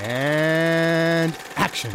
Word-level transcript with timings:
And 0.00 1.36
action. 1.56 1.90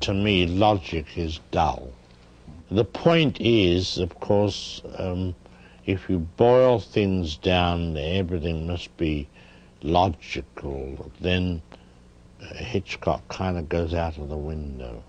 To 0.00 0.14
me, 0.14 0.46
logic 0.46 1.18
is 1.18 1.40
dull. 1.50 1.92
The 2.70 2.84
point 2.84 3.40
is, 3.40 3.98
of 3.98 4.18
course, 4.20 4.82
um, 4.96 5.34
if 5.86 6.08
you 6.08 6.18
boil 6.18 6.80
things 6.80 7.36
down, 7.36 7.96
everything 7.96 8.66
must 8.66 8.94
be 8.96 9.28
logical. 9.82 11.10
Then 11.20 11.62
Hitchcock 12.40 13.28
kind 13.28 13.58
of 13.58 13.68
goes 13.68 13.92
out 13.92 14.16
of 14.18 14.28
the 14.28 14.36
window. 14.36 15.02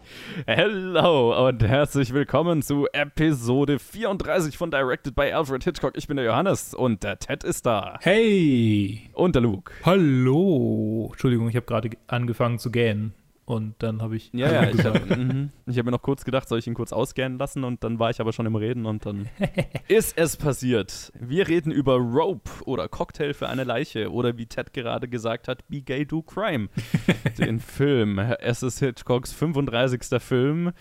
Hello 0.48 1.48
und 1.48 1.64
herzlich 1.64 2.14
willkommen 2.14 2.62
zu 2.64 2.88
Episode 2.92 3.78
34 3.78 4.58
von 4.58 4.72
Directed 4.72 5.16
by 5.16 5.32
Alfred 5.32 5.64
Hitchcock. 5.64 5.96
Ich 5.96 6.08
bin 6.08 6.18
der 6.18 6.26
Johannes 6.26 6.74
und 6.74 7.04
der 7.04 7.20
Ted 7.20 7.44
ist 7.44 7.66
da. 7.66 8.00
Hey! 8.02 9.10
Und 9.14 9.36
der 9.36 9.44
Luke. 9.44 9.72
Hallo! 9.86 11.10
Entschuldigung, 11.12 11.50
ich 11.50 11.56
habe 11.56 11.68
gerade 11.68 11.92
angefangen 12.08 12.58
zu 12.58 12.72
gähnen. 12.72 13.14
Und 13.50 13.74
dann 13.80 14.04
habe 14.04 14.16
ich. 14.16 14.30
Ja, 14.32 14.52
ja, 14.52 14.70
ich 14.70 14.86
habe 14.86 15.00
mhm. 15.16 15.50
hab 15.68 15.84
mir 15.84 15.90
noch 15.90 16.04
kurz 16.04 16.24
gedacht, 16.24 16.48
soll 16.48 16.60
ich 16.60 16.68
ihn 16.68 16.76
kurz 16.76 16.94
ausgähnen 16.94 17.40
lassen 17.40 17.64
und 17.64 17.84
dann 17.84 17.98
war 17.98 18.12
ich 18.12 18.22
aber 18.22 18.32
schon 18.32 18.46
im 18.46 18.56
Reden 18.56 18.86
und 18.86 19.08
dann 19.08 19.28
ist 19.88 20.16
es 20.20 20.38
passiert. 20.38 21.12
Wir 21.20 21.48
reden 21.48 21.72
über 21.72 21.96
Rope 21.96 22.52
oder 22.66 22.88
Cocktail 22.88 23.34
für 23.34 23.50
eine 23.50 23.64
Leiche 23.64 24.12
oder 24.12 24.38
wie 24.38 24.46
Ted 24.46 24.72
gerade 24.72 25.08
gesagt 25.08 25.48
hat, 25.48 25.68
Be 25.68 25.82
Gay, 25.82 26.06
Do 26.06 26.22
Crime. 26.22 26.70
Den 27.40 27.60
Film. 27.60 28.20
Es 28.20 28.62
ist 28.62 28.78
Hitchcocks 28.78 29.34
35. 29.34 30.22
Film 30.22 30.72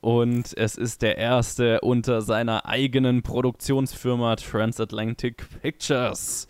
und 0.00 0.56
es 0.56 0.76
ist 0.76 1.02
der 1.02 1.18
erste 1.18 1.82
unter 1.82 2.22
seiner 2.22 2.64
eigenen 2.64 3.22
Produktionsfirma 3.22 4.36
Transatlantic 4.36 5.44
Pictures. 5.60 6.48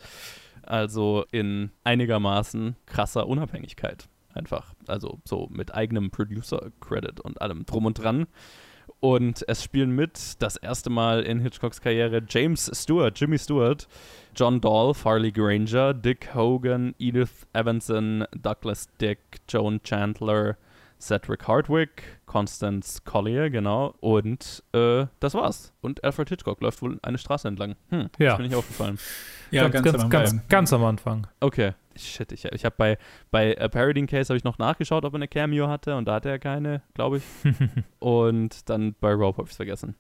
Also 0.62 1.25
in 1.33 1.72
einigermaßen 1.83 2.77
krasser 2.86 3.27
Unabhängigkeit 3.27 4.09
einfach. 4.35 4.75
Also 4.87 5.21
so 5.25 5.49
mit 5.51 5.75
eigenem 5.75 6.11
Producer-Credit 6.11 7.21
und 7.21 7.41
allem 7.41 7.65
drum 7.67 7.87
und 7.87 7.95
dran. 8.03 8.27
Und 9.01 9.45
es 9.49 9.63
spielen 9.63 9.91
mit 9.95 10.43
das 10.43 10.57
erste 10.57 10.89
Mal 10.91 11.23
in 11.23 11.41
Hitchcocks 11.41 11.81
Karriere 11.81 12.23
James 12.29 12.71
Stewart, 12.75 13.19
Jimmy 13.19 13.39
Stewart, 13.39 13.87
John 14.35 14.61
Dolph, 14.61 15.05
Harley 15.05 15.31
Granger, 15.33 15.93
Dick 15.95 16.35
Hogan, 16.35 16.95
Edith 16.99 17.47
Evanson, 17.53 18.25
Douglas 18.35 18.89
Dick, 19.01 19.19
Joan 19.49 19.83
Chandler, 19.83 20.57
Cedric 21.01 21.47
Hardwick, 21.47 22.03
Constance 22.25 23.05
Collier, 23.05 23.51
genau. 23.51 23.95
Und 24.01 24.62
äh, 24.73 25.07
das 25.21 25.35
war's. 25.35 25.73
Und 25.83 26.03
Alfred 26.03 26.31
Hitchcock 26.31 26.61
läuft 26.62 26.81
wohl 26.81 26.99
eine 27.03 27.19
Straße 27.19 27.47
entlang. 27.49 27.77
Hm, 27.91 28.09
Ja. 28.19 28.33
ist 28.33 28.39
mir 28.39 28.45
nicht 28.45 28.55
aufgefallen. 28.57 28.99
Ja, 29.51 29.69
ganz, 29.69 29.85
ganz- 29.85 30.09
ganz, 30.11 30.49
ganz 30.49 30.73
am 30.73 30.85
Anfang. 30.85 31.27
Okay. 31.41 31.73
Shit, 31.97 32.33
ich, 32.33 32.45
ich 32.47 32.64
habe 32.64 32.75
bei, 32.77 32.98
bei 33.31 33.59
A 33.61 33.69
Paradine 33.69 34.06
Case 34.06 34.28
habe 34.28 34.37
ich 34.39 34.45
noch 34.45 34.59
nachgeschaut, 34.59 35.05
ob 35.05 35.12
er 35.14 35.17
eine 35.17 35.28
Cameo 35.28 35.69
hatte 35.69 35.97
und 35.97 36.06
da 36.06 36.14
hatte 36.14 36.28
er 36.31 36.39
keine, 36.39 36.83
glaube 36.95 37.19
ich. 37.19 37.25
und 37.98 38.69
dann 38.69 38.95
bei 39.00 39.12
Rope 39.12 39.39
habe 39.39 39.47
ich 39.47 39.53
es 39.53 39.56
vergessen. 39.56 39.95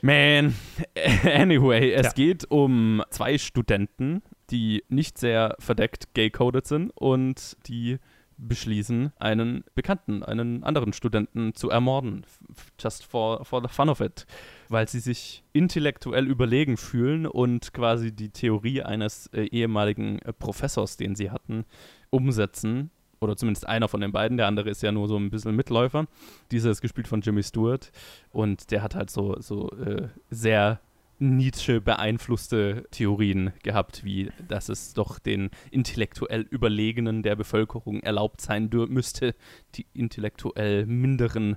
Man, 0.00 0.54
anyway, 1.24 1.92
es 1.92 2.06
Ja. 2.06 2.12
geht 2.12 2.50
um 2.50 3.02
zwei 3.10 3.36
Studenten, 3.38 4.22
die 4.50 4.84
nicht 4.88 5.18
sehr 5.18 5.56
verdeckt 5.58 6.14
gay-coded 6.14 6.66
sind 6.66 6.90
und 6.94 7.56
die 7.66 7.98
beschließen, 8.36 9.12
einen 9.18 9.64
Bekannten, 9.74 10.22
einen 10.22 10.62
anderen 10.62 10.92
Studenten 10.92 11.54
zu 11.54 11.70
ermorden. 11.70 12.24
Just 12.78 13.04
for, 13.04 13.44
for 13.44 13.60
the 13.60 13.68
fun 13.68 13.88
of 13.88 14.00
it. 14.00 14.26
Weil 14.68 14.88
sie 14.88 15.00
sich 15.00 15.44
intellektuell 15.52 16.26
überlegen 16.26 16.76
fühlen 16.76 17.26
und 17.26 17.72
quasi 17.72 18.12
die 18.12 18.30
Theorie 18.30 18.82
eines 18.82 19.28
äh, 19.28 19.44
ehemaligen 19.44 20.18
äh, 20.20 20.32
Professors, 20.32 20.96
den 20.96 21.14
sie 21.14 21.30
hatten, 21.30 21.64
umsetzen. 22.10 22.90
Oder 23.20 23.36
zumindest 23.36 23.66
einer 23.66 23.88
von 23.88 24.00
den 24.00 24.12
beiden. 24.12 24.36
Der 24.36 24.46
andere 24.46 24.70
ist 24.70 24.82
ja 24.82 24.92
nur 24.92 25.08
so 25.08 25.16
ein 25.16 25.30
bisschen 25.30 25.56
Mitläufer. 25.56 26.06
Dieser 26.52 26.70
ist 26.70 26.80
gespielt 26.80 27.08
von 27.08 27.20
Jimmy 27.20 27.42
Stewart. 27.42 27.90
Und 28.30 28.70
der 28.70 28.82
hat 28.82 28.94
halt 28.94 29.10
so, 29.10 29.40
so 29.40 29.70
äh, 29.72 30.08
sehr 30.30 30.80
Nietzsche 31.18 31.80
beeinflusste 31.80 32.84
Theorien 32.90 33.52
gehabt, 33.62 34.04
wie 34.04 34.30
dass 34.46 34.68
es 34.68 34.94
doch 34.94 35.18
den 35.18 35.50
intellektuell 35.70 36.42
Überlegenen 36.42 37.22
der 37.22 37.34
Bevölkerung 37.36 38.00
erlaubt 38.00 38.40
sein 38.40 38.70
müsste, 38.88 39.34
die 39.74 39.86
intellektuell 39.94 40.86
Minderen 40.86 41.56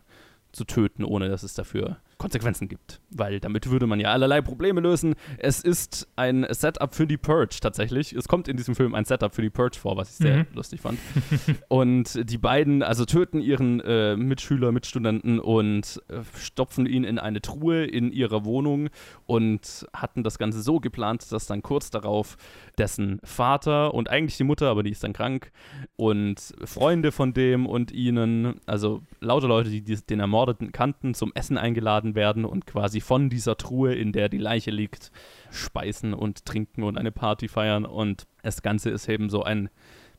zu 0.52 0.66
töten, 0.66 1.04
ohne 1.04 1.30
dass 1.30 1.44
es 1.44 1.54
dafür 1.54 1.98
Konsequenzen 2.22 2.68
gibt. 2.68 3.02
Weil 3.10 3.40
damit 3.40 3.70
würde 3.70 3.88
man 3.88 4.00
ja 4.00 4.12
allerlei 4.12 4.42
Probleme 4.42 4.80
lösen. 4.80 5.16
Es 5.38 5.62
ist 5.62 6.08
ein 6.16 6.46
Setup 6.52 6.94
für 6.94 7.08
die 7.08 7.18
Purge 7.18 7.58
tatsächlich. 7.60 8.14
Es 8.14 8.28
kommt 8.28 8.48
in 8.48 8.58
diesem 8.58 8.76
Film 8.76 8.94
ein 8.94 9.06
Setup 9.06 9.34
für 9.34 9.42
die 9.42 9.50
Purge 9.50 9.78
vor, 9.78 9.98
was 9.98 10.12
ich 10.12 10.16
sehr 10.18 10.38
Mhm. 10.38 10.46
lustig 10.54 10.82
fand. 10.82 11.00
und 11.68 12.30
die 12.30 12.38
beiden 12.38 12.84
also 12.84 13.06
töten 13.06 13.42
ihren 13.42 13.80
äh, 13.82 14.16
Mitschüler, 14.16 14.72
Mitstudenten 14.72 15.40
und 15.40 16.02
äh, 16.10 16.20
stopfen 16.38 16.86
ihn 16.86 17.04
in 17.04 17.18
eine 17.20 17.42
Truhe 17.42 17.86
in 17.86 18.12
ihrer 18.12 18.46
Wohnung 18.46 18.90
und 19.26 19.88
hatten 19.94 20.24
das 20.24 20.38
Ganze 20.38 20.62
so 20.62 20.80
geplant, 20.80 21.32
dass 21.32 21.48
dann 21.48 21.62
kurz 21.64 21.90
darauf 21.90 22.38
dessen 22.82 23.20
Vater 23.24 23.94
und 23.94 24.10
eigentlich 24.10 24.38
die 24.38 24.44
Mutter, 24.44 24.68
aber 24.68 24.82
die 24.82 24.90
ist 24.90 25.04
dann 25.04 25.14
krank 25.14 25.52
und 25.98 26.56
Freunde 26.66 27.12
von 27.12 27.32
dem 27.32 27.68
und 27.68 27.92
ihnen, 27.92 28.60
also 28.66 29.04
lauter 29.20 29.48
Leute, 29.48 29.70
die 29.70 29.84
den 29.84 30.20
Ermordeten 30.20 30.72
kannten, 30.72 31.14
zum 31.14 31.32
Essen 31.36 31.60
eingeladen 31.60 32.16
werden 32.16 32.44
und 32.44 32.66
quasi 32.66 33.00
von 33.00 33.30
dieser 33.30 33.56
Truhe, 33.56 33.94
in 33.94 34.14
der 34.14 34.30
die 34.30 34.40
Leiche 34.40 34.72
liegt, 34.72 35.12
speisen 35.52 36.16
und 36.16 36.44
trinken 36.46 36.82
und 36.82 36.98
eine 36.98 37.12
Party 37.12 37.48
feiern. 37.48 37.86
Und 37.86 38.26
das 38.42 38.64
Ganze 38.64 38.90
ist 38.90 39.08
eben 39.08 39.30
so 39.30 39.44
ein 39.44 39.70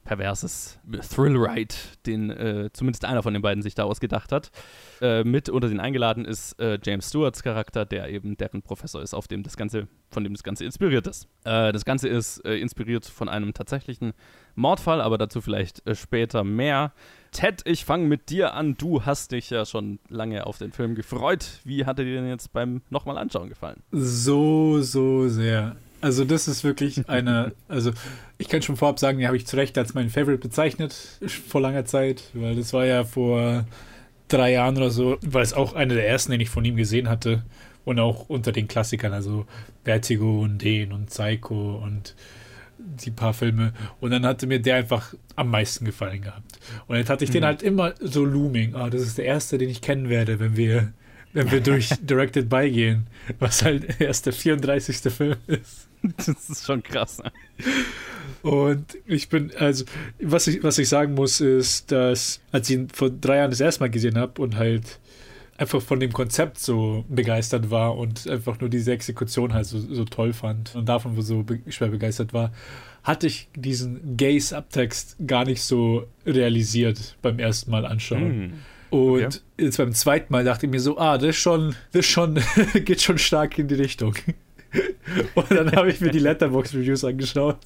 perverses 0.04 0.78
Thrill-Ride, 1.10 1.74
den 2.06 2.30
äh, 2.30 2.70
zumindest 2.72 3.04
einer 3.04 3.22
von 3.22 3.32
den 3.32 3.42
beiden 3.42 3.62
sich 3.62 3.74
da 3.74 3.84
ausgedacht 3.84 4.32
hat. 4.32 4.50
Äh, 5.00 5.24
mit 5.24 5.48
unter 5.48 5.68
den 5.68 5.80
eingeladen 5.80 6.24
ist 6.24 6.58
äh, 6.60 6.78
James 6.82 7.08
Stewarts 7.08 7.42
Charakter, 7.42 7.84
der 7.84 8.08
eben 8.10 8.36
deren 8.36 8.62
Professor 8.62 9.02
ist, 9.02 9.14
auf 9.14 9.28
dem 9.28 9.42
das 9.42 9.56
Ganze, 9.56 9.88
von 10.10 10.24
dem 10.24 10.34
das 10.34 10.42
Ganze 10.42 10.64
inspiriert 10.64 11.06
ist. 11.06 11.28
Äh, 11.44 11.72
das 11.72 11.84
Ganze 11.84 12.08
ist 12.08 12.44
äh, 12.44 12.56
inspiriert 12.56 13.06
von 13.06 13.28
einem 13.28 13.54
tatsächlichen 13.54 14.12
Mordfall, 14.54 15.00
aber 15.00 15.18
dazu 15.18 15.40
vielleicht 15.40 15.86
äh, 15.86 15.94
später 15.94 16.44
mehr. 16.44 16.92
Ted, 17.30 17.62
ich 17.64 17.84
fange 17.84 18.06
mit 18.06 18.28
dir 18.28 18.54
an. 18.54 18.76
Du 18.76 19.04
hast 19.04 19.32
dich 19.32 19.50
ja 19.50 19.64
schon 19.64 20.00
lange 20.08 20.46
auf 20.46 20.58
den 20.58 20.72
Film 20.72 20.94
gefreut. 20.94 21.60
Wie 21.64 21.86
hat 21.86 21.98
er 21.98 22.04
dir 22.04 22.16
denn 22.16 22.28
jetzt 22.28 22.52
beim 22.52 22.82
nochmal 22.90 23.16
anschauen 23.16 23.48
gefallen? 23.48 23.82
So, 23.90 24.82
so 24.82 25.28
sehr. 25.28 25.76
Also 26.02 26.24
das 26.24 26.48
ist 26.48 26.64
wirklich 26.64 27.08
eine, 27.08 27.52
also 27.68 27.92
ich 28.36 28.48
kann 28.48 28.60
schon 28.60 28.76
vorab 28.76 28.98
sagen, 28.98 29.18
den 29.18 29.28
habe 29.28 29.36
ich 29.36 29.46
zu 29.46 29.56
Recht 29.56 29.78
als 29.78 29.94
meinen 29.94 30.10
Favorite 30.10 30.38
bezeichnet 30.42 30.94
vor 31.48 31.60
langer 31.60 31.84
Zeit, 31.84 32.24
weil 32.34 32.56
das 32.56 32.72
war 32.72 32.84
ja 32.84 33.04
vor 33.04 33.64
drei 34.26 34.52
Jahren 34.52 34.76
oder 34.76 34.90
so, 34.90 35.16
weil 35.24 35.44
es 35.44 35.54
auch 35.54 35.74
einer 35.74 35.94
der 35.94 36.08
ersten, 36.08 36.32
den 36.32 36.40
ich 36.40 36.50
von 36.50 36.64
ihm 36.64 36.74
gesehen 36.74 37.08
hatte 37.08 37.44
und 37.84 38.00
auch 38.00 38.28
unter 38.28 38.50
den 38.50 38.66
Klassikern, 38.66 39.12
also 39.12 39.46
Vertigo 39.84 40.40
und 40.42 40.58
den 40.58 40.92
und 40.92 41.06
Psycho 41.06 41.76
und 41.76 42.16
die 42.78 43.12
paar 43.12 43.32
Filme 43.32 43.72
und 44.00 44.10
dann 44.10 44.26
hatte 44.26 44.48
mir 44.48 44.60
der 44.60 44.76
einfach 44.76 45.14
am 45.36 45.50
meisten 45.50 45.84
gefallen 45.84 46.22
gehabt. 46.22 46.58
Und 46.88 46.96
jetzt 46.96 47.10
hatte 47.10 47.22
ich 47.22 47.30
den 47.30 47.44
halt 47.44 47.62
immer 47.62 47.94
so 48.00 48.24
looming, 48.24 48.74
ah, 48.74 48.90
das 48.90 49.02
ist 49.02 49.18
der 49.18 49.26
erste, 49.26 49.56
den 49.56 49.68
ich 49.68 49.80
kennen 49.80 50.08
werde, 50.08 50.40
wenn 50.40 50.56
wir 50.56 50.92
wenn 51.32 51.50
wir 51.50 51.60
durch 51.60 51.88
Directed 52.02 52.48
By 52.48 52.70
gehen, 52.70 53.06
was 53.38 53.62
halt 53.62 54.00
erst 54.00 54.26
der 54.26 54.32
34. 54.32 54.96
Film 55.12 55.36
ist. 55.46 55.88
Das 56.16 56.28
ist 56.28 56.66
schon 56.66 56.82
krass. 56.82 57.22
Und 58.42 58.98
ich 59.06 59.28
bin, 59.28 59.52
also, 59.56 59.84
was 60.20 60.46
ich, 60.48 60.62
was 60.62 60.78
ich 60.78 60.88
sagen 60.88 61.14
muss, 61.14 61.40
ist, 61.40 61.92
dass, 61.92 62.40
als 62.50 62.68
ich 62.68 62.76
ihn 62.76 62.88
vor 62.88 63.10
drei 63.10 63.36
Jahren 63.36 63.50
das 63.50 63.60
erste 63.60 63.80
Mal 63.80 63.90
gesehen 63.90 64.18
habe 64.18 64.42
und 64.42 64.56
halt 64.56 64.98
einfach 65.58 65.80
von 65.80 66.00
dem 66.00 66.12
Konzept 66.12 66.58
so 66.58 67.04
begeistert 67.08 67.70
war 67.70 67.96
und 67.96 68.28
einfach 68.28 68.58
nur 68.60 68.68
diese 68.68 68.92
Exekution 68.92 69.52
halt 69.52 69.66
so, 69.66 69.78
so 69.78 70.04
toll 70.04 70.32
fand 70.32 70.74
und 70.74 70.88
davon 70.88 71.20
so 71.22 71.42
be 71.44 71.60
schwer 71.68 71.88
begeistert 71.88 72.32
war, 72.32 72.52
hatte 73.04 73.26
ich 73.28 73.48
diesen 73.54 74.16
Gay-Subtext 74.16 75.16
gar 75.26 75.44
nicht 75.44 75.62
so 75.62 76.06
realisiert 76.26 77.16
beim 77.22 77.38
ersten 77.38 77.70
Mal 77.70 77.86
anschauen. 77.86 78.20
Hm. 78.30 78.52
Und 78.90 79.24
Okay. 79.24 79.38
jetzt 79.58 79.78
beim 79.78 79.92
zweiten 79.94 80.32
Mal 80.32 80.44
dachte 80.44 80.66
ich 80.66 80.72
mir 80.72 80.80
so, 80.80 80.98
ah, 80.98 81.16
das 81.16 81.36
schon, 81.36 81.74
das 81.92 82.06
schon, 82.06 82.40
geht 82.84 83.00
schon 83.00 83.18
stark 83.18 83.58
in 83.58 83.68
die 83.68 83.74
Richtung. 83.74 84.14
Und 85.34 85.50
dann 85.50 85.70
habe 85.72 85.90
ich 85.90 86.00
mir 86.00 86.10
die 86.10 86.18
Letterbox-Reviews 86.18 87.04
angeschaut. 87.04 87.58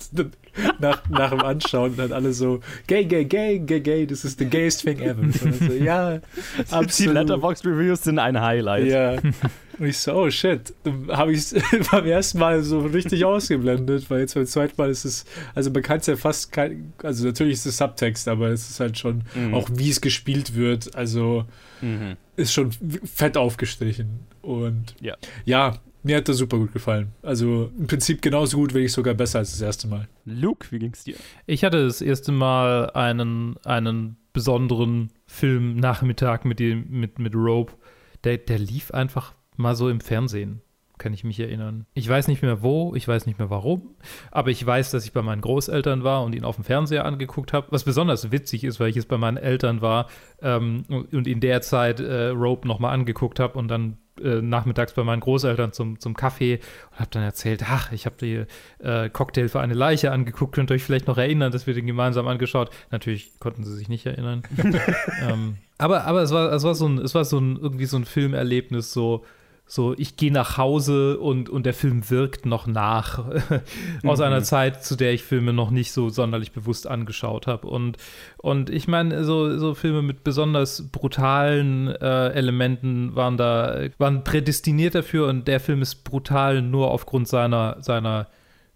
Nach, 0.80 1.08
nach 1.10 1.30
dem 1.30 1.40
Anschauen 1.40 1.90
und 1.92 1.98
dann 1.98 2.12
alle 2.12 2.32
so, 2.32 2.60
gay, 2.86 3.04
gay, 3.04 3.24
gay, 3.24 3.58
gay, 3.58 3.80
gay, 3.80 4.06
this 4.06 4.24
is 4.24 4.36
the 4.38 4.46
gayest 4.46 4.82
thing 4.82 4.98
ever. 5.00 5.22
So, 5.32 5.72
ja, 5.74 6.20
absolut. 6.70 6.98
Die 6.98 7.06
Letterboxd-Reviews 7.18 8.02
sind 8.04 8.18
ein 8.18 8.40
Highlight. 8.40 8.86
Ja. 8.86 9.16
Und 9.78 9.86
ich 9.88 9.98
so, 9.98 10.14
oh 10.14 10.30
shit. 10.30 10.72
Dann 10.84 11.08
habe 11.08 11.32
ich 11.32 11.52
es 11.52 11.54
beim 11.90 12.06
ersten 12.06 12.38
Mal 12.38 12.62
so 12.62 12.80
richtig 12.80 13.24
ausgeblendet, 13.26 14.08
weil 14.08 14.20
jetzt 14.20 14.34
beim 14.34 14.46
zweiten 14.46 14.72
Mal 14.78 14.88
ist 14.88 15.04
es, 15.04 15.26
also 15.54 15.70
man 15.70 15.82
kann 15.82 15.98
es 15.98 16.06
ja 16.06 16.16
fast 16.16 16.50
kein, 16.50 16.94
also 17.02 17.26
natürlich 17.26 17.54
ist 17.54 17.66
es 17.66 17.76
Subtext, 17.76 18.26
aber 18.28 18.48
es 18.48 18.70
ist 18.70 18.80
halt 18.80 18.96
schon 18.96 19.22
Mhm. 19.34 19.52
auch 19.52 19.68
wie 19.74 19.90
es 19.90 20.00
gespielt 20.00 20.54
wird, 20.54 20.96
also 20.96 21.44
Mhm. 21.82 22.16
ist 22.36 22.54
schon 22.54 22.70
fett 23.04 23.36
aufgestrichen. 23.36 24.20
Und 24.40 24.94
Ja. 25.02 25.16
ja, 25.44 25.78
mir 26.06 26.18
hat 26.18 26.28
das 26.28 26.36
super 26.36 26.56
gut 26.56 26.72
gefallen. 26.72 27.12
Also 27.22 27.70
im 27.76 27.88
Prinzip 27.88 28.22
genauso 28.22 28.58
gut, 28.58 28.72
wenn 28.72 28.82
nicht 28.82 28.92
sogar 28.92 29.14
besser 29.14 29.40
als 29.40 29.50
das 29.50 29.60
erste 29.60 29.88
Mal. 29.88 30.08
Luke, 30.24 30.68
wie 30.70 30.78
ging's 30.78 31.04
dir? 31.04 31.16
Ich 31.46 31.64
hatte 31.64 31.84
das 31.84 32.00
erste 32.00 32.30
Mal 32.30 32.90
einen, 32.90 33.56
einen 33.64 34.16
besonderen 34.32 35.10
Filmnachmittag 35.26 36.44
mit, 36.44 36.60
dem, 36.60 36.86
mit, 36.88 37.18
mit 37.18 37.34
Rope. 37.34 37.72
Der, 38.22 38.38
der 38.38 38.58
lief 38.58 38.92
einfach 38.92 39.34
mal 39.56 39.74
so 39.74 39.88
im 39.88 40.00
Fernsehen, 40.00 40.62
kann 40.96 41.12
ich 41.12 41.24
mich 41.24 41.40
erinnern. 41.40 41.86
Ich 41.94 42.08
weiß 42.08 42.28
nicht 42.28 42.40
mehr 42.40 42.62
wo, 42.62 42.94
ich 42.94 43.08
weiß 43.08 43.26
nicht 43.26 43.40
mehr 43.40 43.50
warum, 43.50 43.96
aber 44.30 44.50
ich 44.50 44.64
weiß, 44.64 44.92
dass 44.92 45.04
ich 45.04 45.12
bei 45.12 45.22
meinen 45.22 45.42
Großeltern 45.42 46.04
war 46.04 46.22
und 46.22 46.36
ihn 46.36 46.44
auf 46.44 46.54
dem 46.54 46.64
Fernseher 46.64 47.04
angeguckt 47.04 47.52
habe. 47.52 47.66
Was 47.70 47.82
besonders 47.82 48.30
witzig 48.30 48.62
ist, 48.62 48.78
weil 48.78 48.90
ich 48.90 48.96
es 48.96 49.06
bei 49.06 49.18
meinen 49.18 49.38
Eltern 49.38 49.80
war 49.80 50.08
ähm, 50.40 50.84
und 50.88 51.26
in 51.26 51.40
der 51.40 51.62
Zeit 51.62 51.98
äh, 51.98 52.28
Rope 52.28 52.68
nochmal 52.68 52.94
angeguckt 52.94 53.40
habe 53.40 53.58
und 53.58 53.68
dann 53.68 53.98
äh, 54.22 54.40
nachmittags 54.40 54.92
bei 54.94 55.04
meinen 55.04 55.20
Großeltern 55.20 55.72
zum, 55.72 55.98
zum 56.00 56.14
Kaffee 56.14 56.60
und 56.92 57.00
habe 57.00 57.10
dann 57.10 57.22
erzählt, 57.22 57.62
ach, 57.68 57.92
ich 57.92 58.06
habe 58.06 58.16
die 58.20 58.44
äh, 58.84 59.08
Cocktail 59.10 59.48
für 59.48 59.60
eine 59.60 59.74
Leiche 59.74 60.12
angeguckt, 60.12 60.54
könnt 60.54 60.70
ihr 60.70 60.74
euch 60.74 60.84
vielleicht 60.84 61.06
noch 61.06 61.18
erinnern, 61.18 61.52
dass 61.52 61.66
wir 61.66 61.74
den 61.74 61.86
gemeinsam 61.86 62.26
angeschaut. 62.28 62.70
Natürlich 62.90 63.38
konnten 63.40 63.64
sie 63.64 63.74
sich 63.74 63.88
nicht 63.88 64.06
erinnern. 64.06 64.42
ähm, 65.28 65.56
aber 65.78 66.04
aber 66.04 66.22
es, 66.22 66.30
war, 66.30 66.52
es, 66.52 66.64
war 66.64 66.74
so 66.74 66.86
ein, 66.86 66.98
es 66.98 67.14
war 67.14 67.24
so 67.24 67.38
ein 67.38 67.56
irgendwie 67.56 67.86
so 67.86 67.96
ein 67.96 68.04
Filmerlebnis, 68.04 68.92
so, 68.92 69.24
so 69.68 69.94
ich 69.98 70.16
gehe 70.16 70.32
nach 70.32 70.58
Hause 70.58 71.18
und, 71.18 71.48
und 71.48 71.66
der 71.66 71.74
Film 71.74 72.08
wirkt 72.08 72.46
noch 72.46 72.68
nach 72.68 73.24
aus 74.04 74.20
einer 74.20 74.42
Zeit, 74.42 74.84
zu 74.84 74.94
der 74.94 75.12
ich 75.12 75.24
Filme 75.24 75.52
noch 75.52 75.70
nicht 75.70 75.90
so 75.90 76.08
sonderlich 76.08 76.52
bewusst 76.52 76.86
angeschaut 76.86 77.48
habe. 77.48 77.66
Und, 77.66 77.96
und 78.38 78.70
ich 78.70 78.86
meine, 78.86 79.24
so, 79.24 79.58
so 79.58 79.74
Filme 79.74 80.02
mit 80.02 80.22
besonders 80.22 80.88
brutalen 80.92 81.88
äh, 81.88 82.28
Elementen 82.28 83.16
waren 83.16 83.36
da, 83.36 83.88
waren 83.98 84.22
prädestiniert 84.22 84.94
dafür 84.94 85.26
und 85.26 85.48
der 85.48 85.58
Film 85.58 85.82
ist 85.82 86.04
brutal 86.04 86.62
nur 86.62 86.92
aufgrund 86.92 87.26
seiner, 87.26 87.78
seiner 87.80 88.28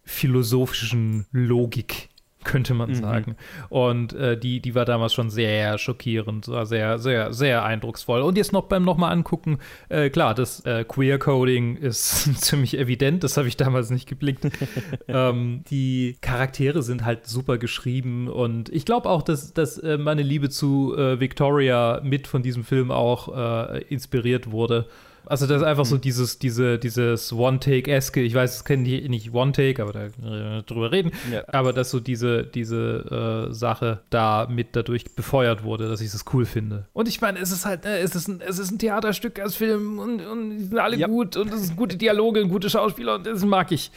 philosophischen 0.03 1.27
Logik, 1.31 2.09
könnte 2.45 2.75
man 2.75 2.95
sagen. 2.95 3.37
Und 3.69 4.13
äh, 4.13 4.39
die, 4.39 4.61
die 4.61 4.75
war 4.75 4.85
damals 4.85 5.13
schon 5.13 5.31
sehr 5.31 5.79
schockierend, 5.79 6.49
war 6.49 6.67
sehr, 6.67 6.99
sehr, 6.99 7.33
sehr 7.33 7.65
eindrucksvoll. 7.65 8.23
Und 8.23 8.37
jetzt 8.37 8.53
noch 8.53 8.65
beim 8.65 8.85
nochmal 8.85 9.13
angucken, 9.13 9.59
äh, 9.89 10.11
klar, 10.11 10.35
das 10.35 10.65
äh, 10.65 10.85
Queer-Coding 10.85 11.77
ist 11.77 12.35
ziemlich 12.41 12.79
evident, 12.79 13.25
das 13.25 13.37
habe 13.37 13.49
ich 13.49 13.57
damals 13.57 13.91
nicht 13.91 14.09
geblickt. 14.09 14.49
ähm, 15.09 15.65
die 15.71 16.17
Charaktere 16.21 16.83
sind 16.83 17.05
halt 17.05 17.27
super 17.27 17.59
geschrieben 17.59 18.29
und 18.29 18.69
ich 18.71 18.85
glaube 18.85 19.09
auch, 19.09 19.23
dass, 19.23 19.53
dass 19.53 19.79
äh, 19.79 19.99
meine 19.99 20.23
Liebe 20.23 20.49
zu 20.49 20.97
äh, 20.97 21.21
Victoria 21.21 22.01
mit 22.03 22.27
von 22.27 22.43
diesem 22.43 22.65
Film 22.65 22.91
auch 22.91 23.37
äh, 23.37 23.83
inspiriert 23.85 24.51
wurde. 24.51 24.87
Also 25.27 25.47
das 25.47 25.59
ist 25.59 25.67
einfach 25.67 25.85
so 25.85 25.97
dieses, 25.99 26.39
diese, 26.39 26.79
dieses 26.79 27.33
One-Take-eske, 27.33 28.21
ich 28.21 28.35
weiß, 28.35 28.57
es 28.57 28.65
kennen 28.65 28.85
die 28.85 29.09
nicht 29.09 29.33
One-Take, 29.33 29.81
aber 29.83 29.93
da 29.93 30.05
äh, 30.07 30.63
drüber 30.65 30.91
reden, 30.91 31.13
Ja. 31.33 31.45
aber 31.49 31.73
dass 31.73 31.91
so 31.91 32.01
diese, 32.01 32.43
diese 32.45 33.49
äh, 33.51 33.55
Sache 33.55 34.01
da 34.11 34.49
mit 34.51 34.75
dadurch 34.75 35.05
befeuert 35.15 35.63
wurde, 35.63 35.89
dass 35.89 36.01
ich 36.01 36.11
das 36.11 36.25
cool 36.33 36.47
finde. 36.47 36.87
Und 36.93 37.07
ich 37.09 37.21
meine, 37.21 37.39
es 37.39 37.53
ist 37.53 37.65
halt, 37.67 37.85
äh, 37.85 38.01
es, 38.01 38.15
ist 38.17 38.29
ein, 38.29 38.41
es 38.41 38.59
ist 38.59 38.71
ein 38.73 38.79
Theaterstück 38.79 39.39
als 39.39 39.55
Film 39.55 39.99
und, 39.99 40.21
und 40.21 40.51
die 40.59 40.65
sind 40.65 40.79
alle 40.79 40.97
Ja. 40.97 41.07
gut 41.07 41.37
und 41.37 41.53
es 41.53 41.67
sind 41.69 41.77
gute 41.77 41.97
Dialoge 41.97 42.43
und 42.43 42.49
gute 42.49 42.69
Schauspieler 42.71 43.15
und 43.17 43.27
das 43.27 43.45
mag 43.45 43.71
ich. 43.73 43.91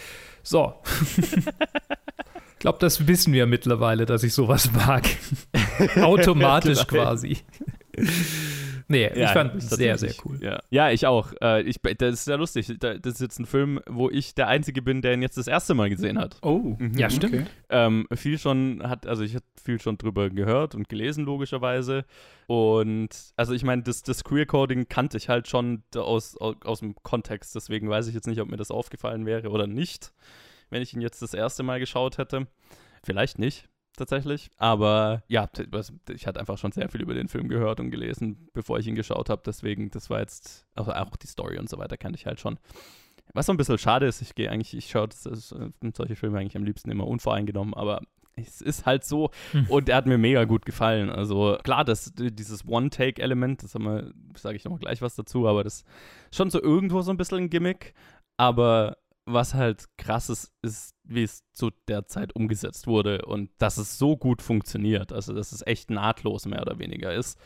So. 0.44 0.74
ich 1.18 2.60
glaube, 2.60 2.78
das 2.80 3.08
wissen 3.08 3.34
wir 3.34 3.46
mittlerweile, 3.48 4.06
dass 4.06 4.24
ich 4.24 4.34
sowas 4.34 4.70
mag. 4.74 5.04
Automatisch 6.02 6.86
quasi. 6.86 7.38
Nee, 8.88 9.08
ich 9.08 9.30
fand 9.30 9.56
das 9.56 9.66
es 9.66 9.70
sehr, 9.78 9.98
sehr 9.98 10.14
cool. 10.26 10.40
Ja, 10.42 10.60
ja 10.70 10.90
ich 10.92 11.06
auch. 11.08 11.34
Äh, 11.42 11.62
ich, 11.64 11.78
das 11.82 12.14
ist 12.22 12.28
ja 12.28 12.36
lustig. 12.36 12.74
Da- 12.80 12.98
Das 12.98 13.14
ist 13.16 13.22
jetzt 13.22 13.40
ein 13.40 13.46
Film, 13.46 13.80
wo 13.88 14.10
ich 14.10 14.36
der 14.36 14.48
Einzige 14.48 14.82
bin, 14.82 15.02
der 15.02 15.14
ihn 15.14 15.22
jetzt 15.22 15.38
das 15.38 15.48
erste 15.48 15.74
Mal 15.74 15.90
gesehen 15.90 16.18
hat. 16.20 16.38
Oh, 16.42 16.78
Ja, 16.96 17.10
stimmt. 17.10 17.34
okay. 17.34 17.46
Ähm, 17.70 18.08
viel 18.14 18.38
schon 18.38 18.82
hat, 18.84 19.08
also 19.08 19.24
ich 19.24 19.36
hatte 19.36 19.46
viel 19.64 19.80
schon 19.80 19.98
drüber 19.98 20.30
gehört 20.30 20.76
und 20.76 20.90
gelesen, 20.90 21.24
logischerweise. 21.26 22.06
Und 22.48 23.10
also 23.36 23.54
ich 23.54 23.64
meine, 23.64 23.84
das, 23.84 24.04
das 24.04 24.24
Queer-Coding 24.24 24.88
kannte 24.90 25.18
ich 25.18 25.30
halt 25.30 25.48
schon 25.48 25.84
aus, 25.96 26.36
aus 26.38 26.80
dem 26.80 26.96
Kontext, 27.04 27.56
deswegen 27.56 27.90
weiß 27.90 28.08
ich 28.08 28.14
jetzt 28.14 28.28
nicht, 28.28 28.42
ob 28.42 28.50
mir 28.50 28.58
das 28.58 28.72
aufgefallen 28.72 29.26
wäre 29.26 29.50
oder 29.50 29.66
nicht, 29.68 30.14
wenn 30.70 30.82
ich 30.82 30.94
ihn 30.94 31.02
jetzt 31.02 31.22
das 31.22 31.34
erste 31.34 31.64
Mal 31.64 31.80
geschaut 31.80 32.18
hätte. 32.18 32.48
Vielleicht 33.04 33.40
nicht, 33.40 33.68
tatsächlich. 33.98 34.50
Aber 34.58 35.24
ja, 35.28 35.50
ich 36.10 36.28
hatte 36.28 36.40
einfach 36.40 36.58
schon 36.58 36.72
sehr 36.72 36.90
viel 36.90 37.02
über 37.02 37.14
den 37.14 37.28
Film 37.28 37.48
gehört 37.48 37.80
und 37.80 37.92
gelesen, 37.92 38.50
bevor 38.54 38.80
ich 38.80 38.88
ihn 38.88 38.96
geschaut 38.96 39.30
habe. 39.30 39.42
Deswegen, 39.46 39.90
das 39.92 40.10
war 40.10 40.20
jetzt, 40.20 40.66
auch, 40.76 40.88
auch 40.88 41.16
die 41.16 41.28
Story 41.28 41.58
und 41.58 41.70
so 41.70 41.78
weiter 41.78 41.98
kannte 41.98 42.18
ich 42.18 42.26
halt 42.26 42.40
schon. 42.40 42.58
Was 43.34 43.46
so 43.46 43.54
ein 43.54 43.58
bisschen 43.58 43.78
schade 43.78 44.06
ist, 44.06 44.22
ich 44.22 44.36
gehe 44.36 44.52
eigentlich, 44.52 44.76
ich 44.76 44.90
schaue 44.90 45.08
das, 45.08 45.24
das, 45.24 45.52
äh, 45.54 45.70
solche 45.96 46.16
Filme 46.16 46.40
eigentlich 46.40 46.58
am 46.58 46.64
liebsten 46.64 46.92
immer 46.92 47.08
unvoreingenommen, 47.08 47.74
aber 47.74 48.02
es 48.36 48.62
ist 48.62 48.86
halt 48.86 49.06
so 49.06 49.30
Hm. 49.52 49.68
und 49.70 49.90
er 49.90 49.96
hat 49.98 50.06
mir 50.08 50.18
mega 50.18 50.44
gut 50.46 50.66
gefallen. 50.66 51.10
Also 51.10 51.58
klar, 51.64 51.86
das, 51.86 52.14
dieses 52.16 52.68
One-Take-Element, 52.68 53.64
das 53.64 53.76
haben 53.76 53.86
wir, 53.86 54.14
sage 54.36 54.56
ich 54.56 54.66
nochmal 54.66 54.80
gleich 54.80 55.02
was 55.02 55.16
dazu, 55.16 55.48
aber 55.48 55.64
das 55.64 55.82
ist 55.82 56.36
schon 56.36 56.50
so 56.50 56.62
irgendwo 56.62 57.02
so 57.02 57.12
ein 57.12 57.18
bisschen 57.18 57.38
ein 57.38 57.50
Gimmick, 57.50 57.94
aber 58.38 58.98
was 59.26 59.54
halt 59.54 59.86
krass 59.98 60.30
ist, 60.30 60.52
ist, 60.62 60.96
wie 61.04 61.24
es 61.24 61.44
zu 61.54 61.72
der 61.88 62.08
Zeit 62.08 62.36
umgesetzt 62.36 62.88
wurde 62.88 63.26
und 63.26 63.50
dass 63.58 63.78
es 63.78 63.98
so 63.98 64.18
gut 64.18 64.42
funktioniert, 64.42 65.14
also 65.14 65.34
dass 65.34 65.52
es 65.52 65.66
echt 65.66 65.90
nahtlos 65.90 66.46
mehr 66.46 66.62
oder 66.62 66.80
weniger 66.80 67.14
ist, 67.14 67.40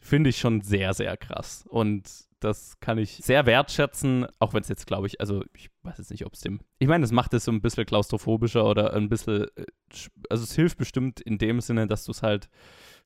finde 0.00 0.30
ich 0.30 0.38
schon 0.38 0.60
sehr, 0.60 0.94
sehr 0.94 1.16
krass. 1.16 1.64
Und 1.68 2.08
das 2.40 2.78
kann 2.80 2.98
ich 2.98 3.16
sehr 3.22 3.46
wertschätzen, 3.46 4.26
auch 4.38 4.52
wenn 4.52 4.60
es 4.60 4.68
jetzt, 4.68 4.86
glaube 4.86 5.06
ich, 5.06 5.18
also 5.20 5.42
ich 5.56 5.70
weiß 5.82 5.98
jetzt 5.98 6.10
nicht, 6.10 6.26
ob 6.26 6.34
es 6.34 6.40
dem. 6.40 6.60
Ich 6.78 6.88
meine, 6.88 7.04
es 7.04 7.12
macht 7.12 7.32
es 7.32 7.44
so 7.44 7.50
ein 7.52 7.62
bisschen 7.62 7.86
klaustrophobischer 7.86 8.64
oder 8.66 8.92
ein 8.92 9.08
bisschen. 9.08 9.46
äh, 9.56 9.64
Also 10.28 10.44
es 10.44 10.54
hilft 10.54 10.76
bestimmt 10.76 11.20
in 11.20 11.38
dem 11.38 11.60
Sinne, 11.60 11.86
dass 11.86 12.04
du 12.04 12.12
es 12.12 12.22
halt 12.22 12.50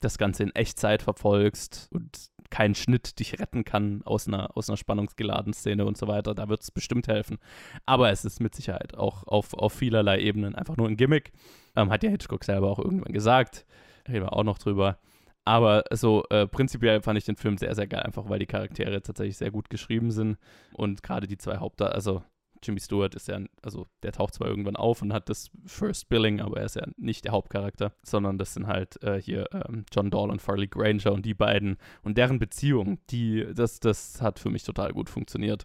das 0.01 0.19
Ganze 0.19 0.43
in 0.43 0.55
Echtzeit 0.55 1.03
verfolgst 1.03 1.89
und 1.93 2.31
kein 2.51 2.75
Schnitt 2.75 3.19
dich 3.19 3.39
retten 3.39 3.65
kann 3.65 4.03
aus 4.05 4.27
einer, 4.27 4.57
aus 4.57 4.69
einer 4.69 4.77
spannungsgeladenen 4.77 5.53
Szene 5.53 5.85
und 5.85 5.97
so 5.97 6.07
weiter. 6.09 6.35
Da 6.35 6.49
wird 6.49 6.63
es 6.63 6.71
bestimmt 6.71 7.09
helfen. 7.09 7.39
Aber 7.87 8.11
es 8.11 8.25
ist 8.25 8.41
mit 8.41 8.55
Sicherheit 8.55 8.97
auch 8.97 9.27
auf, 9.27 9.55
auf 9.55 9.73
vielerlei 9.73 10.21
Ebenen 10.21 10.55
einfach 10.55 10.77
nur 10.77 10.89
ein 10.89 10.97
Gimmick. 10.97 11.33
Ähm, 11.77 11.91
hat 11.91 12.03
ja 12.03 12.11
Hitchcock 12.11 12.45
selber 12.45 12.71
auch 12.71 12.79
irgendwann 12.79 13.13
gesagt. 13.13 13.67
Reden 14.09 14.25
wir 14.25 14.33
auch 14.33 14.45
noch 14.45 14.59
drüber. 14.59 14.99
Aber 15.45 15.85
so 15.93 16.25
äh, 16.29 16.47
prinzipiell 16.47 17.01
fand 17.01 17.19
ich 17.19 17.25
den 17.25 17.37
Film 17.37 17.57
sehr, 17.57 17.75
sehr 17.75 17.87
geil, 17.87 18.03
einfach 18.03 18.29
weil 18.29 18.39
die 18.39 18.47
Charaktere 18.47 19.01
tatsächlich 19.01 19.39
sehr 19.39 19.51
gut 19.51 19.71
geschrieben 19.71 20.11
sind. 20.11 20.37
Und 20.75 21.03
gerade 21.03 21.27
die 21.27 21.39
zwei 21.39 21.57
Hauptdarsteller, 21.57 21.95
also 21.95 22.23
Jimmy 22.63 22.81
Stewart 22.81 23.15
ist 23.15 23.29
ja, 23.29 23.41
also 23.63 23.87
der 24.03 24.13
taucht 24.13 24.35
zwar 24.35 24.49
irgendwann 24.49 24.77
auf 24.77 25.03
und 25.03 25.13
hat 25.13 25.29
das 25.29 25.51
First 25.67 26.09
Billing, 26.09 26.41
aber 26.41 26.59
er 26.59 26.67
ist 26.67 26.77
ja 26.77 26.87
nicht 26.97 27.25
der 27.25 27.33
Hauptcharakter, 27.33 27.93
sondern 28.03 28.39
das 28.39 28.55
sind 28.55 28.67
halt 28.67 29.03
äh, 29.03 29.21
hier 29.21 29.47
ähm, 29.53 29.85
John 29.93 30.11
Dahl 30.11 30.31
und 30.31 30.43
Farley 30.43 30.67
Granger 30.67 31.13
und 31.13 31.25
die 31.25 31.35
beiden 31.35 31.77
und 32.03 32.19
deren 32.19 32.39
Beziehung, 32.39 32.99
die, 33.11 33.47
das, 33.55 33.81
das 33.81 34.21
hat 34.23 34.39
für 34.39 34.51
mich 34.51 34.65
total 34.65 34.93
gut 34.93 35.09
funktioniert. 35.09 35.65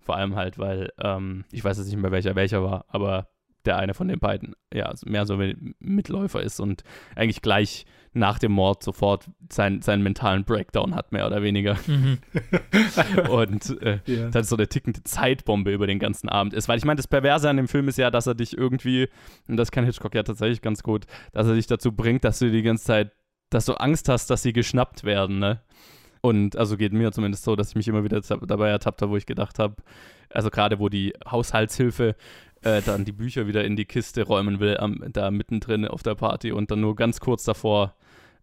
Vor 0.00 0.16
allem 0.16 0.36
halt, 0.36 0.58
weil, 0.58 0.92
ähm, 0.98 1.44
ich 1.50 1.64
weiß 1.64 1.78
jetzt 1.78 1.86
nicht 1.86 1.96
mehr 1.96 2.10
welcher 2.12 2.34
welcher 2.34 2.62
war, 2.62 2.84
aber 2.88 3.28
der 3.66 3.76
eine 3.78 3.94
von 3.94 4.08
den 4.08 4.18
beiden 4.18 4.54
ja 4.72 4.92
mehr 5.04 5.26
so 5.26 5.38
wie 5.40 5.56
Mitläufer 5.78 6.42
ist 6.42 6.60
und 6.60 6.82
eigentlich 7.16 7.42
gleich 7.42 7.84
nach 8.16 8.38
dem 8.38 8.52
Mord 8.52 8.82
sofort 8.84 9.28
sein, 9.50 9.82
seinen 9.82 10.02
mentalen 10.04 10.44
Breakdown 10.44 10.94
hat, 10.94 11.10
mehr 11.10 11.26
oder 11.26 11.42
weniger. 11.42 11.76
Mhm. 11.88 12.18
Und 13.28 13.82
äh, 13.82 13.98
Ja. 14.06 14.28
dann 14.30 14.44
so 14.44 14.56
eine 14.56 14.68
tickende 14.68 15.02
Zeitbombe 15.02 15.72
über 15.72 15.86
den 15.86 15.98
ganzen 15.98 16.28
Abend 16.28 16.54
ist. 16.54 16.68
Weil 16.68 16.78
ich 16.78 16.84
meine, 16.84 16.96
das 16.98 17.08
Perverse 17.08 17.48
an 17.50 17.56
dem 17.56 17.66
Film 17.68 17.88
ist 17.88 17.98
ja, 17.98 18.10
dass 18.10 18.26
er 18.28 18.34
dich 18.34 18.56
irgendwie, 18.56 19.08
und 19.48 19.56
das 19.56 19.70
kann 19.72 19.84
Hitchcock 19.84 20.14
ja 20.14 20.22
tatsächlich 20.22 20.62
ganz 20.62 20.82
gut, 20.84 21.06
dass 21.32 21.48
er 21.48 21.54
dich 21.54 21.66
dazu 21.66 21.90
bringt, 21.92 22.24
dass 22.24 22.38
du 22.38 22.50
die 22.50 22.62
ganze 22.62 22.84
Zeit, 22.84 23.12
dass 23.50 23.64
du 23.66 23.74
Angst 23.74 24.08
hast, 24.08 24.30
dass 24.30 24.42
sie 24.42 24.52
geschnappt 24.52 25.04
werden, 25.04 25.38
ne? 25.38 25.60
Und 26.20 26.56
also 26.56 26.76
geht 26.78 26.92
mir 26.94 27.12
zumindest 27.12 27.44
so, 27.44 27.54
dass 27.54 27.70
ich 27.70 27.74
mich 27.76 27.86
immer 27.88 28.02
wieder 28.02 28.20
dabei 28.20 28.70
ertappt 28.70 29.02
habe, 29.02 29.12
wo 29.12 29.16
ich 29.16 29.26
gedacht 29.26 29.58
habe, 29.58 29.76
also 30.30 30.48
gerade 30.50 30.78
wo 30.78 30.88
die 30.88 31.12
Haushaltshilfe 31.30 32.16
äh, 32.64 32.82
dann 32.82 33.04
die 33.04 33.12
Bücher 33.12 33.46
wieder 33.46 33.64
in 33.64 33.76
die 33.76 33.84
Kiste 33.84 34.22
räumen 34.24 34.60
will, 34.60 34.76
am, 34.78 35.04
da 35.12 35.30
mittendrin 35.30 35.86
auf 35.86 36.02
der 36.02 36.14
Party 36.14 36.52
und 36.52 36.70
dann 36.70 36.80
nur 36.80 36.96
ganz 36.96 37.20
kurz 37.20 37.44
davor 37.44 37.94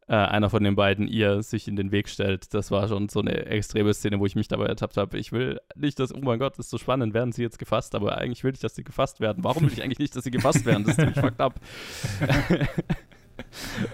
äh, 0.08 0.16
einer 0.16 0.50
von 0.50 0.64
den 0.64 0.76
beiden 0.76 1.08
ihr 1.08 1.42
sich 1.42 1.68
in 1.68 1.76
den 1.76 1.92
Weg 1.92 2.10
stellt. 2.10 2.54
Das 2.54 2.70
war 2.70 2.88
schon 2.88 3.10
so 3.10 3.22
eine 3.22 3.46
extreme 3.46 3.94
Szene, 3.94 4.20
wo 4.20 4.26
ich 4.26 4.36
mich 4.36 4.48
dabei 4.48 4.66
ertappt 4.66 4.98
habe. 4.98 5.18
Ich 5.18 5.32
will 5.32 5.60
nicht, 5.76 6.00
dass, 6.00 6.14
oh 6.14 6.20
mein 6.22 6.40
Gott, 6.40 6.54
das 6.58 6.66
ist 6.66 6.72
so 6.72 6.78
spannend, 6.78 7.14
werden 7.14 7.32
sie 7.32 7.44
jetzt 7.44 7.60
gefasst, 7.60 7.96
aber 7.96 8.18
eigentlich 8.18 8.44
will 8.44 8.54
ich, 8.54 8.60
dass 8.60 8.76
sie 8.76 8.84
gefasst 8.84 9.20
werden. 9.20 9.44
Warum 9.44 9.64
will 9.64 9.74
ich 9.74 9.82
eigentlich 9.82 10.00
nicht, 10.00 10.16
dass 10.16 10.24
sie 10.24 10.32
gefasst 10.32 10.66
werden? 10.66 10.84
Das 10.84 10.98
ist 10.98 11.00
ziemlich 11.00 11.20
fucked 11.22 11.40
up. 11.40 11.60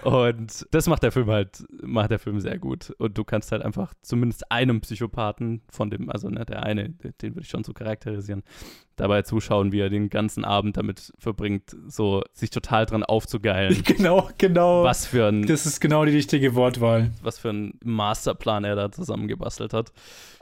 Und 0.02 0.66
das 0.70 0.86
macht 0.86 1.02
der 1.02 1.12
Film 1.12 1.28
halt, 1.28 1.64
macht 1.82 2.10
der 2.10 2.18
Film 2.18 2.40
sehr 2.40 2.58
gut. 2.58 2.90
Und 2.98 3.16
du 3.16 3.24
kannst 3.24 3.52
halt 3.52 3.62
einfach 3.62 3.94
zumindest 4.02 4.50
einem 4.50 4.80
Psychopathen 4.80 5.62
von 5.70 5.90
dem, 5.90 6.10
also 6.10 6.28
ne, 6.28 6.44
der 6.44 6.62
eine, 6.62 6.90
den 6.90 7.34
würde 7.34 7.42
ich 7.42 7.48
schon 7.48 7.64
so 7.64 7.72
charakterisieren, 7.72 8.42
dabei 8.96 9.22
zuschauen, 9.22 9.72
wie 9.72 9.80
er 9.80 9.90
den 9.90 10.10
ganzen 10.10 10.44
Abend 10.44 10.76
damit 10.76 11.12
verbringt, 11.18 11.76
so 11.86 12.22
sich 12.32 12.50
total 12.50 12.86
dran 12.86 13.02
aufzugeilen. 13.02 13.82
Genau, 13.98 14.28
genau. 14.38 14.84
Was 14.84 15.06
für 15.06 15.26
ein, 15.28 15.46
das 15.46 15.64
ist 15.64 15.80
genau 15.80 16.04
die 16.04 16.12
richtige 16.12 16.54
Wortwahl. 16.54 17.10
was 17.22 17.38
für 17.38 17.48
ein 17.50 17.78
Masterplan 17.82 18.64
er 18.64 18.76
da 18.76 18.92
zusammengebastelt 18.92 19.72
hat. 19.72 19.92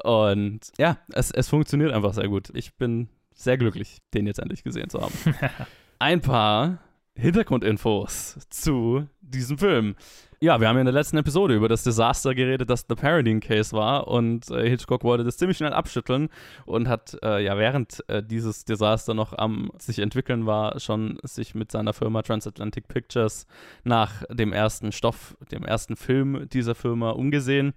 Und 0.02 0.60
ja, 0.78 0.98
es, 1.12 1.30
es 1.30 1.48
funktioniert 1.48 1.92
einfach 1.92 2.12
sehr 2.12 2.28
gut. 2.28 2.50
Ich 2.54 2.74
bin 2.74 3.08
sehr 3.34 3.56
glücklich, 3.56 3.98
den 4.14 4.26
jetzt 4.26 4.40
endlich 4.40 4.64
gesehen 4.64 4.90
zu 4.90 5.00
haben. 5.00 5.12
Ein 5.98 6.20
paar 6.20 6.78
Hintergrundinfos 7.16 8.38
zu 8.50 9.06
diesem 9.22 9.56
Film. 9.58 9.96
Ja, 10.38 10.60
wir 10.60 10.68
haben 10.68 10.76
ja 10.76 10.82
in 10.82 10.86
der 10.86 10.92
letzten 10.92 11.16
Episode 11.16 11.54
über 11.54 11.66
das 11.66 11.82
Desaster 11.82 12.34
geredet, 12.34 12.68
das 12.68 12.84
The 12.86 12.94
Parodying 12.94 13.40
Case 13.40 13.72
war 13.72 14.06
und 14.06 14.50
äh, 14.50 14.68
Hitchcock 14.68 15.02
wollte 15.02 15.24
das 15.24 15.38
ziemlich 15.38 15.56
schnell 15.56 15.72
abschütteln 15.72 16.28
und 16.66 16.88
hat 16.88 17.16
äh, 17.22 17.42
ja 17.42 17.56
während 17.56 18.04
äh, 18.08 18.22
dieses 18.22 18.66
Desaster 18.66 19.14
noch 19.14 19.32
am 19.32 19.72
sich 19.78 19.98
entwickeln 19.98 20.44
war, 20.44 20.78
schon 20.78 21.18
sich 21.22 21.54
mit 21.54 21.72
seiner 21.72 21.94
Firma 21.94 22.20
Transatlantic 22.20 22.86
Pictures 22.86 23.46
nach 23.82 24.24
dem 24.30 24.52
ersten 24.52 24.92
Stoff, 24.92 25.38
dem 25.50 25.64
ersten 25.64 25.96
Film 25.96 26.46
dieser 26.50 26.74
Firma 26.74 27.12
umgesehen 27.12 27.72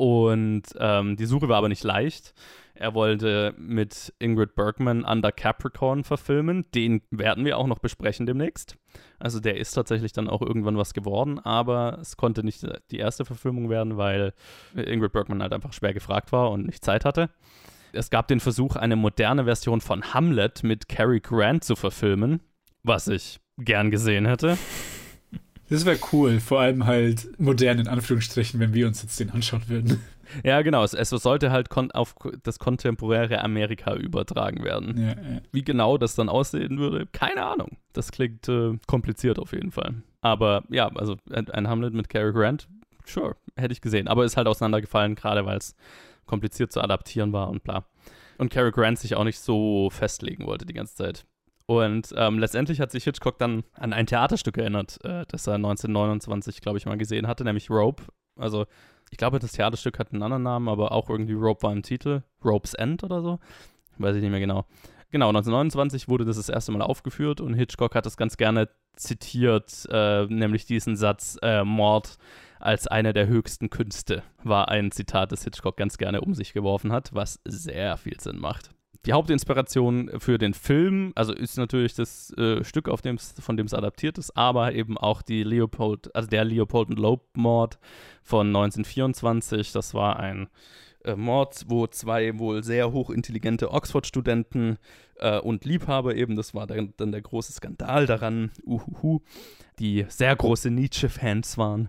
und 0.00 0.62
ähm, 0.78 1.16
die 1.16 1.26
Suche 1.26 1.50
war 1.50 1.58
aber 1.58 1.68
nicht 1.68 1.84
leicht. 1.84 2.32
Er 2.72 2.94
wollte 2.94 3.54
mit 3.58 4.14
Ingrid 4.18 4.54
Bergman 4.54 5.04
Under 5.04 5.30
Capricorn 5.30 6.04
verfilmen. 6.04 6.64
Den 6.74 7.02
werden 7.10 7.44
wir 7.44 7.58
auch 7.58 7.66
noch 7.66 7.80
besprechen 7.80 8.24
demnächst. 8.24 8.78
Also 9.18 9.40
der 9.40 9.58
ist 9.58 9.72
tatsächlich 9.72 10.12
dann 10.12 10.30
auch 10.30 10.40
irgendwann 10.40 10.78
was 10.78 10.94
geworden, 10.94 11.38
aber 11.38 11.98
es 12.00 12.16
konnte 12.16 12.42
nicht 12.42 12.66
die 12.90 12.96
erste 12.96 13.26
Verfilmung 13.26 13.68
werden, 13.68 13.98
weil 13.98 14.32
Ingrid 14.74 15.12
Bergman 15.12 15.42
halt 15.42 15.52
einfach 15.52 15.74
schwer 15.74 15.92
gefragt 15.92 16.32
war 16.32 16.50
und 16.50 16.64
nicht 16.64 16.82
Zeit 16.82 17.04
hatte. 17.04 17.28
Es 17.92 18.08
gab 18.08 18.26
den 18.26 18.40
Versuch, 18.40 18.76
eine 18.76 18.96
moderne 18.96 19.44
Version 19.44 19.82
von 19.82 20.14
Hamlet 20.14 20.62
mit 20.62 20.88
Cary 20.88 21.20
Grant 21.20 21.62
zu 21.62 21.76
verfilmen, 21.76 22.40
was 22.82 23.06
ich 23.06 23.38
gern 23.58 23.90
gesehen 23.90 24.24
hätte. 24.24 24.56
Das 25.70 25.86
wäre 25.86 25.98
cool, 26.12 26.40
vor 26.40 26.60
allem 26.60 26.84
halt 26.84 27.38
modern 27.38 27.78
in 27.78 27.88
Anführungsstrichen, 27.88 28.58
wenn 28.58 28.74
wir 28.74 28.86
uns 28.86 29.02
jetzt 29.02 29.18
den 29.20 29.30
anschauen 29.30 29.62
würden. 29.68 30.00
Ja, 30.44 30.62
genau. 30.62 30.84
Es, 30.84 30.94
es 30.94 31.10
sollte 31.10 31.50
halt 31.50 31.68
auf 31.94 32.14
das 32.42 32.58
kontemporäre 32.58 33.42
Amerika 33.42 33.94
übertragen 33.94 34.64
werden. 34.64 34.96
Ja, 34.96 35.08
ja. 35.08 35.40
Wie 35.52 35.62
genau 35.62 35.98
das 35.98 36.14
dann 36.14 36.28
aussehen 36.28 36.78
würde, 36.78 37.06
keine 37.06 37.44
Ahnung. 37.44 37.78
Das 37.92 38.12
klingt 38.12 38.48
äh, 38.48 38.78
kompliziert 38.86 39.38
auf 39.38 39.52
jeden 39.52 39.72
Fall. 39.72 39.94
Aber 40.20 40.64
ja, 40.68 40.88
also 40.94 41.16
ein, 41.32 41.50
ein 41.50 41.68
Hamlet 41.68 41.94
mit 41.94 42.08
Cary 42.08 42.32
Grant, 42.32 42.68
sure, 43.04 43.36
hätte 43.56 43.72
ich 43.72 43.80
gesehen. 43.80 44.08
Aber 44.08 44.24
ist 44.24 44.36
halt 44.36 44.46
auseinandergefallen, 44.46 45.14
gerade 45.14 45.46
weil 45.46 45.58
es 45.58 45.74
kompliziert 46.26 46.72
zu 46.72 46.80
adaptieren 46.80 47.32
war 47.32 47.48
und 47.48 47.64
bla. 47.64 47.84
Und 48.38 48.50
Cary 48.50 48.70
Grant 48.70 48.98
sich 48.98 49.16
auch 49.16 49.24
nicht 49.24 49.38
so 49.38 49.90
festlegen 49.90 50.46
wollte 50.46 50.64
die 50.64 50.74
ganze 50.74 50.94
Zeit. 50.94 51.24
Und 51.70 52.12
ähm, 52.16 52.40
letztendlich 52.40 52.80
hat 52.80 52.90
sich 52.90 53.04
Hitchcock 53.04 53.38
dann 53.38 53.62
an 53.74 53.92
ein 53.92 54.06
Theaterstück 54.06 54.58
erinnert, 54.58 54.98
äh, 55.04 55.24
das 55.28 55.46
er 55.46 55.54
1929, 55.54 56.62
glaube 56.62 56.78
ich, 56.78 56.86
mal 56.86 56.98
gesehen 56.98 57.28
hatte, 57.28 57.44
nämlich 57.44 57.70
Rope. 57.70 58.02
Also, 58.34 58.66
ich 59.12 59.18
glaube, 59.18 59.38
das 59.38 59.52
Theaterstück 59.52 60.00
hat 60.00 60.12
einen 60.12 60.24
anderen 60.24 60.42
Namen, 60.42 60.68
aber 60.68 60.90
auch 60.90 61.08
irgendwie 61.08 61.34
Rope 61.34 61.62
war 61.62 61.72
im 61.72 61.84
Titel. 61.84 62.24
Rope's 62.44 62.74
End 62.74 63.04
oder 63.04 63.22
so. 63.22 63.38
Weiß 63.98 64.16
ich 64.16 64.20
nicht 64.20 64.32
mehr 64.32 64.40
genau. 64.40 64.66
Genau, 65.12 65.28
1929 65.28 66.08
wurde 66.08 66.24
das 66.24 66.38
das 66.38 66.48
erste 66.48 66.72
Mal 66.72 66.82
aufgeführt 66.82 67.40
und 67.40 67.54
Hitchcock 67.54 67.94
hat 67.94 68.04
es 68.04 68.16
ganz 68.16 68.36
gerne 68.36 68.68
zitiert, 68.96 69.86
äh, 69.92 70.26
nämlich 70.26 70.66
diesen 70.66 70.96
Satz, 70.96 71.38
äh, 71.40 71.62
Mord 71.62 72.16
als 72.58 72.88
eine 72.88 73.12
der 73.12 73.28
höchsten 73.28 73.70
Künste, 73.70 74.24
war 74.42 74.70
ein 74.70 74.90
Zitat, 74.90 75.30
das 75.30 75.44
Hitchcock 75.44 75.76
ganz 75.76 75.98
gerne 75.98 76.20
um 76.20 76.34
sich 76.34 76.52
geworfen 76.52 76.90
hat, 76.90 77.14
was 77.14 77.38
sehr 77.44 77.96
viel 77.96 78.18
Sinn 78.18 78.40
macht 78.40 78.70
die 79.06 79.12
Hauptinspiration 79.12 80.10
für 80.18 80.36
den 80.36 80.52
Film, 80.52 81.12
also 81.14 81.32
ist 81.32 81.56
natürlich 81.56 81.94
das 81.94 82.32
äh, 82.36 82.62
Stück, 82.64 82.88
auf 82.88 83.00
dem's, 83.00 83.34
von 83.40 83.56
dem 83.56 83.66
es 83.66 83.74
adaptiert 83.74 84.18
ist, 84.18 84.36
aber 84.36 84.74
eben 84.74 84.98
auch 84.98 85.22
die 85.22 85.42
Leopold, 85.42 86.14
also 86.14 86.28
der 86.28 86.44
Leopold 86.44 86.90
Loeb 86.90 87.22
Mord 87.34 87.78
von 88.22 88.48
1924. 88.48 89.72
Das 89.72 89.94
war 89.94 90.18
ein 90.18 90.48
äh, 91.04 91.16
Mord, 91.16 91.64
wo 91.68 91.86
zwei 91.86 92.38
wohl 92.38 92.62
sehr 92.62 92.92
hochintelligente 92.92 93.70
Oxford-Studenten 93.70 94.76
äh, 95.16 95.38
und 95.38 95.64
Liebhaber 95.64 96.14
eben, 96.14 96.36
das 96.36 96.54
war 96.54 96.66
dann, 96.66 96.92
dann 96.98 97.12
der 97.12 97.22
große 97.22 97.52
Skandal 97.52 98.06
daran, 98.06 98.50
uhuhu, 98.66 99.20
die 99.78 100.04
sehr 100.08 100.36
große 100.36 100.70
Nietzsche-Fans 100.70 101.56
waren, 101.56 101.88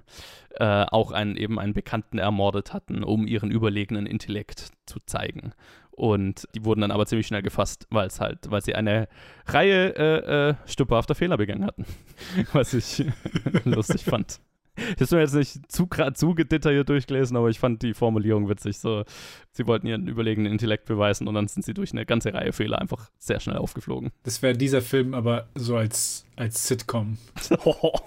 äh, 0.56 0.86
auch 0.86 1.12
einen, 1.12 1.36
eben 1.36 1.60
einen 1.60 1.74
Bekannten 1.74 2.20
ermordet 2.20 2.74
hatten, 2.74 3.04
um 3.04 3.28
ihren 3.28 3.52
überlegenen 3.52 4.06
Intellekt 4.06 4.70
zu 4.86 5.00
zeigen. 5.06 5.54
Und 6.02 6.48
die 6.56 6.66
wurden 6.66 6.82
dann 6.82 6.90
aber 6.90 7.06
ziemlich 7.06 7.28
schnell 7.28 7.44
gefasst, 7.44 7.86
weil 7.92 8.08
es 8.08 8.20
halt, 8.20 8.50
weil 8.50 8.64
sie 8.64 8.74
eine 8.74 9.08
Reihe 9.46 9.96
äh, 9.96 10.50
äh, 10.50 10.56
stümperhafter 10.66 11.14
Fehler 11.14 11.38
begangen 11.38 11.64
hatten. 11.64 11.86
Was 12.54 12.74
ich 12.74 13.06
lustig 13.66 14.04
fand. 14.06 14.42
Ich 14.76 15.02
habe 15.02 15.18
mir 15.18 15.22
jetzt 15.22 15.36
nicht 15.36 15.72
zu, 15.72 15.88
zu 16.16 16.34
detailliert 16.34 16.90
durchgelesen, 16.90 17.38
aber 17.38 17.50
ich 17.50 17.60
fand 17.60 17.84
die 17.84 17.94
Formulierung 17.94 18.50
witzig. 18.50 18.80
So, 18.80 19.04
sie 19.52 19.68
wollten 19.68 19.86
ihren 19.86 20.08
überlegenen 20.08 20.52
Intellekt 20.52 20.86
beweisen 20.86 21.28
und 21.28 21.36
dann 21.36 21.48
sind 21.48 21.64
sie 21.66 21.76
durch 21.76 21.92
eine 21.92 22.08
ganze 22.08 22.34
Reihe 22.34 22.52
Fehler 22.52 22.82
einfach 22.82 23.12
sehr 23.20 23.40
schnell 23.40 23.58
aufgeflogen. 23.58 24.10
Das 24.24 24.42
wäre 24.42 24.58
dieser 24.58 24.82
Film 24.82 25.14
aber 25.14 25.50
so 25.54 25.76
als, 25.76 26.26
als 26.36 26.68
Sitcom. 26.68 27.20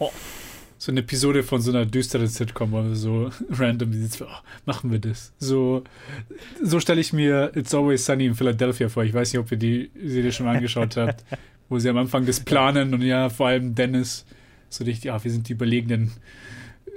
so 0.84 0.92
eine 0.92 1.00
Episode 1.00 1.42
von 1.42 1.62
so 1.62 1.70
einer 1.70 1.86
düsteren 1.86 2.26
Sitcom, 2.26 2.72
wo 2.72 2.84
wir 2.84 2.94
so 2.94 3.30
random 3.48 3.90
oh, 4.20 4.26
machen 4.66 4.92
wir 4.92 4.98
das. 4.98 5.32
So, 5.38 5.82
so 6.62 6.78
stelle 6.78 7.00
ich 7.00 7.14
mir 7.14 7.52
It's 7.54 7.74
Always 7.74 8.04
Sunny 8.04 8.26
in 8.26 8.34
Philadelphia 8.34 8.90
vor. 8.90 9.02
Ich 9.02 9.14
weiß 9.14 9.32
nicht, 9.32 9.40
ob 9.40 9.50
ihr 9.50 9.56
die 9.56 9.90
Serie 10.04 10.30
schon 10.30 10.46
angeschaut 10.46 10.94
habt, 10.98 11.24
wo 11.70 11.78
sie 11.78 11.88
am 11.88 11.96
Anfang 11.96 12.26
das 12.26 12.40
planen 12.40 12.92
und 12.92 13.00
ja, 13.00 13.30
vor 13.30 13.46
allem 13.46 13.74
Dennis 13.74 14.26
so 14.68 14.84
richtig, 14.84 15.04
ja, 15.04 15.24
wir 15.24 15.30
sind 15.30 15.48
die 15.48 15.54
überlegenen 15.54 16.12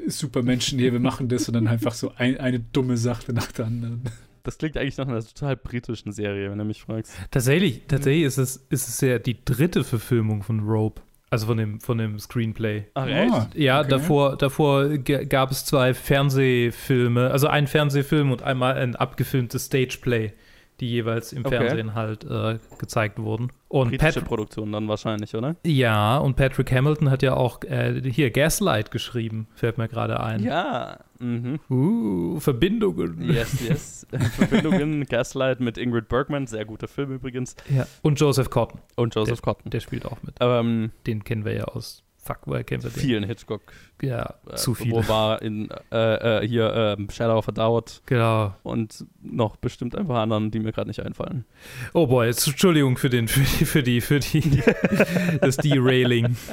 Supermenschen 0.06 0.80
hier, 0.80 0.92
wir 0.92 1.00
machen 1.00 1.30
das 1.30 1.48
und 1.48 1.54
dann 1.54 1.68
einfach 1.68 1.94
so 1.94 2.12
ein, 2.18 2.38
eine 2.42 2.60
dumme 2.60 2.98
Sache 2.98 3.32
nach 3.32 3.54
der 3.54 3.68
anderen. 3.68 4.02
Das 4.44 4.58
klingt 4.58 4.76
eigentlich 4.76 4.98
nach 4.98 5.08
einer 5.08 5.24
total 5.24 5.56
britischen 5.56 6.12
Serie, 6.12 6.52
wenn 6.52 6.58
du 6.58 6.66
mich 6.66 6.82
fragst. 6.82 7.14
Tatsächlich, 7.32 7.84
tatsächlich 7.88 8.24
ist 8.24 8.38
es, 8.38 8.66
ist 8.70 8.90
es 8.90 9.00
ja 9.00 9.18
die 9.18 9.38
dritte 9.46 9.86
Verfilmung 9.86 10.44
von 10.44 10.60
Rope. 10.60 11.02
Also 11.30 11.48
von 11.48 11.58
dem, 11.58 11.82
von 11.82 11.98
dem 11.98 12.20
Screenplay. 12.20 12.86
Ach, 12.94 13.06
echt? 13.06 13.56
Ja, 13.56 13.82
Okay. 13.82 13.90
davor, 13.90 14.38
davor 14.38 14.88
gab 14.98 15.52
es 15.52 15.66
zwei 15.66 15.94
Fernsehfilme, 15.94 17.30
also 17.32 17.48
einen 17.48 17.68
Fernsehfilm 17.68 18.32
und 18.32 18.44
einmal 18.44 18.76
ein 18.78 18.96
abgefilmtes 18.96 19.66
Stageplay, 19.66 20.32
die 20.80 20.90
jeweils 20.90 21.34
im 21.34 21.46
Okay. 21.46 21.58
Fernsehen 21.58 21.96
halt 21.96 22.24
äh, 22.26 22.60
gezeigt 22.78 23.20
wurden. 23.20 23.52
Und 23.70 23.90
Britische 23.90 24.20
Pat 24.22 24.28
Produktion 24.28 24.72
dann 24.72 24.88
wahrscheinlich, 24.88 25.36
oder? 25.36 25.56
ja, 25.66 26.18
und 26.18 26.36
Patrick 26.36 26.72
Hamilton 26.72 27.10
hat 27.10 27.22
ja 27.24 27.36
auch 27.36 27.62
äh, 27.64 28.02
hier 28.10 28.32
Gaslight 28.32 28.92
geschrieben, 28.92 29.48
fällt 29.56 29.78
mir 29.78 29.88
gerade 29.88 30.20
ein. 30.22 30.42
Ja. 30.44 31.00
Mhm. 31.20 31.60
Uh, 31.70 32.40
Verbindungen. 32.40 33.22
Yes, 33.30 33.68
yes. 33.68 34.08
Verbindungen, 34.36 35.04
Gaslight 35.06 35.60
mit 35.60 35.78
Ingrid 35.78 36.08
Bergman, 36.10 36.46
sehr 36.48 36.64
guter 36.66 36.88
Film 36.88 37.12
übrigens. 37.12 37.56
Ja. 37.76 37.88
Und 38.04 38.20
Joseph 38.20 38.50
Cotton, 38.50 38.80
Und 38.96 39.16
Joseph 39.16 39.42
Cotton. 39.42 39.70
der 39.72 39.80
spielt 39.80 40.06
auch 40.06 40.22
mit. 40.24 40.36
Ähm, 40.40 40.92
Den 41.08 41.24
kennen 41.24 41.44
wir 41.44 41.54
ja 41.54 41.64
aus 41.66 42.04
Fuck, 42.28 42.40
woher 42.46 42.64
kennen 42.64 42.84
wir 42.84 42.90
den? 42.90 43.00
vielen 43.00 43.24
Hitchcock. 43.24 43.62
Ja, 44.02 44.36
Äh, 44.50 44.56
zu 44.56 44.74
viel. 44.76 44.92
Wo 44.92 45.08
war 45.08 45.42
in 45.42 45.70
äh, 45.92 46.44
äh, 46.44 46.48
hier 46.48 46.74
ähm, 47.00 47.10
Shadow 47.10 47.38
of 47.38 47.48
a 47.50 47.52
Doubt 47.52 48.02
Genau. 48.06 48.54
und 48.64 49.06
noch 49.22 49.56
bestimmt 49.56 49.96
ein 49.96 50.08
paar 50.08 50.22
anderen, 50.22 50.52
die 50.52 50.60
mir 50.60 50.72
gerade 50.72 50.88
nicht 50.90 51.02
einfallen. 51.02 51.46
Oh 51.94 52.06
boy, 52.08 52.28
jetzt, 52.28 52.46
Entschuldigung 52.48 52.98
für 52.98 53.10
den, 53.10 53.28
für 53.28 53.40
die, 53.42 53.66
für 53.66 53.82
die, 53.84 54.02
für 54.02 54.20
die, 54.20 54.62
das 55.42 55.58
Derailing. 55.58 56.36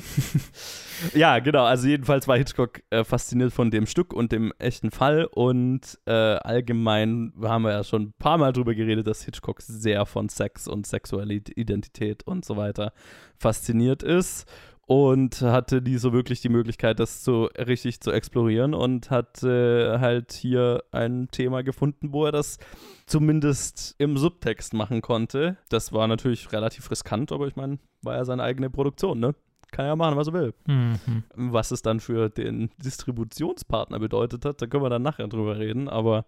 Ja, 1.12 1.40
genau. 1.40 1.64
Also 1.64 1.88
jedenfalls 1.88 2.28
war 2.28 2.38
Hitchcock 2.38 2.80
äh, 2.90 3.02
fasziniert 3.02 3.52
von 3.52 3.70
dem 3.70 3.84
Stück 3.86 4.12
und 4.12 4.30
dem 4.32 4.52
echten 4.60 4.90
Fall 4.92 5.24
und 5.24 5.80
äh, 6.06 6.12
allgemein 6.12 7.32
haben 7.42 7.62
wir 7.64 7.72
ja 7.72 7.84
schon 7.84 8.02
ein 8.02 8.12
paar 8.18 8.38
Mal 8.38 8.52
drüber 8.52 8.74
geredet, 8.74 9.06
dass 9.06 9.24
Hitchcock 9.24 9.60
sehr 9.60 10.06
von 10.06 10.28
Sex 10.28 10.68
und 10.68 10.86
sexuelle 10.86 11.34
Identität 11.34 12.22
und 12.26 12.44
so 12.44 12.56
weiter 12.56 12.92
fasziniert 13.38 14.02
ist 14.04 14.46
und 14.86 15.40
hatte 15.40 15.80
nie 15.80 15.96
so 15.96 16.12
wirklich 16.12 16.40
die 16.40 16.48
Möglichkeit, 16.48 17.00
das 17.00 17.24
so 17.24 17.46
richtig 17.56 18.00
zu 18.00 18.10
explorieren 18.10 18.74
und 18.74 19.10
hat 19.10 19.42
äh, 19.42 19.98
halt 19.98 20.32
hier 20.32 20.84
ein 20.92 21.28
Thema 21.30 21.62
gefunden, 21.62 22.12
wo 22.12 22.26
er 22.26 22.32
das 22.32 22.58
zumindest 23.06 23.94
im 23.98 24.16
Subtext 24.16 24.74
machen 24.74 25.00
konnte. 25.00 25.56
Das 25.68 25.92
war 25.92 26.06
natürlich 26.06 26.52
relativ 26.52 26.90
riskant, 26.90 27.32
aber 27.32 27.46
ich 27.46 27.56
meine, 27.56 27.78
war 28.02 28.16
ja 28.16 28.24
seine 28.24 28.42
eigene 28.42 28.70
Produktion, 28.70 29.20
ne? 29.20 29.34
Kann 29.74 29.86
ja 29.86 29.96
machen, 29.96 30.16
was 30.16 30.28
er 30.28 30.32
will. 30.32 30.54
Mhm. 30.66 31.24
Was 31.34 31.72
es 31.72 31.82
dann 31.82 31.98
für 31.98 32.30
den 32.30 32.70
Distributionspartner 32.78 33.98
bedeutet 33.98 34.44
hat, 34.44 34.62
da 34.62 34.66
können 34.66 34.84
wir 34.84 34.90
dann 34.90 35.02
nachher 35.02 35.26
drüber 35.26 35.58
reden. 35.58 35.88
Aber 35.88 36.26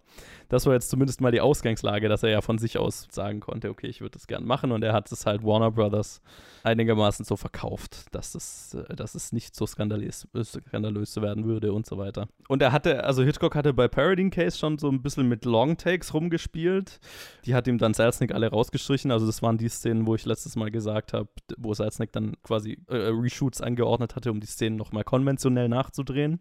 das 0.49 0.67
war 0.67 0.75
jetzt 0.75 0.91
zumindest 0.91 1.21
mal 1.21 1.31
die 1.31 1.41
Ausgangslage, 1.41 2.09
dass 2.09 2.25
er 2.25 2.31
ja 2.31 2.41
von 2.41 2.59
sich 2.59 2.76
aus 2.76 3.07
sagen 3.11 3.38
konnte, 3.41 3.71
okay, 3.71 3.87
ich 3.87 4.00
würde 4.00 4.15
das 4.15 4.26
gern 4.26 4.45
machen. 4.45 4.73
Und 4.73 4.83
er 4.83 4.93
hat 4.93 5.11
es 5.12 5.26
halt 5.26 5.45
Warner 5.45 5.71
Brothers 5.71 6.21
einigermaßen 6.65 7.25
so 7.25 7.37
verkauft, 7.37 8.07
dass 8.12 8.35
es, 8.35 8.75
äh, 8.75 8.97
dass 8.97 9.15
es 9.15 9.33
nicht 9.33 9.55
so 9.55 9.65
skandalös, 9.65 10.26
äh, 10.35 10.43
skandalös 10.43 11.17
werden 11.21 11.45
würde 11.45 11.73
und 11.73 11.87
so 11.87 11.99
weiter. 11.99 12.29
Und 12.49 12.62
er 12.62 12.73
hatte, 12.73 13.05
also 13.05 13.23
Hitchcock 13.23 13.55
hatte 13.55 13.73
bei 13.73 13.87
Parading 13.87 14.31
Case 14.31 14.59
schon 14.59 14.79
so 14.79 14.88
ein 14.88 15.03
bisschen 15.03 15.29
mit 15.29 15.45
Long 15.45 15.76
Takes 15.76 16.12
rumgespielt. 16.12 16.99
Die 17.45 17.55
hat 17.55 17.69
ihm 17.69 17.79
dann 17.79 17.95
Selznick 17.95 18.35
alle 18.35 18.50
rausgestrichen. 18.50 19.12
Also 19.12 19.25
das 19.26 19.41
waren 19.41 19.57
die 19.57 19.69
Szenen, 19.69 20.07
wo 20.07 20.17
ich 20.17 20.25
letztes 20.25 20.57
Mal 20.57 20.73
gesagt 20.73 21.12
habe, 21.12 21.29
wo 21.57 21.73
Selznick 21.75 22.11
dann 22.11 22.35
quasi 22.43 22.79
äh, 22.88 22.97
Reshoots 23.37 23.61
angeordnet 23.61 24.16
hatte, 24.16 24.31
um 24.31 24.40
die 24.40 24.47
Szenen 24.47 24.76
nochmal 24.76 25.05
konventionell 25.05 25.69
nachzudrehen. 25.69 26.40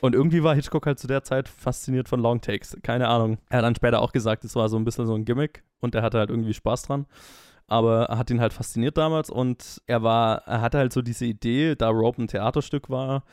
Und 0.00 0.14
irgendwie 0.14 0.42
war 0.42 0.54
Hitchcock 0.54 0.86
halt 0.86 0.98
zu 0.98 1.06
der 1.06 1.24
Zeit 1.24 1.48
fasziniert 1.48 2.08
von 2.08 2.20
Long 2.20 2.40
Takes. 2.40 2.76
Keine 2.82 3.08
Ahnung. 3.08 3.38
Er 3.48 3.58
hat 3.58 3.64
dann 3.64 3.74
später 3.74 4.02
auch 4.02 4.12
gesagt, 4.12 4.44
es 4.44 4.54
war 4.54 4.68
so 4.68 4.76
ein 4.76 4.84
bisschen 4.84 5.06
so 5.06 5.14
ein 5.14 5.24
Gimmick 5.24 5.64
und 5.80 5.94
er 5.94 6.02
hatte 6.02 6.18
halt 6.18 6.30
irgendwie 6.30 6.54
Spaß 6.54 6.82
dran. 6.82 7.06
Aber 7.66 8.04
er 8.04 8.18
hat 8.18 8.30
ihn 8.30 8.40
halt 8.40 8.52
fasziniert 8.52 8.98
damals 8.98 9.30
und 9.30 9.80
er 9.86 10.02
war, 10.02 10.46
er 10.46 10.60
hatte 10.60 10.78
halt 10.78 10.92
so 10.92 11.00
diese 11.00 11.24
Idee, 11.24 11.74
da 11.74 11.88
Rope 11.88 12.22
ein 12.22 12.28
Theaterstück 12.28 12.90
war, 12.90 13.24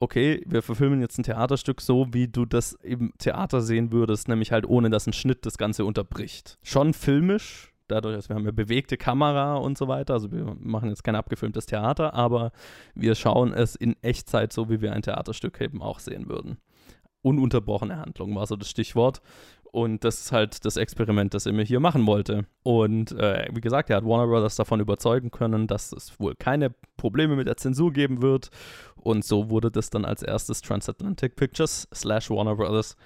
okay, 0.00 0.42
wir 0.46 0.62
verfilmen 0.62 1.00
jetzt 1.00 1.18
ein 1.18 1.22
Theaterstück 1.22 1.82
so, 1.82 2.06
wie 2.12 2.28
du 2.28 2.46
das 2.46 2.72
im 2.72 3.12
Theater 3.18 3.60
sehen 3.60 3.92
würdest, 3.92 4.28
nämlich 4.28 4.52
halt 4.52 4.66
ohne, 4.66 4.88
dass 4.88 5.06
ein 5.06 5.12
Schnitt 5.12 5.44
das 5.44 5.58
Ganze 5.58 5.84
unterbricht. 5.84 6.58
Schon 6.62 6.94
filmisch, 6.94 7.73
dadurch, 7.88 8.16
dass 8.16 8.28
wir 8.28 8.36
haben 8.36 8.42
eine 8.42 8.52
bewegte 8.52 8.96
Kamera 8.96 9.56
und 9.56 9.78
so 9.78 9.88
weiter, 9.88 10.14
also 10.14 10.32
wir 10.32 10.56
machen 10.58 10.88
jetzt 10.88 11.04
kein 11.04 11.16
abgefilmtes 11.16 11.66
Theater, 11.66 12.14
aber 12.14 12.52
wir 12.94 13.14
schauen 13.14 13.52
es 13.52 13.76
in 13.76 13.96
Echtzeit 14.02 14.52
so, 14.52 14.70
wie 14.70 14.80
wir 14.80 14.92
ein 14.92 15.02
Theaterstück 15.02 15.60
eben 15.60 15.82
auch 15.82 15.98
sehen 15.98 16.28
würden. 16.28 16.58
Ununterbrochene 17.22 17.96
Handlung 17.96 18.34
war 18.34 18.46
so 18.46 18.56
das 18.56 18.68
Stichwort. 18.68 19.22
Und 19.74 20.04
das 20.04 20.20
ist 20.20 20.30
halt 20.30 20.64
das 20.64 20.76
Experiment, 20.76 21.34
das 21.34 21.46
er 21.46 21.52
mir 21.52 21.64
hier 21.64 21.80
machen 21.80 22.06
wollte. 22.06 22.46
Und 22.62 23.10
äh, 23.10 23.48
wie 23.52 23.60
gesagt, 23.60 23.90
er 23.90 23.96
hat 23.96 24.04
Warner 24.04 24.28
Brothers 24.28 24.54
davon 24.54 24.78
überzeugen 24.78 25.32
können, 25.32 25.66
dass 25.66 25.90
es 25.90 26.20
wohl 26.20 26.36
keine 26.36 26.72
Probleme 26.96 27.34
mit 27.34 27.48
der 27.48 27.56
Zensur 27.56 27.92
geben 27.92 28.22
wird. 28.22 28.50
Und 28.94 29.24
so 29.24 29.50
wurde 29.50 29.72
das 29.72 29.90
dann 29.90 30.04
als 30.04 30.22
erstes 30.22 30.60
Transatlantic 30.60 31.34
Pictures 31.34 31.88
slash 31.92 32.30
Warner 32.30 32.54
Brothers 32.54 32.96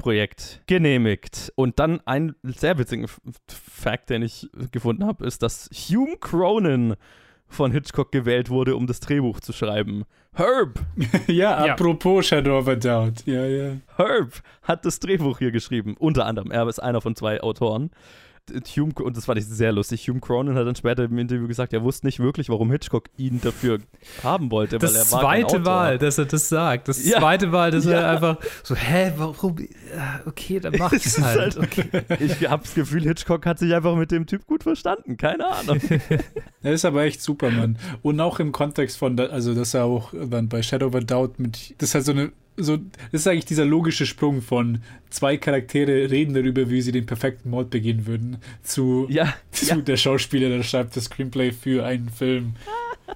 Projekt 0.00 0.60
genehmigt. 0.66 1.52
Und 1.54 1.78
dann 1.78 2.00
ein 2.06 2.34
sehr 2.42 2.76
witzigen 2.78 3.04
F- 3.04 3.20
Fact, 3.48 4.10
den 4.10 4.22
ich 4.22 4.48
gefunden 4.72 5.06
habe, 5.06 5.24
ist, 5.24 5.42
dass 5.42 5.70
Hume 5.72 6.16
Cronin 6.18 6.94
von 7.46 7.72
Hitchcock 7.72 8.12
gewählt 8.12 8.50
wurde, 8.50 8.76
um 8.76 8.86
das 8.86 9.00
Drehbuch 9.00 9.40
zu 9.40 9.52
schreiben. 9.52 10.04
Herb, 10.34 10.78
ja, 11.26 11.66
Ja. 11.66 11.72
apropos 11.74 12.26
Shadow 12.26 12.58
of 12.58 12.68
a 12.68 12.76
Doubt. 12.76 13.26
Ja, 13.26 13.44
ja. 13.46 13.72
Herb 13.96 14.42
hat 14.62 14.84
das 14.84 15.00
Drehbuch 15.00 15.38
hier 15.38 15.50
geschrieben. 15.50 15.96
Unter 15.98 16.26
anderem. 16.26 16.50
Er 16.50 16.68
ist 16.68 16.78
einer 16.80 17.00
von 17.00 17.16
zwei 17.16 17.40
Autoren. 17.40 17.90
Hume, 18.76 18.92
und 19.02 19.16
das 19.16 19.24
fand 19.26 19.38
ich 19.38 19.46
sehr 19.46 19.72
lustig. 19.72 20.06
Hume 20.08 20.20
Cronin 20.20 20.54
hat 20.54 20.66
dann 20.66 20.74
später 20.76 21.04
im 21.04 21.16
Interview 21.18 21.46
gesagt, 21.48 21.72
er 21.72 21.82
wusste 21.82 22.06
nicht 22.06 22.18
wirklich, 22.20 22.48
warum 22.48 22.70
Hitchcock 22.70 23.04
ihn 23.16 23.40
dafür 23.40 23.78
haben 24.22 24.50
wollte. 24.50 24.72
weil 24.80 24.88
Das 24.88 25.10
er 25.10 25.12
war 25.12 25.20
kein 25.22 25.40
zweite 25.42 25.46
Autor. 25.46 25.60
Mal, 25.72 25.98
dass 25.98 26.18
er 26.18 26.24
das 26.26 26.48
sagt. 26.48 26.88
Das 26.88 27.04
Ja. 27.04 27.18
zweite 27.18 27.46
Mal, 27.46 27.70
dass 27.70 27.84
Ja. 27.84 27.92
er 28.00 28.10
einfach 28.10 28.36
so, 28.62 28.74
hä, 28.74 29.12
warum? 29.16 29.56
Okay, 30.26 30.60
dann 30.60 30.74
mach 30.78 30.92
Es 31.00 31.20
halt. 31.20 31.56
halt- 31.56 31.58
Okay. 31.58 31.88
Ich 32.20 32.48
habe 32.48 32.62
das 32.62 32.74
Gefühl, 32.74 33.02
Hitchcock 33.02 33.46
hat 33.46 33.58
sich 33.58 33.74
einfach 33.74 33.96
mit 33.96 34.10
dem 34.10 34.26
Typ 34.26 34.46
gut 34.46 34.62
verstanden. 34.62 35.16
Keine 35.16 35.46
Ahnung. 35.46 35.80
Er 36.62 36.72
ist 36.74 36.84
aber 36.84 37.04
echt 37.04 37.22
super, 37.22 37.50
Mann. 37.50 37.78
Und 38.02 38.20
auch 38.20 38.38
im 38.38 38.52
Kontext 38.52 38.98
von, 38.98 39.18
also 39.18 39.54
dass 39.54 39.72
er 39.72 39.84
auch 39.84 40.12
dann 40.12 40.48
bei 40.50 40.62
Shadow 40.62 40.88
of 40.88 40.94
a 40.94 41.00
Doubt 41.00 41.38
mit, 41.38 41.74
das 41.78 41.90
ist 41.90 41.94
halt 41.94 42.04
so 42.04 42.12
eine, 42.12 42.32
so, 42.62 42.76
das 43.12 43.22
ist 43.22 43.26
eigentlich 43.26 43.44
dieser 43.44 43.64
logische 43.64 44.06
Sprung 44.06 44.42
von 44.42 44.82
zwei 45.10 45.36
Charaktere 45.36 46.10
reden 46.10 46.34
darüber, 46.34 46.70
wie 46.70 46.82
sie 46.82 46.92
den 46.92 47.06
perfekten 47.06 47.50
Mord 47.50 47.70
begehen 47.70 48.06
würden, 48.06 48.38
zu, 48.62 49.06
ja, 49.08 49.34
zu 49.50 49.66
ja. 49.66 49.76
der 49.76 49.96
Schauspieler, 49.96 50.48
der 50.48 50.62
schreibt 50.62 50.96
das 50.96 51.04
Screenplay 51.04 51.52
für 51.52 51.84
einen 51.84 52.08
Film 52.08 52.54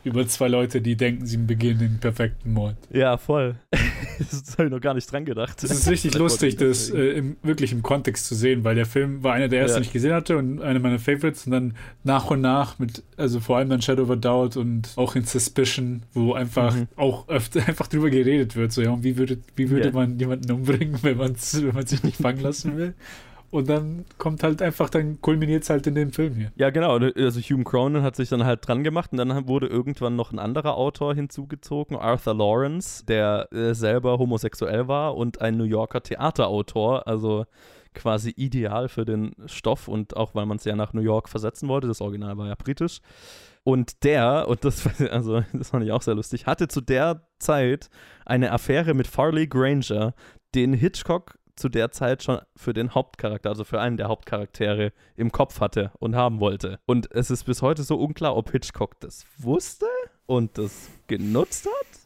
über 0.05 0.27
zwei 0.27 0.49
Leute, 0.49 0.81
die 0.83 0.97
denken, 0.97 1.25
sie 1.27 1.37
begehen 1.39 1.79
den 1.79 1.99
perfekten 1.99 2.53
Mord. 2.53 2.77
ja, 2.93 3.17
voll. 3.17 3.55
das 4.19 4.53
habe 4.59 4.65
ich 4.67 4.71
noch 4.71 4.81
gar 4.81 4.93
nicht 4.95 5.11
dran 5.11 5.25
gedacht. 5.25 5.63
Das 5.63 5.71
ist 5.71 5.89
richtig 5.89 6.15
lustig, 6.15 6.57
das 6.57 6.91
äh, 6.91 7.13
im, 7.13 7.37
wirklich 7.43 7.73
im 7.73 7.83
Kontext 7.83 8.27
zu 8.27 8.35
sehen, 8.35 8.65
weil 8.65 8.75
der 8.75 8.87
Film 8.87 9.23
war 9.23 9.33
einer 9.35 9.49
der 9.49 9.61
ersten, 9.61 9.77
Ja. 9.77 9.81
den 9.81 9.87
ich 9.87 9.93
gesehen 9.93 10.13
hatte 10.13 10.37
und 10.37 10.61
einer 10.61 10.79
meiner 10.81 10.99
Favorites 10.99 11.47
und 11.47 11.53
dann 11.53 11.75
nach 12.03 12.31
und 12.31 12.41
nach 12.43 12.79
mit, 12.79 13.03
also 13.17 13.41
vor 13.41 13.57
allem 13.57 13.71
dann 13.71 13.81
Shadow 13.83 14.03
of 14.03 14.11
a 14.11 14.17
Doubt 14.17 14.57
und 14.57 14.91
auch 14.97 15.17
in 15.17 15.25
Suspicion, 15.25 16.03
wo 16.13 16.35
einfach 16.35 16.75
Mhm. 16.75 16.89
auch 16.97 17.29
öfter 17.29 17.61
einfach 17.67 17.87
drüber 17.87 18.11
geredet 18.11 18.57
wird, 18.57 18.73
so 18.73 18.83
ja, 18.83 18.91
und 18.91 19.05
wie 19.05 19.17
würde, 19.17 19.39
wie 19.57 19.71
würde 19.71 19.87
Ja. 19.87 19.93
man 19.93 20.19
jemanden 20.19 20.51
umbringen, 20.53 20.99
wenn, 21.03 21.17
man's, 21.17 21.63
wenn 21.63 21.75
man 21.75 21.87
sich 21.87 22.03
nicht 22.03 22.17
fangen 22.19 22.41
lassen 22.41 22.77
will? 22.77 22.95
Und 23.55 23.69
dann 23.69 24.05
kommt 24.19 24.43
halt 24.43 24.61
einfach, 24.63 24.91
dann 24.91 25.21
kulminiert 25.21 25.63
es 25.63 25.71
halt 25.71 25.87
in 25.87 25.95
dem 25.95 26.11
Film 26.11 26.35
hier. 26.35 26.51
Ja, 26.57 26.71
genau. 26.71 26.97
Also 26.97 27.41
Hume 27.41 27.63
Cronin 27.63 28.03
hat 28.03 28.17
sich 28.17 28.29
dann 28.29 28.45
halt 28.45 28.67
dran 28.67 28.83
gemacht 28.83 29.13
und 29.13 29.19
dann 29.19 29.47
wurde 29.47 29.69
irgendwann 29.69 30.17
noch 30.17 30.33
ein 30.33 30.41
anderer 30.41 30.77
Autor 30.77 31.15
hinzugezogen, 31.15 31.97
Arthur 31.97 32.35
Lawrence, 32.35 33.07
der 33.07 33.47
äh, 33.53 33.73
selber 33.73 34.19
homosexuell 34.19 34.89
war 34.89 35.17
und 35.17 35.41
ein 35.41 35.57
New 35.57 35.63
Yorker 35.63 36.03
Theaterautor, 36.03 37.07
also 37.07 37.47
quasi 37.95 38.31
ideal 38.31 38.89
für 38.89 39.05
den 39.05 39.37
Stoff 39.47 39.87
und 39.87 40.17
auch 40.17 40.35
weil 40.35 40.47
man 40.47 40.57
es 40.57 40.65
ja 40.65 40.75
nach 40.75 40.93
New 40.93 41.03
York 41.03 41.29
versetzen 41.29 41.69
wollte, 41.69 41.87
das 41.87 42.01
Original 42.01 42.37
war 42.37 42.49
ja 42.49 42.57
britisch. 42.57 42.99
Und 43.63 44.03
der, 44.03 44.49
und 44.49 44.65
das, 44.65 44.85
also, 45.13 45.45
das 45.53 45.71
fand 45.71 45.85
ich 45.85 45.93
auch 45.93 46.03
sehr 46.03 46.17
lustig, 46.17 46.47
hatte 46.47 46.67
zu 46.67 46.81
der 46.81 47.29
Zeit 47.39 47.89
eine 48.27 48.51
Affäre 48.51 48.95
mit 48.95 49.07
Farley 49.07 49.47
Granger, 49.47 50.13
den 50.57 50.73
Hitchcock 50.73 51.39
zu 51.57 51.69
der 51.69 51.91
Zeit 51.91 52.23
schon 52.23 52.41
für 52.57 52.73
den 52.73 52.95
Hauptcharakter, 52.95 53.49
also 53.49 53.65
für 53.65 53.81
einen 53.81 53.97
der 53.97 54.09
Hauptcharaktere 54.09 54.93
im 55.17 55.33
Kopf 55.33 55.61
hatte 55.61 55.93
und 55.99 56.17
haben 56.17 56.41
wollte. 56.41 56.79
Und 56.87 57.11
es 57.13 57.31
ist 57.31 57.45
bis 57.45 57.63
heute 57.63 57.83
so 57.83 57.97
unklar, 57.97 58.37
ob 58.37 58.51
Hitchcock 58.51 58.99
das 59.01 59.25
wusste 59.39 59.87
und 60.27 60.59
das 60.59 60.89
genutzt 61.07 61.67
hat 61.67 62.01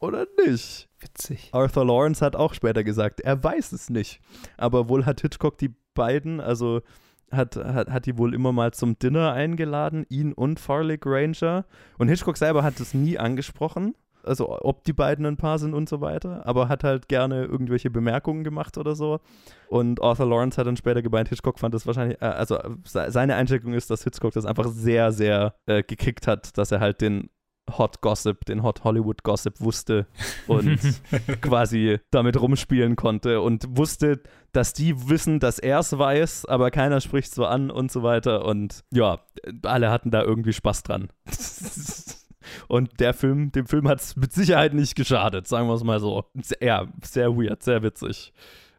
oder 0.00 0.26
nicht. 0.44 0.88
Witzig. 1.00 1.48
Arthur 1.52 1.86
Lawrence 1.86 2.24
hat 2.24 2.36
auch 2.36 2.52
später 2.52 2.84
gesagt, 2.84 3.20
er 3.20 3.42
weiß 3.42 3.72
es 3.72 3.88
nicht. 3.88 4.20
Aber 4.58 4.88
wohl 4.88 5.06
hat 5.06 5.22
Hitchcock 5.22 5.56
die 5.56 5.74
beiden, 5.94 6.40
also 6.40 6.82
hat, 7.30 7.56
hat, 7.56 7.90
hat 7.90 8.06
die 8.06 8.18
wohl 8.18 8.34
immer 8.34 8.52
mal 8.52 8.72
zum 8.72 8.98
Dinner 8.98 9.32
eingeladen, 9.32 10.04
ihn 10.08 10.32
und 10.32 10.60
Farley 10.60 10.98
Granger. 10.98 11.64
Und 11.96 12.08
Hitchcock 12.08 12.36
selber 12.36 12.62
hat 12.62 12.80
es 12.80 12.92
nie 12.92 13.18
angesprochen, 13.18 13.94
also 14.24 14.58
ob 14.62 14.84
die 14.84 14.92
beiden 14.92 15.26
ein 15.26 15.36
Paar 15.36 15.58
sind 15.58 15.74
und 15.74 15.88
so 15.88 16.00
weiter, 16.00 16.46
aber 16.46 16.68
hat 16.68 16.84
halt 16.84 17.08
gerne 17.08 17.44
irgendwelche 17.44 17.90
Bemerkungen 17.90 18.44
gemacht 18.44 18.78
oder 18.78 18.94
so. 18.94 19.20
Und 19.68 20.02
Arthur 20.02 20.26
Lawrence 20.26 20.58
hat 20.58 20.66
dann 20.66 20.76
später 20.76 21.02
gemeint, 21.02 21.28
Hitchcock 21.28 21.58
fand 21.58 21.74
das 21.74 21.86
wahrscheinlich, 21.86 22.20
äh, 22.20 22.26
also 22.26 22.58
se- 22.84 23.10
seine 23.10 23.34
Einschätzung 23.36 23.72
ist, 23.72 23.90
dass 23.90 24.04
Hitchcock 24.04 24.32
das 24.32 24.44
einfach 24.46 24.68
sehr, 24.68 25.12
sehr 25.12 25.54
äh, 25.66 25.82
gekickt 25.82 26.26
hat, 26.26 26.56
dass 26.58 26.72
er 26.72 26.80
halt 26.80 27.00
den 27.00 27.30
Hot 27.78 28.00
Gossip, 28.00 28.44
den 28.46 28.64
Hot 28.64 28.82
Hollywood 28.82 29.22
Gossip 29.22 29.60
wusste 29.60 30.06
und 30.48 30.76
quasi 31.40 32.00
damit 32.10 32.40
rumspielen 32.40 32.96
konnte 32.96 33.40
und 33.42 33.64
wusste, 33.76 34.20
dass 34.52 34.72
die 34.72 35.08
wissen, 35.08 35.38
dass 35.38 35.60
er 35.60 35.78
es 35.78 35.96
weiß, 35.96 36.46
aber 36.46 36.72
keiner 36.72 37.00
spricht 37.00 37.32
so 37.32 37.46
an 37.46 37.70
und 37.70 37.92
so 37.92 38.02
weiter. 38.02 38.44
Und 38.44 38.80
ja, 38.92 39.20
alle 39.62 39.90
hatten 39.92 40.10
da 40.10 40.22
irgendwie 40.22 40.52
Spaß 40.52 40.82
dran. 40.82 41.10
Und 42.68 43.00
der 43.00 43.14
Film, 43.14 43.52
dem 43.52 43.66
Film 43.66 43.88
hat 43.88 44.00
es 44.00 44.16
mit 44.16 44.32
Sicherheit 44.32 44.74
nicht 44.74 44.94
geschadet, 44.94 45.46
sagen 45.46 45.68
wir 45.68 45.74
es 45.74 45.84
mal 45.84 46.00
so. 46.00 46.24
Ja, 46.60 46.86
sehr 47.02 47.36
weird, 47.36 47.62
sehr 47.62 47.82
witzig. 47.82 48.32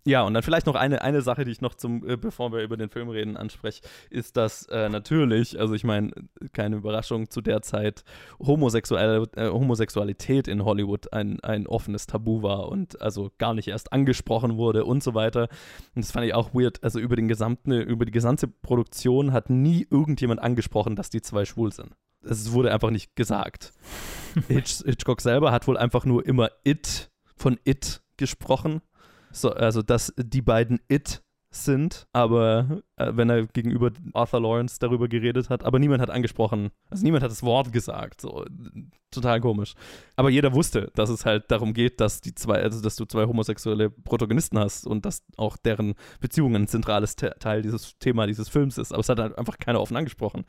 Ja, 0.03 0.23
und 0.23 0.33
dann 0.33 0.41
vielleicht 0.41 0.65
noch 0.65 0.73
eine, 0.73 1.03
eine 1.03 1.21
Sache, 1.21 1.45
die 1.45 1.51
ich 1.51 1.61
noch 1.61 1.75
zum, 1.75 2.07
äh, 2.07 2.17
bevor 2.17 2.51
wir 2.51 2.63
über 2.63 2.75
den 2.75 2.89
Film 2.89 3.09
reden, 3.09 3.37
anspreche, 3.37 3.81
ist, 4.09 4.35
dass 4.35 4.65
äh, 4.65 4.89
natürlich, 4.89 5.59
also 5.59 5.75
ich 5.75 5.83
meine, 5.83 6.11
keine 6.53 6.77
Überraschung, 6.77 7.29
zu 7.29 7.41
der 7.41 7.61
Zeit 7.61 8.03
Homosexuell, 8.39 9.27
äh, 9.35 9.49
Homosexualität 9.49 10.47
in 10.47 10.65
Hollywood 10.65 11.13
ein, 11.13 11.39
ein 11.41 11.67
offenes 11.67 12.07
Tabu 12.07 12.41
war 12.41 12.69
und 12.69 12.99
also 12.99 13.29
gar 13.37 13.53
nicht 13.53 13.67
erst 13.67 13.93
angesprochen 13.93 14.57
wurde 14.57 14.85
und 14.85 15.03
so 15.03 15.13
weiter. 15.13 15.49
Und 15.93 16.03
das 16.03 16.11
fand 16.11 16.25
ich 16.25 16.33
auch 16.33 16.51
weird. 16.55 16.83
Also 16.83 16.99
über 16.99 17.15
den 17.15 17.27
gesamten, 17.27 17.71
über 17.71 18.05
die 18.05 18.11
gesamte 18.11 18.47
Produktion 18.47 19.33
hat 19.33 19.51
nie 19.51 19.85
irgendjemand 19.91 20.41
angesprochen, 20.41 20.95
dass 20.95 21.11
die 21.11 21.21
zwei 21.21 21.45
schwul 21.45 21.71
sind. 21.71 21.95
Es 22.23 22.51
wurde 22.51 22.73
einfach 22.73 22.91
nicht 22.91 23.15
gesagt. 23.15 23.73
Hitch, 24.47 24.83
Hitchcock 24.85 25.21
selber 25.21 25.51
hat 25.51 25.67
wohl 25.67 25.77
einfach 25.77 26.05
nur 26.05 26.25
immer 26.25 26.49
It 26.63 27.11
von 27.35 27.59
It 27.63 28.01
gesprochen. 28.17 28.81
So, 29.31 29.51
also, 29.51 29.81
dass 29.81 30.13
die 30.17 30.41
beiden 30.41 30.79
It 30.87 31.23
sind, 31.51 32.07
aber 32.13 32.81
äh, 32.95 33.11
wenn 33.13 33.29
er 33.29 33.45
gegenüber 33.45 33.91
Arthur 34.13 34.41
Lawrence 34.41 34.79
darüber 34.79 35.09
geredet 35.09 35.49
hat, 35.49 35.63
aber 35.65 35.79
niemand 35.79 36.01
hat 36.01 36.09
angesprochen, 36.09 36.71
also 36.89 37.03
niemand 37.03 37.23
hat 37.23 37.31
das 37.31 37.43
Wort 37.43 37.73
gesagt, 37.73 38.21
so 38.21 38.45
total 39.11 39.41
komisch. 39.41 39.73
Aber 40.15 40.29
jeder 40.29 40.53
wusste, 40.53 40.89
dass 40.95 41.09
es 41.09 41.25
halt 41.25 41.51
darum 41.51 41.73
geht, 41.73 41.99
dass 41.99 42.21
die 42.21 42.33
zwei, 42.33 42.61
also 42.61 42.81
dass 42.81 42.95
du 42.95 43.05
zwei 43.05 43.25
homosexuelle 43.25 43.89
Protagonisten 43.89 44.57
hast 44.57 44.87
und 44.87 45.05
dass 45.05 45.23
auch 45.35 45.57
deren 45.57 45.95
Beziehung 46.21 46.55
ein 46.55 46.67
zentrales 46.67 47.17
Te 47.17 47.35
Teil 47.39 47.61
dieses 47.61 47.97
Thema 47.99 48.25
dieses 48.25 48.47
Films 48.47 48.77
ist. 48.77 48.93
Aber 48.93 49.01
es 49.01 49.09
hat 49.09 49.19
halt 49.19 49.37
einfach 49.37 49.57
keiner 49.57 49.81
offen 49.81 49.97
angesprochen. 49.97 50.45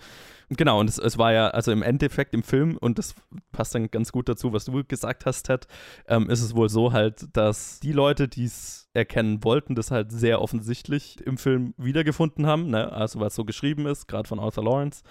Und 0.48 0.58
genau, 0.58 0.78
und 0.78 0.88
es, 0.88 0.98
es 0.98 1.18
war 1.18 1.32
ja, 1.32 1.48
also 1.48 1.72
im 1.72 1.82
Endeffekt 1.82 2.34
im 2.34 2.42
Film, 2.42 2.76
und 2.76 2.98
das 2.98 3.14
passt 3.50 3.74
dann 3.74 3.90
ganz 3.90 4.12
gut 4.12 4.28
dazu, 4.28 4.52
was 4.52 4.66
du 4.66 4.84
gesagt 4.84 5.26
hast, 5.26 5.44
Ted, 5.44 5.66
ähm, 6.06 6.30
ist 6.30 6.42
es 6.42 6.54
wohl 6.54 6.68
so 6.68 6.92
halt, 6.92 7.26
dass 7.36 7.80
die 7.80 7.92
Leute, 7.92 8.28
die 8.28 8.44
es 8.44 8.88
erkennen 8.94 9.42
wollten, 9.44 9.74
das 9.74 9.90
halt 9.90 10.12
sehr 10.12 10.40
offensichtlich 10.40 11.20
im 11.26 11.38
Film 11.38 11.74
wiedergefunden 11.76 12.46
haben, 12.46 12.68
ne? 12.68 12.92
also 12.92 13.20
was 13.20 13.34
so 13.34 13.44
geschrieben 13.44 13.86
ist, 13.86 14.06
gerade 14.06 14.28
von 14.28 14.38
Arthur 14.38 14.64
Lawrence 14.64 15.02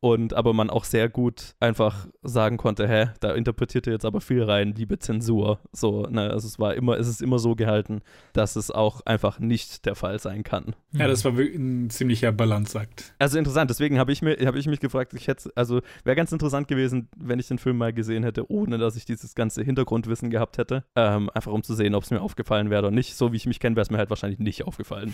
und 0.00 0.32
aber 0.34 0.54
man 0.54 0.70
auch 0.70 0.84
sehr 0.84 1.08
gut 1.08 1.54
einfach 1.60 2.06
sagen 2.22 2.56
konnte, 2.56 2.88
hä, 2.88 3.10
da 3.20 3.34
interpretiert 3.34 3.86
er 3.86 3.92
jetzt 3.92 4.06
aber 4.06 4.20
viel 4.20 4.42
rein, 4.42 4.74
liebe 4.74 4.98
Zensur. 4.98 5.60
So, 5.72 6.06
ne, 6.06 6.30
also 6.30 6.48
es 6.48 6.58
war 6.58 6.74
immer, 6.74 6.98
es 6.98 7.06
ist 7.06 7.20
immer 7.20 7.38
so 7.38 7.54
gehalten, 7.54 8.00
dass 8.32 8.56
es 8.56 8.70
auch 8.70 9.02
einfach 9.04 9.38
nicht 9.38 9.84
der 9.84 9.94
Fall 9.94 10.18
sein 10.18 10.42
kann. 10.42 10.74
Ja, 10.92 11.06
das 11.06 11.24
war 11.24 11.36
wirklich 11.36 11.58
ein 11.58 11.90
ziemlicher 11.90 12.32
Balanceakt. 12.32 13.14
Also 13.18 13.38
interessant, 13.38 13.68
deswegen 13.68 13.98
habe 13.98 14.10
ich 14.10 14.22
mir, 14.22 14.36
habe 14.46 14.58
ich 14.58 14.66
mich 14.66 14.80
gefragt, 14.80 15.12
ich 15.12 15.28
hätte, 15.28 15.50
also 15.54 15.80
wäre 16.04 16.16
ganz 16.16 16.32
interessant 16.32 16.66
gewesen, 16.66 17.08
wenn 17.16 17.38
ich 17.38 17.48
den 17.48 17.58
Film 17.58 17.76
mal 17.76 17.92
gesehen 17.92 18.24
hätte, 18.24 18.50
ohne 18.50 18.78
dass 18.78 18.96
ich 18.96 19.04
dieses 19.04 19.34
ganze 19.34 19.62
Hintergrundwissen 19.62 20.30
gehabt 20.30 20.56
hätte. 20.56 20.84
Ähm, 20.96 21.28
einfach 21.34 21.52
um 21.52 21.62
zu 21.62 21.74
sehen, 21.74 21.94
ob 21.94 22.04
es 22.04 22.10
mir 22.10 22.22
aufgefallen 22.22 22.70
wäre 22.70 22.80
oder 22.80 22.90
nicht. 22.90 23.16
So 23.16 23.32
wie 23.32 23.36
ich 23.36 23.46
mich 23.46 23.60
kenne, 23.60 23.76
wäre 23.76 23.82
es 23.82 23.90
mir 23.90 23.98
halt 23.98 24.08
wahrscheinlich 24.08 24.38
nicht 24.38 24.66
aufgefallen. 24.66 25.12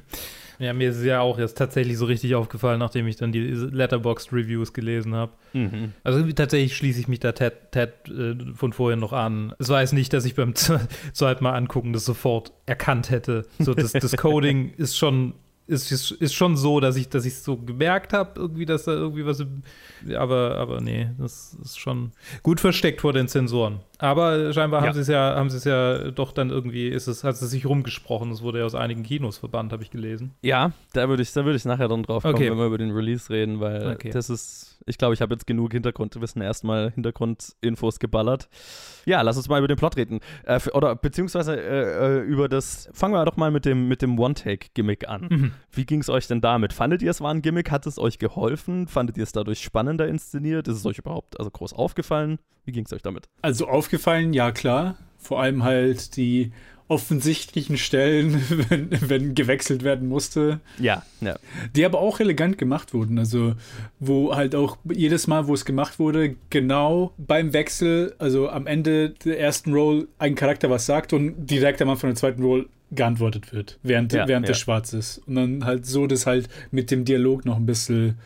ja, 0.58 0.74
mir 0.74 0.90
ist 0.90 0.98
es 0.98 1.04
ja 1.04 1.20
auch 1.20 1.38
jetzt 1.38 1.56
tatsächlich 1.56 1.96
so 1.96 2.04
richtig 2.04 2.34
aufgefallen, 2.34 2.78
nachdem 2.78 3.06
ich 3.06 3.16
dann 3.16 3.32
die 3.32 3.40
Letterbox 3.40 4.17
Letterboxd-Reviews 4.18 4.72
gelesen 4.72 5.14
habe. 5.14 5.32
Mhm. 5.52 5.92
Also 6.04 6.30
tatsächlich 6.32 6.76
schließe 6.76 7.00
ich 7.00 7.08
mich 7.08 7.20
da 7.20 7.32
Ted, 7.32 7.72
Ted 7.72 7.92
äh, 8.08 8.36
von 8.54 8.72
vorhin 8.72 8.98
noch 8.98 9.12
an. 9.12 9.54
Es 9.58 9.68
war 9.68 9.80
jetzt 9.80 9.92
nicht, 9.92 10.12
dass 10.12 10.24
ich 10.24 10.34
beim 10.34 10.54
zweiten 11.12 11.44
Mal 11.44 11.54
angucken 11.54 11.92
das 11.92 12.04
sofort 12.04 12.52
erkannt 12.66 13.10
hätte. 13.10 13.46
So, 13.58 13.74
das, 13.74 13.92
das 13.92 14.16
Coding 14.16 14.72
ist 14.76 14.96
schon 14.96 15.34
ist, 15.68 15.92
ist, 15.92 16.10
ist 16.12 16.34
schon 16.34 16.56
so, 16.56 16.80
dass 16.80 16.96
ich 16.96 17.08
dass 17.10 17.24
ich 17.26 17.36
so 17.36 17.56
gemerkt 17.56 18.12
habe, 18.12 18.40
irgendwie, 18.40 18.64
dass 18.64 18.84
da 18.84 18.92
irgendwie 18.92 19.26
was. 19.26 19.44
Aber, 20.16 20.56
aber 20.56 20.80
nee, 20.80 21.10
das 21.18 21.56
ist 21.62 21.78
schon 21.78 22.12
gut 22.42 22.58
versteckt 22.58 23.02
vor 23.02 23.12
den 23.12 23.28
Sensoren. 23.28 23.80
Aber 23.98 24.52
scheinbar 24.52 24.80
ja. 24.80 24.88
haben 24.88 24.94
sie 24.94 25.00
es 25.00 25.08
ja, 25.08 25.34
haben 25.36 25.50
sie 25.50 25.58
es 25.58 25.64
ja 25.64 26.10
doch 26.10 26.32
dann 26.32 26.50
irgendwie, 26.50 26.88
ist 26.88 27.06
es, 27.06 27.22
hat 27.22 27.34
es 27.34 27.40
sich 27.40 27.66
rumgesprochen. 27.66 28.30
Es 28.30 28.42
wurde 28.42 28.60
ja 28.60 28.64
aus 28.64 28.74
einigen 28.74 29.02
Kinos 29.02 29.38
verbannt, 29.38 29.72
habe 29.72 29.82
ich 29.82 29.90
gelesen. 29.90 30.32
Ja, 30.40 30.72
da 30.94 31.08
würde 31.08 31.22
ich, 31.22 31.32
da 31.32 31.46
ich 31.46 31.64
nachher 31.64 31.88
dann 31.88 32.02
drauf 32.02 32.22
kommen, 32.22 32.34
okay. 32.34 32.50
wenn 32.50 32.58
wir 32.58 32.66
über 32.66 32.78
den 32.78 32.92
Release 32.92 33.28
reden, 33.28 33.60
weil 33.60 33.92
okay. 33.92 34.10
das 34.10 34.30
ist, 34.30 34.67
ich 34.88 34.98
glaube, 34.98 35.14
ich 35.14 35.20
habe 35.20 35.34
jetzt 35.34 35.46
genug 35.46 35.72
Hintergrundwissen, 35.72 36.42
erstmal 36.42 36.90
Hintergrundinfos 36.92 37.98
geballert. 37.98 38.48
Ja, 39.04 39.22
lass 39.22 39.36
uns 39.36 39.48
mal 39.48 39.58
über 39.58 39.68
den 39.68 39.76
Plot 39.76 39.96
reden. 39.96 40.20
Äh, 40.44 40.60
oder 40.72 40.96
beziehungsweise 40.96 41.56
äh, 41.56 42.18
äh, 42.18 42.22
über 42.22 42.48
das, 42.48 42.88
fangen 42.92 43.14
wir 43.14 43.24
doch 43.24 43.36
mal 43.36 43.50
mit 43.50 43.64
dem, 43.64 43.88
mit 43.88 44.02
dem 44.02 44.18
One-Take-Gimmick 44.18 45.08
an. 45.08 45.26
Mhm. 45.30 45.52
Wie 45.70 45.84
ging 45.84 46.00
es 46.00 46.08
euch 46.08 46.26
denn 46.26 46.40
damit? 46.40 46.72
Fandet 46.72 47.02
ihr, 47.02 47.10
es 47.10 47.20
war 47.20 47.32
ein 47.32 47.42
Gimmick? 47.42 47.70
Hat 47.70 47.86
es 47.86 47.98
euch 47.98 48.18
geholfen? 48.18 48.88
Fandet 48.88 49.16
ihr 49.16 49.22
es 49.22 49.32
dadurch 49.32 49.60
spannender 49.60 50.08
inszeniert? 50.08 50.68
Ist 50.68 50.76
es 50.76 50.86
euch 50.86 50.98
überhaupt 50.98 51.38
also 51.38 51.50
groß 51.50 51.72
aufgefallen? 51.72 52.38
Wie 52.64 52.72
ging 52.72 52.84
es 52.84 52.92
euch 52.92 53.02
damit? 53.02 53.28
Also 53.42 53.68
aufgefallen, 53.68 54.32
ja 54.32 54.52
klar. 54.52 54.96
Vor 55.16 55.40
allem 55.40 55.64
halt 55.64 56.16
die 56.16 56.52
offensichtlichen 56.88 57.76
Stellen, 57.76 58.42
wenn, 58.68 58.88
wenn 58.90 59.34
gewechselt 59.34 59.84
werden 59.84 60.08
musste. 60.08 60.60
Ja, 60.78 61.04
ja. 61.20 61.36
Die 61.76 61.84
aber 61.84 62.00
auch 62.00 62.18
elegant 62.20 62.58
gemacht 62.58 62.94
wurden. 62.94 63.18
Also, 63.18 63.54
wo 64.00 64.34
halt 64.34 64.54
auch 64.54 64.78
jedes 64.90 65.26
Mal, 65.26 65.46
wo 65.46 65.54
es 65.54 65.64
gemacht 65.64 65.98
wurde, 65.98 66.36
genau 66.50 67.12
beim 67.18 67.52
Wechsel, 67.52 68.14
also 68.18 68.48
am 68.48 68.66
Ende 68.66 69.10
der 69.10 69.38
ersten 69.38 69.72
Roll 69.72 70.08
ein 70.18 70.34
Charakter 70.34 70.70
was 70.70 70.86
sagt 70.86 71.12
und 71.12 71.46
direkt 71.46 71.80
am 71.82 71.90
Anfang 71.90 72.10
der 72.10 72.16
zweiten 72.16 72.42
Roll 72.42 72.68
geantwortet 72.90 73.52
wird, 73.52 73.78
während, 73.82 74.14
ja, 74.14 74.26
während 74.26 74.46
ja. 74.46 74.52
des 74.52 74.58
Schwarzes. 74.58 75.20
Und 75.26 75.34
dann 75.34 75.64
halt 75.64 75.84
so, 75.84 76.06
dass 76.06 76.26
halt 76.26 76.48
mit 76.70 76.90
dem 76.90 77.04
Dialog 77.04 77.44
noch 77.44 77.56
ein 77.56 77.66
bisschen 77.66 78.16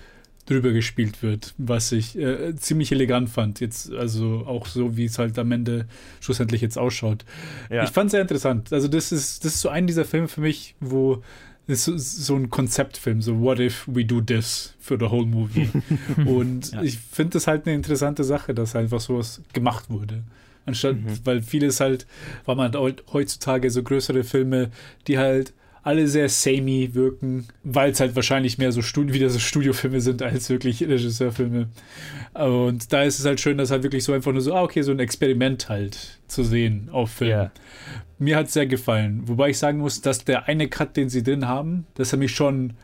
drüber 0.46 0.72
gespielt 0.72 1.22
wird, 1.22 1.54
was 1.56 1.92
ich 1.92 2.18
äh, 2.18 2.54
ziemlich 2.56 2.90
elegant 2.90 3.30
fand. 3.30 3.60
Jetzt, 3.60 3.92
also 3.92 4.44
auch 4.46 4.66
so, 4.66 4.96
wie 4.96 5.04
es 5.04 5.18
halt 5.18 5.38
am 5.38 5.52
Ende 5.52 5.86
schlussendlich 6.20 6.60
jetzt 6.60 6.78
ausschaut. 6.78 7.24
Ja. 7.70 7.84
Ich 7.84 7.90
fand 7.90 8.06
es 8.06 8.12
sehr 8.12 8.22
interessant. 8.22 8.72
Also, 8.72 8.88
das 8.88 9.12
ist, 9.12 9.44
das 9.44 9.54
ist 9.54 9.60
so 9.60 9.68
ein 9.68 9.86
dieser 9.86 10.04
Filme 10.04 10.28
für 10.28 10.40
mich, 10.40 10.74
wo 10.80 11.22
ist 11.68 11.84
so, 11.84 11.96
so 11.96 12.34
ein 12.34 12.50
Konzeptfilm, 12.50 13.22
so 13.22 13.40
What 13.40 13.60
if 13.60 13.86
we 13.86 14.04
do 14.04 14.20
this 14.20 14.74
für 14.80 14.98
the 14.98 15.08
whole 15.08 15.26
movie. 15.26 15.68
Und 16.26 16.72
ja. 16.72 16.82
ich 16.82 16.98
finde 16.98 17.34
das 17.34 17.46
halt 17.46 17.66
eine 17.66 17.74
interessante 17.76 18.24
Sache, 18.24 18.52
dass 18.52 18.74
einfach 18.74 19.00
sowas 19.00 19.40
gemacht 19.52 19.88
wurde. 19.88 20.24
Anstatt, 20.66 20.96
mhm. 20.96 21.18
weil 21.24 21.42
vieles 21.42 21.80
halt, 21.80 22.06
weil 22.44 22.56
man 22.56 22.72
halt 22.72 23.04
heutzutage 23.12 23.70
so 23.70 23.82
größere 23.82 24.24
Filme, 24.24 24.70
die 25.06 25.18
halt 25.18 25.52
alle 25.82 26.06
sehr 26.06 26.28
samey 26.28 26.90
wirken, 26.94 27.48
weil 27.64 27.90
es 27.90 28.00
halt 28.00 28.14
wahrscheinlich 28.14 28.58
mehr 28.58 28.70
so 28.72 28.82
Studi 28.82 29.12
wieder 29.12 29.30
so 29.30 29.38
Studiofilme 29.38 30.00
sind 30.00 30.22
als 30.22 30.48
wirklich 30.48 30.82
Regisseurfilme. 30.82 31.68
Und 32.34 32.92
da 32.92 33.02
ist 33.02 33.18
es 33.18 33.26
halt 33.26 33.40
schön, 33.40 33.58
dass 33.58 33.70
halt 33.70 33.82
wirklich 33.82 34.04
so 34.04 34.12
einfach 34.12 34.32
nur 34.32 34.40
so, 34.40 34.54
ah, 34.54 34.62
okay, 34.62 34.82
so 34.82 34.92
ein 34.92 35.00
Experiment 35.00 35.68
halt 35.68 36.20
zu 36.28 36.44
sehen 36.44 36.88
auf 36.92 37.10
Film. 37.10 37.30
Yeah. 37.30 37.52
Mir 38.18 38.36
hat 38.36 38.46
es 38.46 38.52
sehr 38.52 38.66
gefallen. 38.66 39.22
Wobei 39.24 39.50
ich 39.50 39.58
sagen 39.58 39.78
muss, 39.78 40.00
dass 40.00 40.24
der 40.24 40.46
eine 40.46 40.68
Cut, 40.68 40.96
den 40.96 41.08
sie 41.08 41.24
drin 41.24 41.48
haben, 41.48 41.86
dass 41.94 42.12
er 42.12 42.18
mich 42.18 42.32
schon 42.32 42.74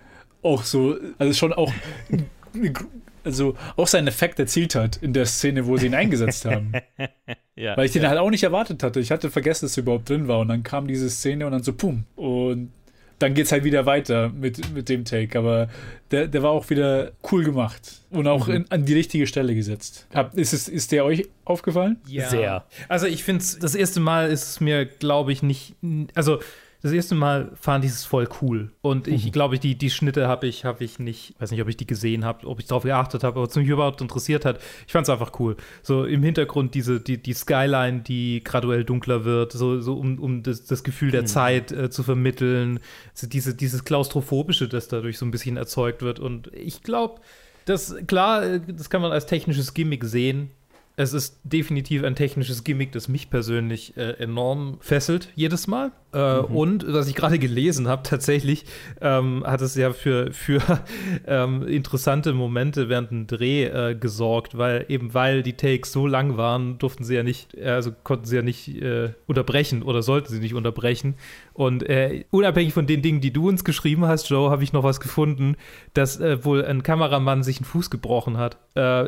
auch 0.42 0.64
so, 0.64 0.96
also 1.18 1.32
schon 1.32 1.52
auch 1.52 1.72
also 3.24 3.54
auch 3.76 3.87
seinen 3.87 4.08
Effekt 4.08 4.38
erzielt 4.38 4.74
hat 4.74 4.96
in 4.96 5.12
der 5.12 5.26
Szene, 5.26 5.66
wo 5.66 5.76
sie 5.76 5.87
ihn 5.87 5.94
eingesetzt 5.94 6.44
haben. 6.44 6.72
ja, 7.56 7.76
Weil 7.76 7.87
ich 7.87 7.92
den 7.92 8.02
ja. 8.02 8.08
halt 8.08 8.18
auch 8.18 8.30
nicht 8.30 8.42
erwartet 8.42 8.82
hatte. 8.82 9.00
Ich 9.00 9.11
hatte 9.11 9.30
vergessen, 9.30 9.66
dass 9.66 9.76
er 9.76 9.82
überhaupt 9.82 10.08
drin 10.08 10.28
war. 10.28 10.40
Und 10.40 10.48
dann 10.48 10.62
kam 10.62 10.88
diese 10.88 11.11
Szene 11.11 11.46
und 11.46 11.52
dann 11.52 11.62
so, 11.62 11.72
pum. 11.72 12.04
Und 12.16 12.72
dann 13.18 13.35
geht 13.35 13.46
es 13.46 13.52
halt 13.52 13.64
wieder 13.64 13.87
weiter 13.87 14.31
mit, 14.31 14.72
mit 14.72 14.88
dem 14.88 15.04
Take. 15.04 15.38
Aber 15.38 15.68
der, 16.11 16.28
der 16.28 16.42
war 16.42 16.50
auch 16.50 16.70
wieder 16.70 17.12
cool 17.31 17.44
gemacht 17.44 18.00
und 18.11 18.26
auch 18.26 18.46
mhm. 18.46 18.54
in, 18.54 18.70
an 18.70 18.85
die 18.85 18.94
richtige 18.94 19.26
Stelle 19.26 19.54
gesetzt. 19.54 20.07
Hab, 20.14 20.35
ist, 20.35 20.52
es, 20.52 20.68
ist 20.68 20.92
der 20.92 21.04
euch 21.04 21.28
aufgefallen? 21.44 21.98
Ja. 22.07 22.28
Sehr. 22.28 22.64
Also 22.88 23.07
ich 23.07 23.24
finde 23.24 23.44
das 23.61 23.74
erste 23.74 24.00
Mal 24.00 24.31
ist 24.31 24.44
es 24.44 24.61
mir, 24.61 24.87
glaube 24.87 25.33
ich, 25.33 25.42
nicht. 25.42 25.74
Also 26.14 26.40
das 26.81 26.93
erste 26.93 27.17
Mal 27.17 27.51
fand 27.55 27.85
ich 27.85 27.91
es 27.91 28.05
voll 28.05 28.29
cool. 28.41 28.71
Und 28.83 29.09
ich 29.09 29.27
mhm. 29.27 29.33
glaube, 29.33 29.59
die, 29.59 29.77
die 29.77 29.91
Schnitte 29.91 30.29
habe 30.29 30.47
ich, 30.47 30.64
habe 30.64 30.85
ich 30.85 31.01
nicht, 31.01 31.35
weiß 31.41 31.51
nicht, 31.51 31.61
ob 31.61 31.69
ich 31.69 31.77
die 31.77 31.87
gesehen 31.87 32.25
habe, 32.25 32.47
ob 32.47 32.61
ich 32.61 32.67
darauf 32.67 32.85
geachtet 32.85 33.25
habe, 33.25 33.41
ob 33.41 33.51
es 33.51 33.57
mich 33.57 33.69
überhaupt 33.69 34.01
interessiert 34.01 34.45
hat. 34.45 34.61
Ich 34.87 34.93
fand 34.93 35.05
es 35.05 35.11
einfach 35.11 35.33
cool. 35.41 35.57
So 35.83 36.05
im 36.05 36.23
Hintergrund 36.23 36.75
diese, 36.75 37.01
die, 37.01 37.21
die 37.21 37.33
Skyline, 37.33 38.03
die 38.03 38.43
graduell 38.45 38.85
dunkler 38.85 39.25
wird, 39.25 39.53
so, 39.53 39.81
so 39.81 39.95
um, 39.95 40.21
um 40.21 40.43
das, 40.45 40.67
das 40.67 40.85
Gefühl 40.85 41.11
der 41.11 41.23
mhm. 41.23 41.27
Zeit 41.27 41.73
äh, 41.73 41.91
zu 41.91 42.05
vermitteln. 42.05 42.79
Also 43.12 43.27
diese, 43.27 43.57
dieses 43.57 43.85
Klaustrophobische, 43.85 44.69
das 44.69 44.87
dadurch 44.87 45.19
so 45.19 45.27
ein 45.27 45.33
bisschen 45.33 45.57
erzeugt 45.57 46.03
wird. 46.03 46.21
Und 46.21 46.49
ich 46.55 46.85
glaube, 46.85 47.21
das, 47.64 47.97
klar, 48.07 48.45
äh, 48.45 48.61
das 48.67 48.88
kann 48.88 49.03
man 49.03 49.11
als 49.11 49.27
technisches 49.27 49.75
Gimmick 49.75 50.05
sehen 50.05 50.53
es 50.98 51.12
ist 51.12 51.38
definitiv 51.44 52.02
ein 52.02 52.16
technisches 52.16 52.64
Gimmick, 52.64 52.90
das 52.90 53.06
mich 53.06 53.30
persönlich 53.30 53.96
äh, 53.96 54.14
enorm 54.14 54.78
fesselt 54.80 55.28
jedes 55.37 55.68
Mal. 55.68 55.92
Äh, 56.12 56.38
mhm. 56.40 56.56
Und 56.56 56.92
was 56.92 57.06
ich 57.06 57.14
gerade 57.14 57.38
gelesen 57.38 57.87
habe, 57.87 58.02
tatsächlich 58.02 58.64
ähm, 59.00 59.44
hat 59.46 59.61
es 59.61 59.76
ja 59.76 59.92
für, 59.92 60.32
für 60.32 60.61
ähm, 61.26 61.68
interessante 61.68 62.32
Momente 62.32 62.88
während 62.88 63.12
dem 63.12 63.26
Dreh 63.28 63.66
äh, 63.66 63.94
gesorgt, 63.94 64.58
weil 64.58 64.87
eben 64.88 65.14
weil 65.14 65.44
die 65.44 65.52
Takes 65.52 65.92
so 65.92 66.08
lang 66.08 66.37
waren, 66.37 66.78
durften 66.78 67.04
sie 67.04 67.14
ja 67.14 67.22
nicht, 67.22 67.56
also 67.56 67.92
konnten 68.02 68.24
sie 68.24 68.34
ja 68.34 68.42
nicht 68.42 68.68
äh, 68.82 69.11
unterbrechen 69.28 69.84
oder 69.84 70.02
sollten 70.02 70.32
sie 70.32 70.40
nicht 70.40 70.54
unterbrechen. 70.54 71.14
Und 71.59 71.83
äh, 71.88 72.25
unabhängig 72.31 72.73
von 72.73 72.87
den 72.87 73.03
Dingen, 73.03 73.21
die 73.21 73.33
du 73.33 73.49
uns 73.49 73.64
geschrieben 73.64 74.07
hast, 74.07 74.31
Joe, 74.31 74.51
habe 74.51 74.62
ich 74.62 74.73
noch 74.73 74.85
was 74.85 75.01
gefunden, 75.01 75.57
dass 75.92 76.21
äh, 76.21 76.44
wohl 76.44 76.64
ein 76.64 76.85
Kameramann 76.85 77.42
sich 77.42 77.59
einen 77.59 77.64
Fuß 77.64 77.90
gebrochen 77.90 78.38
hat 78.38 78.59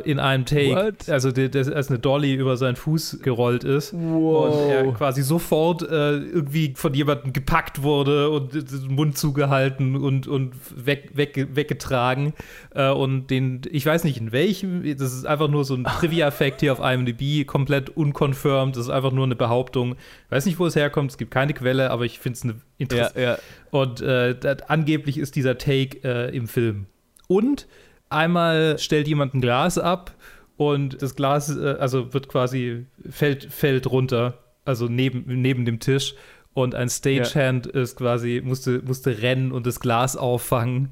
in 0.03 0.19
einem 0.19 0.43
Take. 0.43 0.75
What? 0.75 1.07
Also 1.07 1.29
als 1.29 1.87
eine 1.87 1.99
Dolly 1.99 2.33
über 2.33 2.57
seinen 2.57 2.75
Fuß 2.75 3.19
gerollt 3.21 3.63
ist 3.63 3.93
wow. 3.93 4.53
und 4.53 4.69
er 4.69 4.91
quasi 4.91 5.21
sofort 5.21 5.81
äh, 5.83 6.17
irgendwie 6.17 6.73
von 6.75 6.93
jemandem 6.93 7.31
gepackt 7.31 7.81
wurde 7.81 8.29
und 8.31 8.53
den 8.53 8.93
Mund 8.93 9.17
zugehalten 9.17 9.95
und, 9.95 10.27
und 10.27 10.53
weg, 10.75 11.11
weg, 11.13 11.47
weggetragen. 11.53 12.33
Äh, 12.75 12.89
und 12.89 13.27
den, 13.27 13.61
ich 13.71 13.85
weiß 13.85 14.03
nicht 14.03 14.17
in 14.17 14.33
welchem, 14.33 14.83
das 14.97 15.13
ist 15.13 15.25
einfach 15.25 15.47
nur 15.47 15.63
so 15.63 15.75
ein 15.75 15.85
Trivia-Fact 15.85 16.59
hier 16.59 16.73
auf 16.73 16.79
IMDb, 16.79 17.47
komplett 17.47 17.89
unconfirmed, 17.89 18.75
das 18.75 18.85
ist 18.85 18.91
einfach 18.91 19.11
nur 19.11 19.25
eine 19.25 19.35
Behauptung. 19.35 19.93
Ich 20.25 20.31
weiß 20.31 20.45
nicht, 20.45 20.59
wo 20.59 20.65
es 20.65 20.75
herkommt, 20.75 21.11
es 21.11 21.17
gibt 21.17 21.31
keine 21.31 21.53
Quelle, 21.53 21.91
aber 21.91 22.05
ich 22.05 22.19
finde 22.19 22.35
es 22.37 22.40
eine 22.43 22.55
interessante. 22.77 23.21
Ja, 23.21 23.31
ja. 23.31 23.37
Und 23.71 24.01
äh, 24.01 24.35
das, 24.37 24.63
angeblich 24.63 25.17
ist 25.17 25.35
dieser 25.35 25.57
Take 25.57 26.03
äh, 26.03 26.35
im 26.35 26.47
Film. 26.47 26.87
Und 27.27 27.67
einmal 28.09 28.77
stellt 28.79 29.07
jemand 29.07 29.33
ein 29.33 29.41
Glas 29.41 29.77
ab 29.77 30.15
und 30.57 31.01
das 31.01 31.15
Glas, 31.15 31.55
äh, 31.55 31.75
also 31.79 32.13
wird 32.13 32.27
quasi, 32.27 32.85
fällt, 33.09 33.45
fällt 33.45 33.89
runter, 33.89 34.39
also 34.65 34.87
neben, 34.87 35.23
neben 35.41 35.65
dem 35.65 35.79
Tisch. 35.79 36.15
und 36.53 36.75
ein 36.75 36.89
Stagehand 36.89 37.67
ist 37.67 37.95
quasi, 37.97 38.41
musste, 38.43 38.81
musste 38.81 39.21
rennen 39.21 39.51
und 39.51 39.65
das 39.65 39.79
Glas 39.79 40.17
auffangen. 40.17 40.89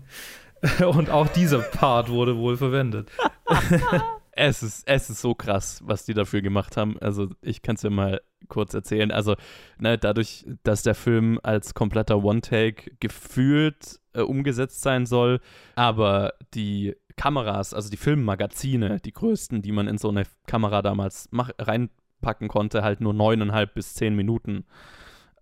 Und 0.85 1.09
auch 1.09 1.29
dieser 1.29 1.59
Part 1.59 2.09
wurde 2.09 2.35
wohl 2.35 2.57
verwendet. 2.57 3.09
es 4.39 4.63
ist, 4.63 4.87
es 4.87 5.09
ist 5.09 5.21
so 5.21 5.35
krass, 5.35 5.81
was 5.85 6.05
die 6.05 6.13
dafür 6.13 6.41
gemacht 6.41 6.77
haben. 6.77 6.97
Also, 6.99 7.29
ich 7.41 7.61
kann 7.61 7.75
es 7.75 7.81
dir 7.81 7.89
mal 7.89 8.21
kurz 8.47 8.73
erzählen. 8.73 9.11
Also, 9.11 9.35
ne, 9.77 9.97
dadurch, 9.97 10.45
dass 10.63 10.83
der 10.83 10.95
Film 10.95 11.39
als 11.43 11.73
kompletter 11.73 12.23
One-Take 12.23 12.91
gefühlt 12.99 13.99
äh, 14.13 14.21
umgesetzt 14.21 14.81
sein 14.81 15.05
soll, 15.05 15.41
aber 15.75 16.33
die 16.53 16.95
Kameras, 17.17 17.73
also 17.73 17.89
die 17.89 17.97
Filmmagazine, 17.97 19.01
die 19.01 19.11
größten, 19.11 19.61
die 19.61 19.73
man 19.73 19.87
in 19.87 19.97
so 19.97 20.07
eine 20.07 20.23
Kamera 20.47 20.81
damals 20.81 21.27
mach, 21.31 21.51
reinpacken 21.59 22.47
konnte, 22.47 22.81
halt 22.81 23.01
nur 23.01 23.13
neuneinhalb 23.13 23.73
bis 23.73 23.93
zehn 23.93 24.15
Minuten 24.15 24.65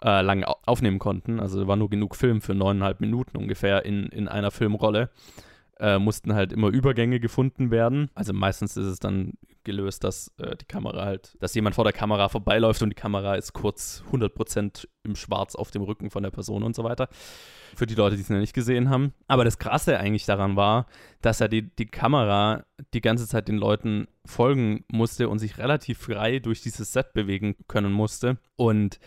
äh, 0.01 0.21
lang 0.21 0.43
aufnehmen 0.43 0.97
konnten. 0.97 1.39
Also 1.39 1.67
war 1.67 1.75
nur 1.75 1.91
genug 1.91 2.15
Film 2.15 2.41
für 2.41 2.55
neuneinhalb 2.55 2.99
Minuten 2.99 3.37
ungefähr 3.37 3.85
in, 3.85 4.07
in 4.07 4.27
einer 4.27 4.49
Filmrolle 4.49 5.11
äh, 5.79 5.99
mussten 5.99 6.33
halt 6.33 6.53
immer 6.53 6.69
Übergänge 6.69 7.19
gefunden 7.19 7.71
werden. 7.71 8.09
Also 8.15 8.33
meistens 8.33 8.77
ist 8.77 8.85
es 8.85 8.99
dann 8.99 9.33
gelöst, 9.63 10.03
dass 10.03 10.33
äh, 10.37 10.55
die 10.55 10.65
Kamera 10.65 11.05
halt, 11.05 11.37
dass 11.39 11.53
jemand 11.53 11.75
vor 11.75 11.83
der 11.83 11.93
Kamera 11.93 12.29
vorbeiläuft 12.29 12.81
und 12.81 12.89
die 12.89 12.95
Kamera 12.95 13.35
ist 13.35 13.53
kurz 13.53 14.03
100% 14.11 14.87
im 15.03 15.15
Schwarz 15.15 15.55
auf 15.55 15.71
dem 15.71 15.83
Rücken 15.83 16.09
von 16.09 16.23
der 16.23 16.31
Person 16.31 16.63
und 16.63 16.75
so 16.75 16.83
weiter. 16.83 17.09
Für 17.75 17.85
die 17.85 17.95
Leute, 17.95 18.15
die 18.15 18.21
es 18.21 18.29
noch 18.29 18.37
nicht 18.37 18.53
gesehen 18.53 18.89
haben. 18.89 19.13
Aber 19.27 19.43
das 19.43 19.59
Krasse 19.59 19.99
eigentlich 19.99 20.25
daran 20.25 20.55
war, 20.55 20.87
dass 21.21 21.41
er 21.41 21.49
die, 21.49 21.63
die 21.63 21.85
Kamera 21.85 22.65
die 22.93 23.01
ganze 23.01 23.27
Zeit 23.27 23.47
den 23.47 23.57
Leuten 23.57 24.07
folgen 24.25 24.85
musste 24.91 25.29
und 25.29 25.39
sich 25.39 25.57
relativ 25.57 25.99
frei 25.99 26.39
durch 26.39 26.61
dieses 26.61 26.93
Set 26.93 27.13
bewegen 27.13 27.55
können 27.67 27.91
musste. 27.91 28.37
Und 28.55 28.99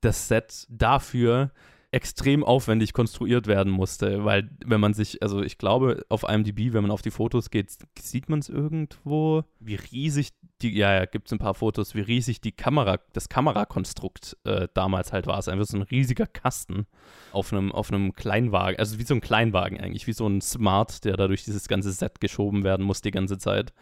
das 0.00 0.28
Set 0.28 0.66
dafür 0.70 1.50
extrem 1.94 2.42
aufwendig 2.42 2.92
konstruiert 2.92 3.46
werden 3.46 3.72
musste, 3.72 4.24
weil 4.24 4.50
wenn 4.66 4.80
man 4.80 4.94
sich, 4.94 5.22
also 5.22 5.42
ich 5.42 5.58
glaube 5.58 6.04
auf 6.08 6.24
IMDb, 6.28 6.72
wenn 6.72 6.82
man 6.82 6.90
auf 6.90 7.02
die 7.02 7.12
Fotos 7.12 7.50
geht, 7.50 7.70
sieht 7.98 8.28
man 8.28 8.40
es 8.40 8.48
irgendwo, 8.48 9.44
wie 9.60 9.76
riesig 9.76 10.30
die, 10.60 10.76
ja, 10.76 10.92
ja, 10.92 11.04
gibt 11.04 11.28
es 11.28 11.32
ein 11.32 11.38
paar 11.38 11.54
Fotos, 11.54 11.94
wie 11.94 12.00
riesig 12.00 12.40
die 12.40 12.50
Kamera, 12.50 12.98
das 13.12 13.28
Kamerakonstrukt 13.28 14.36
äh, 14.44 14.66
damals 14.74 15.12
halt 15.12 15.28
war. 15.28 15.38
Es 15.38 15.46
ist 15.46 15.52
einfach 15.52 15.66
so 15.66 15.76
ein 15.76 15.82
riesiger 15.82 16.26
Kasten 16.26 16.86
auf 17.32 17.52
einem, 17.52 17.70
auf 17.70 17.92
einem 17.92 18.12
Kleinwagen, 18.14 18.78
also 18.78 18.98
wie 18.98 19.04
so 19.04 19.14
ein 19.14 19.20
Kleinwagen 19.20 19.80
eigentlich, 19.80 20.08
wie 20.08 20.12
so 20.12 20.26
ein 20.26 20.40
Smart, 20.40 21.04
der 21.04 21.16
da 21.16 21.28
durch 21.28 21.44
dieses 21.44 21.68
ganze 21.68 21.92
Set 21.92 22.20
geschoben 22.20 22.64
werden 22.64 22.84
muss 22.84 23.02
die 23.02 23.12
ganze 23.12 23.38
Zeit. 23.38 23.72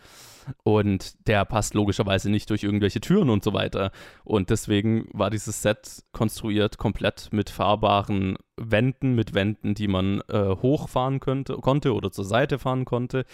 Und 0.65 1.27
der 1.27 1.45
passt 1.45 1.75
logischerweise 1.75 2.31
nicht 2.31 2.51
durch 2.51 2.63
irgendwelche 2.63 3.01
Türen 3.01 3.31
und 3.31 3.45
so 3.45 3.53
weiter. 3.53 3.91
Und 4.25 4.51
deswegen 4.51 5.09
war 5.13 5.31
dieses 5.31 5.63
Set 5.63 6.05
konstruiert 6.13 6.79
komplett 6.79 7.29
mit 7.33 7.51
fahrbaren 7.51 8.37
Wänden, 8.57 9.15
mit 9.15 9.35
Wänden, 9.35 9.75
die 9.75 9.89
man 9.89 10.21
äh, 10.29 10.57
hochfahren 10.57 11.21
könnte, 11.21 11.55
konnte 11.55 11.95
oder 11.95 12.13
zur 12.13 12.25
Seite 12.25 12.59
fahren 12.59 12.85
konnte. 12.85 13.25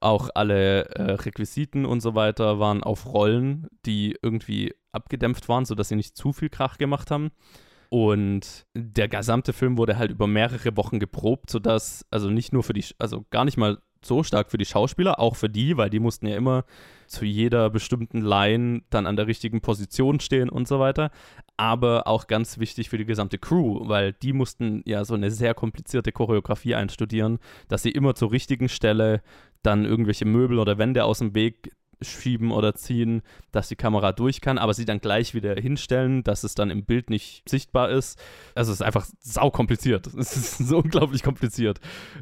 Auch 0.00 0.30
alle 0.34 0.84
äh, 0.90 1.12
Requisiten 1.12 1.84
und 1.84 2.00
so 2.00 2.14
weiter 2.14 2.58
waren 2.58 2.82
auf 2.82 3.06
Rollen, 3.12 3.66
die 3.86 4.16
irgendwie 4.22 4.74
abgedämpft 4.92 5.48
waren, 5.48 5.64
sodass 5.64 5.88
sie 5.88 5.96
nicht 5.96 6.16
zu 6.16 6.32
viel 6.32 6.48
Krach 6.48 6.78
gemacht 6.78 7.10
haben. 7.10 7.30
Und 7.90 8.66
der 8.74 9.08
gesamte 9.08 9.52
Film 9.52 9.78
wurde 9.78 9.96
halt 9.96 10.10
über 10.10 10.26
mehrere 10.26 10.76
Wochen 10.76 10.98
geprobt, 10.98 11.50
sodass, 11.50 12.04
also 12.10 12.28
nicht 12.28 12.52
nur 12.52 12.62
für 12.62 12.74
die, 12.74 12.84
also 12.98 13.24
gar 13.30 13.46
nicht 13.46 13.56
mal 13.56 13.78
so 14.08 14.22
stark 14.22 14.50
für 14.50 14.58
die 14.58 14.64
Schauspieler, 14.64 15.20
auch 15.20 15.36
für 15.36 15.48
die, 15.48 15.76
weil 15.76 15.90
die 15.90 16.00
mussten 16.00 16.26
ja 16.26 16.36
immer 16.36 16.64
zu 17.06 17.24
jeder 17.24 17.70
bestimmten 17.70 18.20
Line 18.20 18.82
dann 18.90 19.06
an 19.06 19.16
der 19.16 19.26
richtigen 19.26 19.60
Position 19.60 20.20
stehen 20.20 20.48
und 20.48 20.68
so 20.68 20.78
weiter. 20.78 21.10
Aber 21.56 22.06
auch 22.06 22.26
ganz 22.26 22.58
wichtig 22.58 22.90
für 22.90 22.98
die 22.98 23.04
gesamte 23.04 23.38
Crew, 23.38 23.88
weil 23.88 24.12
die 24.12 24.32
mussten 24.32 24.82
ja 24.84 25.04
so 25.04 25.14
eine 25.14 25.30
sehr 25.30 25.54
komplizierte 25.54 26.12
Choreografie 26.12 26.74
einstudieren, 26.74 27.38
dass 27.68 27.82
sie 27.82 27.90
immer 27.90 28.14
zur 28.14 28.32
richtigen 28.32 28.68
Stelle 28.68 29.22
dann 29.62 29.84
irgendwelche 29.84 30.24
Möbel 30.24 30.58
oder 30.58 30.78
Wände 30.78 31.04
aus 31.04 31.18
dem 31.18 31.34
Weg 31.34 31.72
schieben 32.00 32.50
oder 32.50 32.74
ziehen, 32.74 33.22
dass 33.52 33.68
die 33.68 33.76
Kamera 33.76 34.12
durch 34.12 34.40
kann, 34.40 34.58
aber 34.58 34.74
sie 34.74 34.84
dann 34.84 35.00
gleich 35.00 35.34
wieder 35.34 35.54
hinstellen, 35.54 36.22
dass 36.22 36.44
es 36.44 36.54
dann 36.54 36.70
im 36.70 36.84
Bild 36.84 37.10
nicht 37.10 37.48
sichtbar 37.48 37.90
ist. 37.90 38.20
Also 38.54 38.72
es 38.72 38.80
ist 38.80 38.86
einfach 38.86 39.06
sau 39.20 39.50
kompliziert. 39.50 40.08
Es 40.18 40.36
ist 40.36 40.58
so 40.58 40.78
unglaublich 40.78 41.22
kompliziert. 41.22 41.80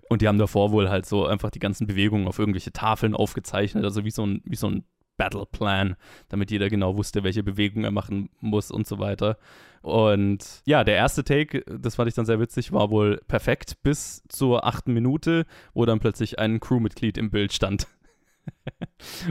Und 0.09 0.23
die 0.23 0.29
haben 0.29 0.39
davor 0.39 0.71
wohl 0.71 0.89
halt 0.89 1.07
so 1.07 1.27
einfach 1.27 1.51
die 1.51 1.59
ganzen 1.59 1.87
Bewegungen 1.87 2.29
auf 2.29 2.39
irgendwelche 2.39 2.73
Tafeln 2.73 3.15
aufgezeichnet, 3.15 3.85
also 3.85 4.05
wie 4.05 4.11
so 4.11 4.25
ein, 4.25 4.43
wie 4.45 4.57
so 4.57 4.69
ein 4.69 4.85
Battle 5.17 5.47
Plan, 5.47 5.97
damit 6.29 6.51
jeder 6.51 6.69
genau 6.69 6.97
wusste, 6.97 7.25
welche 7.25 7.43
Bewegung 7.43 7.85
er 7.85 7.91
machen 7.91 8.31
muss 8.41 8.71
und 8.71 8.87
so 8.87 8.99
weiter. 8.99 9.39
Und 9.83 10.63
ja, 10.65 10.85
der 10.85 10.97
erste 10.97 11.25
Take, 11.25 11.63
das 11.65 11.95
fand 11.95 12.09
ich 12.09 12.15
dann 12.15 12.27
sehr 12.27 12.41
witzig, 12.41 12.73
war 12.73 12.91
wohl 12.91 13.21
perfekt 13.29 13.83
bis 13.83 14.23
zur 14.29 14.67
achten 14.67 14.93
Minute, 14.93 15.47
wo 15.75 15.85
dann 15.85 16.01
plötzlich 16.01 16.39
ein 16.39 16.61
Crewmitglied 16.61 17.19
im 17.19 17.31
Bild 17.31 17.53
stand. 17.53 17.87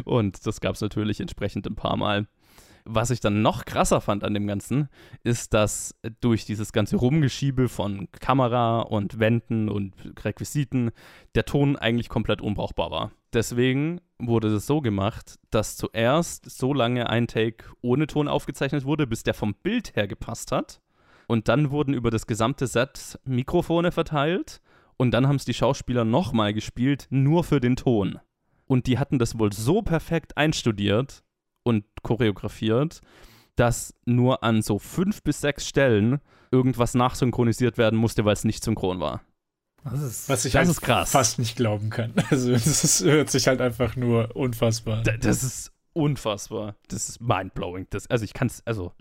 Und 0.05 0.45
das 0.45 0.61
gab 0.61 0.75
es 0.75 0.81
natürlich 0.81 1.19
entsprechend 1.19 1.67
ein 1.67 1.75
paar 1.75 1.97
Mal. 1.97 2.27
Was 2.87 3.09
ich 3.09 3.19
dann 3.19 3.41
noch 3.41 3.65
krasser 3.65 3.99
fand 3.99 4.23
an 4.23 4.35
dem 4.35 4.45
Ganzen, 4.45 4.89
ist, 5.23 5.55
dass 5.55 5.99
durch 6.21 6.45
dieses 6.45 6.71
ganze 6.71 6.97
Rumgeschiebe 6.97 7.67
von 7.67 8.07
Kamera 8.11 8.81
und 8.81 9.19
Wänden 9.19 9.69
und 9.69 9.95
Requisiten 10.23 10.91
der 11.33 11.45
Ton 11.45 11.77
eigentlich 11.77 12.09
komplett 12.09 12.41
unbrauchbar 12.41 12.91
war. 12.91 13.11
Deswegen 13.33 14.01
wurde 14.19 14.49
es 14.49 14.67
so 14.67 14.81
gemacht, 14.81 15.39
dass 15.49 15.77
zuerst 15.77 16.49
so 16.49 16.73
lange 16.73 17.09
ein 17.09 17.27
Take 17.27 17.65
ohne 17.81 18.05
Ton 18.05 18.27
aufgezeichnet 18.27 18.85
wurde, 18.85 19.07
bis 19.07 19.23
der 19.23 19.33
vom 19.33 19.55
Bild 19.55 19.95
her 19.95 20.07
gepasst 20.07 20.51
hat. 20.51 20.79
Und 21.27 21.47
dann 21.47 21.71
wurden 21.71 21.95
über 21.95 22.11
das 22.11 22.27
gesamte 22.27 22.67
Set 22.67 23.19
Mikrofone 23.25 23.91
verteilt. 23.91 24.61
Und 24.95 25.11
dann 25.11 25.27
haben 25.27 25.35
es 25.37 25.45
die 25.45 25.55
Schauspieler 25.55 26.05
nochmal 26.05 26.53
gespielt, 26.53 27.07
nur 27.09 27.43
für 27.43 27.59
den 27.59 27.75
Ton. 27.75 28.19
Und 28.67 28.87
die 28.87 28.97
hatten 28.97 29.19
das 29.19 29.37
wohl 29.37 29.53
so 29.53 29.81
perfekt 29.81 30.37
einstudiert 30.37 31.23
und 31.63 31.85
choreografiert, 32.01 33.01
dass 33.55 33.93
nur 34.05 34.43
an 34.43 34.61
so 34.61 34.79
fünf 34.79 35.23
bis 35.23 35.41
sechs 35.41 35.67
Stellen 35.67 36.19
irgendwas 36.51 36.93
nachsynchronisiert 36.93 37.77
werden 37.77 37.97
musste, 37.97 38.25
weil 38.25 38.33
es 38.33 38.43
nicht 38.43 38.63
synchron 38.63 38.99
war. 38.99 39.21
Das 39.83 40.01
ist, 40.01 40.29
Was 40.29 40.45
ich 40.45 40.53
das 40.53 40.59
halt 40.59 40.69
ist 40.69 40.81
krass. 40.81 41.11
fast 41.11 41.39
nicht 41.39 41.55
glauben 41.55 41.89
kann. 41.89 42.13
Also 42.31 42.51
das 42.51 43.03
hört 43.03 43.29
sich 43.29 43.47
halt 43.47 43.61
einfach 43.61 43.95
nur 43.95 44.35
unfassbar. 44.35 45.03
D 45.03 45.17
das 45.19 45.43
ist 45.43 45.71
unfassbar. 45.93 46.75
Das 46.87 47.07
ist 47.09 47.21
mindblowing. 47.21 47.87
Das, 47.91 48.07
also 48.09 48.25
ich 48.25 48.33
kann 48.33 48.47
es, 48.47 48.65
also 48.65 48.93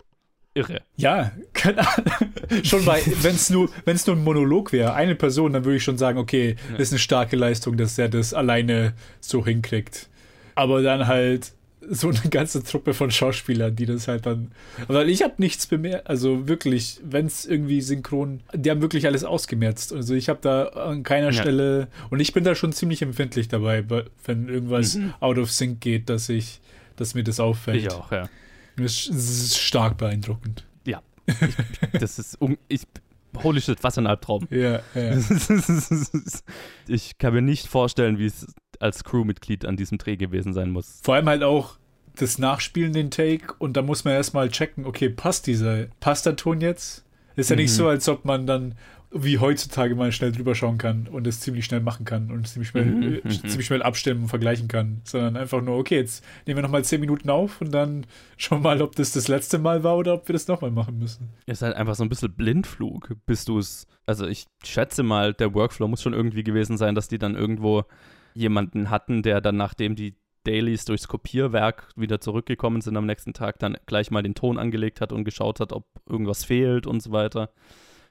irre. 0.55 0.81
Ja, 0.97 1.31
keine 1.53 1.87
Ahnung. 1.87 2.11
schon 2.63 2.83
bei, 2.85 3.01
wenn 3.21 3.35
es 3.35 3.49
nur, 3.49 3.69
wenn's 3.85 4.07
nur 4.07 4.15
ein 4.15 4.23
Monolog 4.23 4.71
wäre, 4.71 4.93
eine 4.93 5.15
Person, 5.15 5.53
dann 5.53 5.65
würde 5.65 5.77
ich 5.77 5.83
schon 5.83 5.97
sagen, 5.97 6.17
okay, 6.17 6.55
ja. 6.69 6.77
das 6.77 6.87
ist 6.87 6.93
eine 6.93 6.99
starke 6.99 7.35
Leistung, 7.35 7.77
dass 7.77 7.97
er 7.97 8.09
das 8.09 8.33
alleine 8.33 8.93
so 9.19 9.45
hinkriegt. 9.45 10.07
Aber 10.55 10.81
dann 10.81 11.07
halt 11.07 11.51
so 11.87 12.09
eine 12.09 12.29
ganze 12.29 12.63
Truppe 12.63 12.93
von 12.93 13.11
Schauspielern, 13.11 13.75
die 13.75 13.85
das 13.85 14.07
halt 14.07 14.25
dann. 14.25 14.51
Weil 14.87 15.09
ich 15.09 15.21
habe 15.21 15.35
nichts 15.37 15.67
bemerkt, 15.67 16.07
also 16.07 16.47
wirklich, 16.47 16.99
wenn 17.03 17.27
es 17.27 17.45
irgendwie 17.45 17.81
synchron, 17.81 18.41
die 18.53 18.71
haben 18.71 18.81
wirklich 18.81 19.05
alles 19.05 19.23
ausgemerzt. 19.23 19.93
Also 19.93 20.15
ich 20.15 20.29
habe 20.29 20.39
da 20.41 20.67
an 20.69 21.03
keiner 21.03 21.27
ja. 21.27 21.41
Stelle 21.41 21.87
und 22.09 22.19
ich 22.19 22.33
bin 22.33 22.43
da 22.43 22.55
schon 22.55 22.73
ziemlich 22.73 23.01
empfindlich 23.01 23.49
dabei, 23.49 23.83
wenn 24.25 24.49
irgendwas 24.49 24.95
mhm. 24.95 25.13
out 25.19 25.37
of 25.37 25.51
sync 25.51 25.81
geht, 25.81 26.09
dass 26.09 26.29
ich, 26.29 26.59
dass 26.95 27.13
mir 27.13 27.23
das 27.23 27.39
auffällt. 27.39 27.77
Ich 27.77 27.91
auch, 27.91 28.11
ja. 28.11 28.29
Das 28.77 29.07
ist 29.07 29.57
stark 29.57 29.97
beeindruckend. 29.97 30.65
Ja. 30.85 31.01
Ich, 31.27 31.99
das 31.99 32.19
ist. 32.19 32.41
Um, 32.41 32.57
ich, 32.67 32.81
holy 33.41 33.61
shit, 33.61 33.83
was 33.83 33.97
ein 33.97 34.07
Albtraum. 34.07 34.47
Ja, 34.49 34.81
ja. 34.93 35.17
ich 36.87 37.17
kann 37.17 37.33
mir 37.33 37.41
nicht 37.41 37.67
vorstellen, 37.67 38.17
wie 38.17 38.25
es 38.25 38.53
als 38.79 39.03
Crewmitglied 39.03 39.65
an 39.65 39.77
diesem 39.77 39.97
Dreh 39.97 40.17
gewesen 40.17 40.53
sein 40.53 40.69
muss. 40.69 40.99
Vor 41.03 41.15
allem 41.15 41.27
halt 41.27 41.43
auch 41.43 41.77
das 42.15 42.37
Nachspielen, 42.37 42.93
den 42.93 43.11
Take, 43.11 43.53
und 43.59 43.75
da 43.75 43.81
muss 43.81 44.05
man 44.05 44.13
erstmal 44.13 44.49
checken, 44.49 44.85
okay, 44.85 45.09
passt 45.09 45.47
dieser, 45.47 45.87
passt 45.99 46.25
der 46.25 46.35
Ton 46.35 46.61
jetzt? 46.61 47.05
Ist 47.35 47.49
ja 47.49 47.55
mhm. 47.55 47.63
nicht 47.63 47.73
so, 47.73 47.87
als 47.87 48.07
ob 48.07 48.25
man 48.25 48.47
dann 48.47 48.75
wie 49.17 49.39
heutzutage 49.39 49.95
mal 49.95 50.11
schnell 50.11 50.33
drüber 50.33 50.55
schauen 50.55 50.77
kann 50.77 51.07
und 51.07 51.25
es 51.25 51.39
ziemlich 51.39 51.63
schnell 51.63 51.79
machen 51.79 52.03
kann 52.03 52.31
und 52.31 52.47
ziemlich 52.49 52.69
schnell, 52.69 52.85
mhm, 52.85 53.13
äh, 53.23 53.29
ziemlich 53.29 53.65
schnell 53.65 53.81
abstimmen 53.81 54.23
und 54.23 54.27
vergleichen 54.27 54.67
kann, 54.67 54.99
sondern 55.05 55.37
einfach 55.37 55.61
nur, 55.61 55.77
okay, 55.77 55.95
jetzt 55.95 56.23
nehmen 56.45 56.57
wir 56.57 56.63
nochmal 56.63 56.83
10 56.83 56.99
Minuten 56.99 57.29
auf 57.29 57.61
und 57.61 57.71
dann 57.71 58.05
schauen 58.37 58.59
wir 58.59 58.69
mal, 58.69 58.81
ob 58.81 58.95
das 58.95 59.13
das 59.13 59.29
letzte 59.29 59.57
Mal 59.57 59.83
war 59.83 59.95
oder 59.95 60.15
ob 60.15 60.27
wir 60.27 60.33
das 60.33 60.49
nochmal 60.49 60.71
machen 60.71 60.99
müssen. 60.99 61.29
Es 61.45 61.59
ist 61.59 61.61
halt 61.61 61.77
einfach 61.77 61.95
so 61.95 62.03
ein 62.03 62.09
bisschen 62.09 62.33
Blindflug, 62.33 63.15
bis 63.25 63.45
du 63.45 63.57
es, 63.57 63.87
also 64.05 64.27
ich 64.27 64.47
schätze 64.63 65.01
mal, 65.01 65.33
der 65.33 65.53
Workflow 65.53 65.87
muss 65.87 66.01
schon 66.01 66.13
irgendwie 66.13 66.43
gewesen 66.43 66.77
sein, 66.77 66.93
dass 66.93 67.07
die 67.07 67.17
dann 67.17 67.35
irgendwo 67.35 67.85
jemanden 68.33 68.89
hatten, 68.89 69.23
der 69.23 69.39
dann, 69.39 69.55
nachdem 69.55 69.95
die 69.95 70.17
Dailies 70.43 70.83
durchs 70.83 71.07
Kopierwerk 71.07 71.87
wieder 71.95 72.19
zurückgekommen 72.19 72.81
sind 72.81 72.97
am 72.97 73.05
nächsten 73.05 73.33
Tag, 73.33 73.59
dann 73.59 73.77
gleich 73.85 74.11
mal 74.11 74.23
den 74.23 74.35
Ton 74.35 74.59
angelegt 74.59 74.99
hat 74.99 75.13
und 75.13 75.23
geschaut 75.23 75.61
hat, 75.61 75.71
ob 75.71 75.87
irgendwas 76.05 76.43
fehlt 76.43 76.85
und 76.85 77.01
so 77.01 77.13
weiter. 77.13 77.49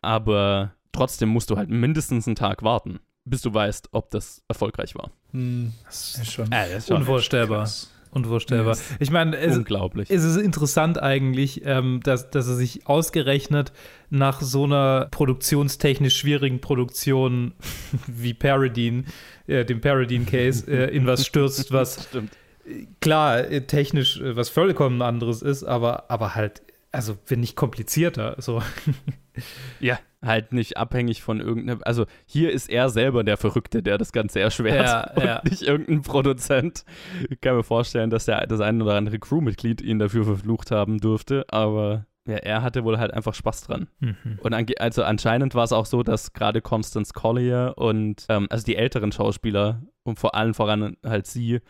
Aber 0.01 0.75
trotzdem 0.94 1.28
musst 1.28 1.50
du 1.50 1.57
halt 1.57 1.68
mindestens 1.68 2.26
einen 2.26 2.37
Tag 2.37 2.62
warten, 2.62 3.00
bis 3.24 3.42
du 3.42 3.52
weißt, 3.52 3.88
ob 3.92 4.11
das 4.11 4.42
erfolgreich 4.48 4.94
war. 4.94 5.11
Hm, 5.33 5.72
das 5.85 6.18
ist 6.18 6.33
schon, 6.33 6.46
äh, 6.46 6.68
das 6.68 6.78
ist 6.78 6.88
schon 6.88 6.98
unvorstellbar. 6.98 7.68
Unvorstellbar. 8.14 8.74
Yes. 8.74 8.94
Ich 9.00 9.11
meine, 9.11 9.37
es, 9.37 9.57
Unglaublich. 9.57 10.09
es 10.09 10.22
ist 10.22 10.37
interessant 10.37 11.02
eigentlich, 11.02 11.62
ähm, 11.64 11.98
dass, 12.04 12.30
dass 12.30 12.46
er 12.46 12.54
sich 12.54 12.87
ausgerechnet 12.87 13.72
nach 14.09 14.40
so 14.40 14.64
einer 14.64 15.09
produktionstechnisch 15.11 16.16
schwierigen 16.16 16.61
Produktion 16.61 17.54
wie 18.07 18.33
Paradine, 18.33 19.04
äh, 19.48 19.64
dem 19.64 19.80
Paradine-Case, 19.80 20.70
äh, 20.70 20.94
in 20.96 21.07
was 21.09 21.26
stürzt, 21.26 21.72
was 21.72 22.04
Stimmt. 22.09 22.30
klar 23.00 23.50
äh, 23.50 23.66
technisch 23.66 24.20
äh, 24.20 24.37
was 24.37 24.48
vollkommen 24.48 25.02
anderes 25.02 25.42
ist, 25.42 25.64
aber, 25.64 26.09
aber 26.09 26.37
halt, 26.37 26.62
also 26.92 27.18
wenn 27.26 27.40
nicht 27.40 27.57
komplizierter. 27.57 28.37
So. 28.38 28.62
Ja, 29.81 29.99
halt 30.23 30.53
nicht 30.53 30.77
abhängig 30.77 31.23
von 31.23 31.40
irgendeinem. 31.40 31.81
Also 31.85 32.07
hier 32.27 32.53
ist 32.53 32.70
er 32.70 32.88
selber 32.88 33.25
der 33.25 33.37
Verrückte, 33.37 33.83
der 33.83 33.99
das 33.99 34.12
Ganze 34.12 34.40
erschwert 34.40 34.87
Ja, 34.87 35.11
und 35.16 35.25
ja. 35.25 35.40
nicht 35.44 35.62
irgendein 35.62 36.03
Produzent. 36.03 36.85
Ich 37.29 37.40
kann 37.40 37.57
mir 37.57 37.62
vorstellen, 37.62 38.11
dass 38.11 38.25
der, 38.25 38.47
das 38.47 38.61
ein 38.61 38.81
oder 38.81 38.94
andere 38.94 39.18
Crewmitglied 39.18 39.81
ihn 39.81 39.99
dafür 39.99 40.25
verflucht 40.25 40.70
haben 40.70 40.99
dürfte, 40.99 41.44
aber 41.49 42.07
ja, 42.27 42.37
er 42.37 42.62
hatte 42.62 42.85
wohl 42.85 42.99
halt 42.99 43.12
einfach 43.12 43.35
Spaß 43.35 43.62
dran. 43.62 43.88
Mhm. 44.01 44.38
Und 44.40 44.55
ange 44.55 44.73
also 44.79 45.03
anscheinend 45.03 45.55
war 45.55 45.64
es 45.64 45.73
auch 45.73 45.87
so, 45.87 46.03
dass 46.03 46.33
gerade 46.33 46.62
Constance 46.62 47.12
Collier 47.12 47.75
und 47.77 48.25
ähm, 48.31 48.47
also 48.49 48.64
die 48.64 48.77
älteren 48.77 49.12
Schauspieler 49.12 49.83
und 50.05 50.18
vor 50.18 50.35
allem 50.35 50.55
voran 50.55 50.97
halt 51.05 51.27
sie 51.27 51.61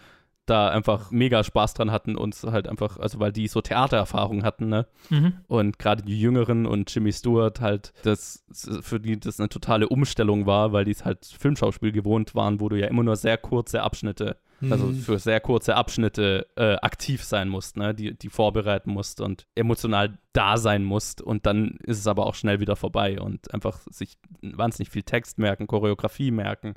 da 0.47 0.69
einfach 0.69 1.11
mega 1.11 1.43
Spaß 1.43 1.75
dran 1.75 1.91
hatten 1.91 2.17
und 2.17 2.35
halt 2.45 2.69
einfach, 2.69 2.99
also 2.99 3.19
weil 3.21 3.33
die 3.33 3.49
so 3.49 3.61
Theatererfahrung 3.61 4.45
hatten, 4.45 4.69
ne? 4.69 4.87
Mhm. 5.11 5.35
Und 5.47 5.79
gerade 5.79 6.03
die 6.03 6.21
Jüngeren 6.21 6.67
und 6.67 6.95
Jimmy 6.95 7.13
Stewart 7.13 7.61
halt, 7.61 7.93
das 8.03 8.45
für 8.81 9.01
die 9.01 9.19
das 9.19 9.41
eine 9.41 9.49
totale 9.49 9.89
Umstellung 9.89 10.47
war, 10.47 10.73
weil 10.73 10.85
die 10.85 10.91
es 10.93 11.05
halt 11.05 11.25
Filmschauspiel 11.25 11.93
gewohnt 11.93 12.35
waren, 12.35 12.61
wo 12.61 12.69
du 12.69 12.77
ja 12.77 12.89
immer 12.89 13.03
nur 13.03 13.17
sehr 13.17 13.39
kurze 13.39 13.83
Abschnitte, 13.83 14.37
also 14.71 14.87
Mhm. 14.87 14.97
für 14.97 15.19
sehr 15.19 15.41
kurze 15.41 15.77
Abschnitte 15.77 16.47
äh, 16.57 16.77
aktiv 16.77 17.25
sein 17.25 17.49
musst, 17.49 17.77
ne? 17.77 17.95
die, 17.95 18.17
die 18.17 18.29
vorbereiten 18.29 18.91
musst 18.91 19.21
und 19.21 19.47
emotional 19.55 20.17
da 20.33 20.57
sein 20.57 20.85
musst 20.85 21.21
und 21.21 21.47
dann 21.47 21.79
ist 21.83 21.99
es 21.99 22.07
aber 22.07 22.27
auch 22.27 22.35
schnell 22.35 22.61
wieder 22.61 22.77
vorbei 22.77 23.21
und 23.21 23.53
einfach 23.53 23.81
sich 23.91 24.17
wahnsinnig 24.43 24.91
viel 24.91 25.03
Text 25.03 25.39
merken, 25.39 25.67
Choreografie 25.67 26.31
merken, 26.31 26.75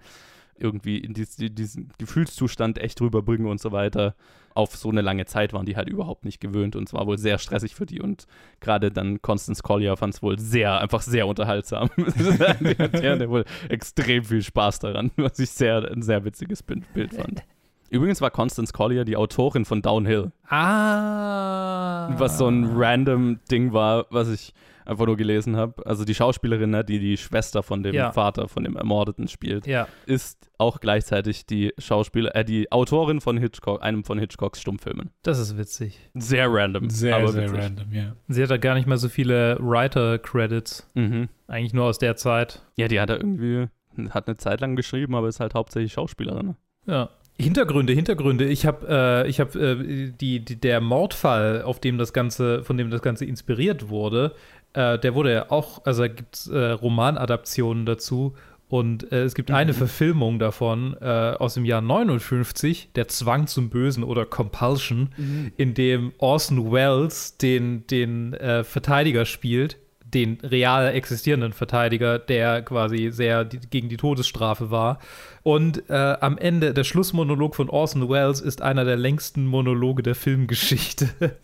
irgendwie 0.60 0.98
in 0.98 1.14
dies, 1.14 1.36
die- 1.36 1.54
diesen 1.54 1.92
Gefühlszustand 1.98 2.78
echt 2.80 3.00
rüberbringen 3.02 3.48
und 3.48 3.60
so 3.60 3.72
weiter. 3.72 4.16
Auf 4.54 4.76
so 4.76 4.90
eine 4.90 5.02
lange 5.02 5.26
Zeit 5.26 5.54
waren 5.54 5.66
die 5.68 5.76
halt 5.76 5.88
überhaupt 5.88 6.26
nicht 6.26 6.40
gewöhnt 6.42 6.76
und 6.76 6.88
es 6.88 6.94
war 6.94 7.06
wohl 7.06 7.18
sehr 7.20 7.38
stressig 7.38 7.76
für 7.76 7.86
die 7.86 8.02
und 8.02 8.26
gerade 8.60 8.92
dann 8.92 9.22
Constance 9.22 9.62
Collier 9.62 9.96
fand 9.98 10.16
es 10.16 10.22
wohl 10.24 10.40
sehr, 10.40 10.80
einfach 10.82 11.02
sehr 11.02 11.28
unterhaltsam. 11.28 11.90
die 11.98 13.08
hatte 13.08 13.30
wohl 13.30 13.46
extrem 13.70 14.24
viel 14.24 14.42
Spaß 14.42 14.80
daran, 14.80 15.12
was 15.16 15.38
ich 15.40 15.52
sehr, 15.52 15.92
ein 15.92 16.02
sehr 16.02 16.26
witziges 16.26 16.64
Bild 16.64 16.92
Bild 16.94 17.14
fand. 17.14 17.44
Übrigens 17.90 18.20
war 18.20 18.32
Constance 18.32 18.74
Collier 18.74 19.06
die 19.06 19.16
Autorin 19.16 19.64
von 19.64 19.82
Downhill, 19.82 20.32
Ah. 20.50 22.10
was 22.20 22.38
so 22.38 22.48
ein 22.48 22.66
random 22.76 23.40
Ding 23.52 23.74
war, 23.74 24.06
was 24.10 24.30
ich 24.30 24.54
einfach 24.88 25.06
nur 25.06 25.18
gelesen 25.18 25.56
habe. 25.58 25.86
Also 25.86 26.06
die 26.06 26.16
Schauspielerin, 26.16 26.70
ne, 26.72 26.84
die 26.84 27.00
die 27.00 27.18
Schwester 27.18 27.62
von 27.64 27.84
dem 27.84 27.94
Ja. 27.94 28.12
Vater, 28.12 28.48
von 28.48 28.64
dem 28.64 28.76
Ermordeten 28.78 29.28
spielt, 29.28 29.68
Ja, 29.68 29.88
ist 30.06 30.50
auch 30.58 30.80
gleichzeitig 30.80 31.46
die 31.46 31.74
Schauspieler, 31.78 32.36
äh, 32.36 32.44
die 32.46 32.72
Autorin 32.72 33.22
von 33.22 33.38
Hitchcock, 33.38 33.84
einem 33.84 34.04
von 34.04 34.18
Hitchcocks 34.18 34.62
Stummfilmen. 34.62 35.12
das 35.24 35.40
ist 35.40 35.58
witzig. 35.58 36.00
Sehr 36.16 36.48
random. 36.52 36.90
Sehr, 36.90 37.16
aber 37.18 37.28
sehr 37.32 37.44
witzig. 37.52 37.60
random, 37.64 37.92
ja. 37.94 38.14
Sie 38.28 38.42
hat 38.42 38.50
da 38.50 38.58
gar 38.58 38.74
nicht 38.76 38.88
mal 38.88 38.98
so 38.98 39.10
viele 39.10 39.58
Writer-Credits. 39.60 40.90
Mhm. 40.96 41.30
Eigentlich 41.48 41.74
nur 41.74 41.86
aus 41.86 41.98
der 42.00 42.16
Zeit. 42.16 42.62
Ja, 42.78 42.88
die 42.88 43.00
hat 43.00 43.10
er 43.10 43.18
irgendwie, 43.18 43.68
hat 44.10 44.28
eine 44.28 44.38
Zeit 44.38 44.62
lang 44.62 44.76
geschrieben, 44.76 45.16
aber 45.16 45.28
ist 45.28 45.40
halt 45.40 45.54
hauptsächlich 45.54 45.94
Schauspielerin. 45.94 46.48
ne? 46.48 46.56
Ja. 46.86 47.10
Hintergründe, 47.40 47.94
Hintergründe. 47.94 48.46
Ich 48.46 48.66
habe, 48.66 48.88
äh, 48.90 49.30
ich 49.30 49.40
habe 49.40 49.60
äh, 49.60 50.12
die, 50.12 50.40
die, 50.44 50.56
der 50.60 50.82
Mordfall, 50.82 51.62
auf 51.62 51.80
dem 51.80 52.00
das 52.00 52.12
Ganze, 52.12 52.64
von 52.64 52.78
dem 52.78 52.90
das 52.90 53.04
Ganze 53.04 53.26
inspiriert 53.26 53.90
wurde, 53.90 54.34
äh, 54.78 55.00
der 55.00 55.16
wurde 55.16 55.34
ja 55.34 55.52
auch, 55.52 55.86
also 55.86 56.04
da 56.04 56.08
gibt 56.08 56.36
es 56.36 56.48
äh, 56.48 56.58
Romanadaptionen 56.58 57.86
dazu. 57.86 58.36
Und 58.70 59.12
äh, 59.14 59.24
es 59.24 59.34
gibt 59.34 59.50
eine 59.50 59.74
Verfilmung 59.74 60.40
davon 60.40 60.96
äh, 61.00 61.06
aus 61.06 61.54
dem 61.54 61.64
Jahr 61.64 61.82
59, 61.82 62.90
der 62.96 63.08
Zwang 63.08 63.48
zum 63.48 63.70
Bösen 63.70 64.04
oder 64.04 64.26
Compulsion, 64.26 65.10
in 65.56 65.74
dem 65.74 66.12
Orson 66.18 66.72
Welles 66.72 67.38
den, 67.38 67.88
den 67.88 68.34
äh, 68.34 68.66
Verteidiger 68.66 69.26
spielt, 69.26 69.78
den 70.04 70.38
real 70.44 70.94
existierenden 70.94 71.54
Verteidiger, 71.54 72.20
der 72.20 72.62
quasi 72.62 73.10
sehr 73.10 73.46
die, 73.46 73.60
gegen 73.60 73.88
die 73.88 73.98
Todesstrafe 73.98 74.70
war. 74.70 75.00
Und 75.48 75.90
äh, 75.90 75.94
am 75.94 76.38
Ende, 76.38 76.74
der 76.74 76.84
Schlussmonolog 76.84 77.56
von 77.56 77.70
Orson 77.70 78.10
Welles 78.10 78.42
ist 78.42 78.62
einer 78.62 78.84
der 78.84 78.98
längsten 78.98 79.46
Monologe 79.46 80.04
der 80.04 80.14
Filmgeschichte. 80.14 81.08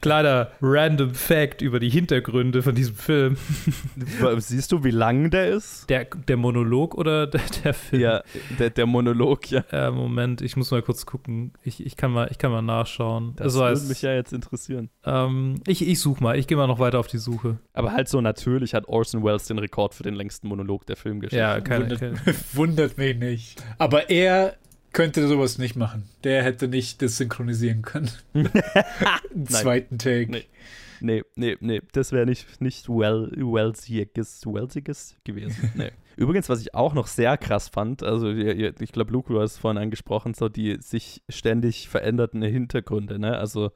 Kleiner 0.00 0.48
random 0.62 1.10
Fact 1.10 1.60
über 1.60 1.78
die 1.78 1.90
Hintergründe 1.90 2.62
von 2.62 2.74
diesem 2.74 2.94
Film. 2.94 3.36
Siehst 4.38 4.72
du, 4.72 4.82
wie 4.82 4.92
lang 4.92 5.28
der 5.30 5.48
ist? 5.50 5.90
Der, 5.90 6.06
der 6.06 6.38
Monolog 6.38 6.94
oder 6.94 7.26
der, 7.26 7.42
der 7.62 7.74
Film? 7.74 8.00
Ja, 8.00 8.22
der, 8.58 8.70
der 8.70 8.86
Monolog, 8.86 9.50
ja. 9.50 9.64
Äh, 9.70 9.90
Moment, 9.90 10.40
ich 10.40 10.56
muss 10.56 10.70
mal 10.70 10.80
kurz 10.80 11.04
gucken. 11.04 11.52
Ich, 11.64 11.84
ich, 11.84 11.98
kann, 11.98 12.12
mal, 12.12 12.28
ich 12.30 12.38
kann 12.38 12.50
mal 12.50 12.62
nachschauen. 12.62 13.34
Das 13.36 13.44
Also 13.44 13.60
würde 13.60 13.88
mich 13.88 14.00
ja 14.00 14.14
jetzt 14.14 14.32
interessieren. 14.32 14.88
ähm, 15.04 15.60
ich 15.66 15.86
ich 15.86 16.00
suche 16.00 16.22
mal. 16.22 16.38
Ich 16.38 16.46
gehe 16.46 16.56
mal 16.56 16.66
noch 16.66 16.78
weiter 16.78 16.98
auf 16.98 17.08
die 17.08 17.18
Suche. 17.18 17.58
Aber 17.74 17.92
halt 17.92 18.08
so 18.08 18.22
natürlich 18.22 18.72
hat 18.72 18.88
Orson 18.88 19.22
Welles 19.22 19.44
den 19.48 19.58
Rekord 19.58 19.92
für 19.92 20.02
den 20.02 20.14
längsten 20.14 20.48
Monolog 20.48 20.86
der 20.86 20.96
Filmgeschichte. 20.96 21.36
Ja, 21.36 21.60
keine, 21.60 21.82
Wundert, 21.90 22.05
keine. 22.14 22.36
wundert 22.52 22.98
mich 22.98 23.16
nicht. 23.16 23.62
Aber 23.78 24.10
er 24.10 24.56
könnte 24.92 25.28
sowas 25.28 25.58
nicht 25.58 25.76
machen. 25.76 26.08
Der 26.24 26.42
hätte 26.42 26.68
nicht 26.68 27.02
das 27.02 27.18
synchronisieren 27.18 27.82
können. 27.82 28.10
Zweiten 29.46 29.98
Take. 29.98 30.30
Nee. 30.30 30.44
Nee, 31.00 31.22
nee, 31.34 31.56
nee, 31.60 31.82
das 31.92 32.12
wäre 32.12 32.24
nicht, 32.24 32.60
nicht 32.60 32.88
well, 32.88 33.30
Wellsiges, 33.36 34.46
Wellsiges 34.46 35.16
gewesen. 35.24 35.70
Nee. 35.76 35.90
Übrigens, 36.16 36.48
was 36.48 36.62
ich 36.62 36.74
auch 36.74 36.94
noch 36.94 37.06
sehr 37.06 37.36
krass 37.36 37.68
fand, 37.68 38.02
also 38.02 38.30
ich 38.30 38.92
glaube, 38.92 39.12
Luke, 39.12 39.30
du 39.30 39.38
hast 39.38 39.52
es 39.52 39.58
vorhin 39.58 39.76
angesprochen, 39.76 40.32
so 40.32 40.48
die 40.48 40.78
sich 40.80 41.22
ständig 41.28 41.90
veränderten 41.90 42.40
Hintergründe, 42.40 43.18
ne? 43.18 43.36
Also 43.36 43.70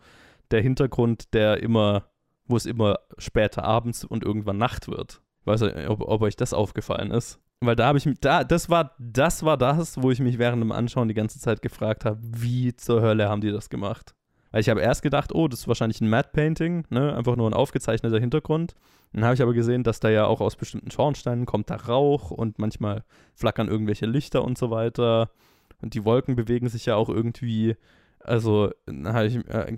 der 0.50 0.62
Hintergrund, 0.62 1.34
der 1.34 1.62
immer, 1.62 2.06
wo 2.46 2.56
es 2.56 2.64
immer 2.64 3.00
später 3.18 3.64
abends 3.64 4.04
und 4.04 4.24
irgendwann 4.24 4.56
Nacht 4.56 4.88
wird. 4.88 5.20
Ich 5.42 5.46
weiß 5.46 5.60
nicht, 5.60 5.88
ob, 5.88 6.00
ob 6.00 6.22
euch 6.22 6.36
das 6.36 6.54
aufgefallen 6.54 7.10
ist. 7.10 7.38
Weil 7.62 7.76
da 7.76 7.86
habe 7.86 7.98
ich 7.98 8.06
mich, 8.06 8.18
da, 8.20 8.42
das 8.42 8.70
war, 8.70 8.94
das 8.98 9.42
war 9.42 9.58
das, 9.58 10.02
wo 10.02 10.10
ich 10.10 10.20
mich 10.20 10.38
während 10.38 10.62
dem 10.62 10.72
Anschauen 10.72 11.08
die 11.08 11.14
ganze 11.14 11.38
Zeit 11.38 11.60
gefragt 11.60 12.06
habe, 12.06 12.18
wie 12.22 12.74
zur 12.74 13.02
Hölle 13.02 13.28
haben 13.28 13.42
die 13.42 13.52
das 13.52 13.68
gemacht? 13.68 14.14
Weil 14.50 14.62
ich 14.62 14.70
habe 14.70 14.80
erst 14.80 15.02
gedacht, 15.02 15.34
oh, 15.34 15.46
das 15.46 15.60
ist 15.60 15.68
wahrscheinlich 15.68 16.00
ein 16.00 16.08
Matte 16.08 16.30
Painting, 16.32 16.86
ne? 16.88 17.14
einfach 17.14 17.36
nur 17.36 17.48
ein 17.48 17.54
aufgezeichneter 17.54 18.18
Hintergrund. 18.18 18.74
Dann 19.12 19.24
habe 19.24 19.34
ich 19.34 19.42
aber 19.42 19.52
gesehen, 19.52 19.82
dass 19.82 20.00
da 20.00 20.08
ja 20.08 20.24
auch 20.24 20.40
aus 20.40 20.56
bestimmten 20.56 20.90
Schornsteinen 20.90 21.44
kommt 21.44 21.68
da 21.68 21.76
Rauch 21.76 22.30
und 22.30 22.58
manchmal 22.58 23.04
flackern 23.34 23.68
irgendwelche 23.68 24.06
Lichter 24.06 24.42
und 24.42 24.56
so 24.56 24.70
weiter. 24.70 25.30
Und 25.82 25.92
die 25.92 26.04
Wolken 26.04 26.36
bewegen 26.36 26.68
sich 26.68 26.86
ja 26.86 26.96
auch 26.96 27.08
irgendwie. 27.10 27.76
Also 28.22 28.70
habe 28.88 29.26
ich, 29.26 29.36
äh, 29.48 29.74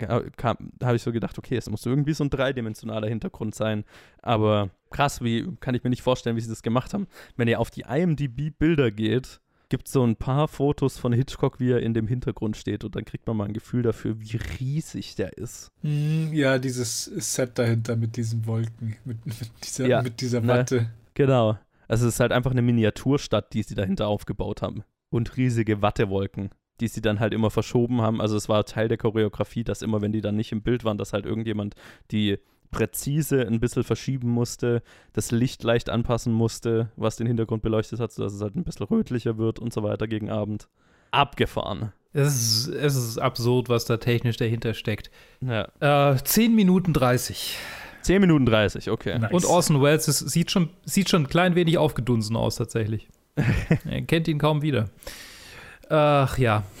habe 0.83 0.95
ich 0.95 1.01
so 1.01 1.11
gedacht, 1.11 1.37
okay, 1.37 1.55
es 1.55 1.69
muss 1.69 1.85
irgendwie 1.85 2.13
so 2.13 2.23
ein 2.23 2.29
dreidimensionaler 2.29 3.07
Hintergrund 3.07 3.55
sein. 3.55 3.85
Aber 4.21 4.69
krass, 4.89 5.23
wie 5.23 5.47
kann 5.59 5.75
ich 5.75 5.83
mir 5.83 5.89
nicht 5.89 6.01
vorstellen, 6.01 6.35
wie 6.35 6.41
sie 6.41 6.49
das 6.49 6.61
gemacht 6.63 6.93
haben. 6.93 7.07
Wenn 7.37 7.47
ihr 7.47 7.59
auf 7.59 7.71
die 7.71 7.85
IMDb-Bilder 7.87 8.91
geht, 8.91 9.39
gibt 9.69 9.87
es 9.87 9.93
so 9.93 10.05
ein 10.05 10.15
paar 10.17 10.47
Fotos 10.47 10.99
von 10.99 11.13
Hitchcock, 11.13 11.59
wie 11.59 11.71
er 11.71 11.81
in 11.81 11.93
dem 11.93 12.07
Hintergrund 12.07 12.57
steht. 12.57 12.83
Und 12.83 12.95
dann 12.95 13.05
kriegt 13.05 13.25
man 13.25 13.37
mal 13.37 13.45
ein 13.45 13.53
Gefühl 13.53 13.81
dafür, 13.81 14.19
wie 14.19 14.37
riesig 14.59 15.15
der 15.15 15.37
ist. 15.37 15.71
Hm, 15.81 16.31
Ja, 16.31 16.59
dieses 16.59 17.05
Set 17.05 17.57
dahinter 17.57 17.95
mit 17.95 18.15
diesen 18.17 18.45
Wolken, 18.45 18.97
mit, 19.05 19.25
mit 19.25 19.35
dieser, 19.63 19.87
Ja, 19.87 20.01
mit 20.01 20.21
dieser 20.21 20.41
ne. 20.41 20.47
Watte. 20.49 20.89
Genau. 21.15 21.57
Also 21.87 22.07
es 22.07 22.15
ist 22.15 22.19
halt 22.19 22.31
einfach 22.31 22.51
eine 22.51 22.61
Miniaturstadt, 22.61 23.53
die 23.53 23.63
sie 23.63 23.75
dahinter 23.75 24.07
aufgebaut 24.07 24.61
haben. 24.61 24.83
Und 25.09 25.37
riesige 25.37 25.81
Wattewolken, 25.81 26.49
die 26.83 26.89
sie 26.89 27.01
dann 27.01 27.21
halt 27.21 27.33
immer 27.33 27.49
verschoben 27.49 28.01
haben. 28.01 28.19
Also 28.19 28.35
es 28.35 28.49
war 28.49 28.65
Teil 28.65 28.89
der 28.89 28.97
Choreografie, 28.97 29.63
dass 29.63 29.81
immer, 29.81 30.01
wenn 30.01 30.11
die 30.11 30.19
dann 30.19 30.35
nicht 30.35 30.51
im 30.51 30.61
Bild 30.61 30.83
waren, 30.83 30.97
dass 30.97 31.13
halt 31.13 31.25
irgendjemand 31.25 31.75
die 32.11 32.39
präzise 32.71 33.47
ein 33.47 33.61
bisschen 33.61 33.85
verschieben 33.85 34.29
musste, 34.29 34.83
das 35.13 35.31
Licht 35.31 35.63
leicht 35.63 35.89
anpassen 35.89 36.33
musste, 36.33 36.89
was 36.97 37.15
den 37.15 37.25
Hintergrund 37.25 37.61
beleuchtet 37.61 38.01
hat, 38.01 38.11
sodass 38.11 38.33
es 38.33 38.41
halt 38.41 38.55
ein 38.55 38.65
bisschen 38.65 38.85
rötlicher 38.87 39.37
wird 39.37 39.59
und 39.59 39.71
so 39.71 39.81
weiter 39.81 40.07
gegen 40.07 40.29
Abend. 40.29 40.67
Abgefahren. 41.11 41.93
Es 42.11 42.35
ist, 42.35 42.67
es 42.67 42.95
ist 42.95 43.17
absurd, 43.17 43.69
was 43.69 43.85
da 43.85 43.95
technisch 43.95 44.35
dahinter 44.35 44.73
steckt. 44.73 45.09
Ja. 45.39 46.11
Äh, 46.11 46.17
10 46.21 46.53
Minuten 46.53 46.91
30. 46.91 47.57
10 48.01 48.19
Minuten 48.19 48.45
30, 48.45 48.89
okay. 48.89 49.17
Nice. 49.19 49.31
Und 49.31 49.45
Orson 49.45 49.81
Welles 49.81 50.09
ist, 50.09 50.19
sieht, 50.19 50.51
schon, 50.51 50.69
sieht 50.83 51.09
schon 51.09 51.23
ein 51.23 51.29
klein 51.29 51.55
wenig 51.55 51.77
aufgedunsen 51.77 52.35
aus, 52.35 52.57
tatsächlich. 52.57 53.07
er 53.85 54.01
kennt 54.01 54.27
ihn 54.27 54.37
kaum 54.37 54.61
wieder. 54.61 54.89
Ach 55.89 56.37
ja. 56.37 56.63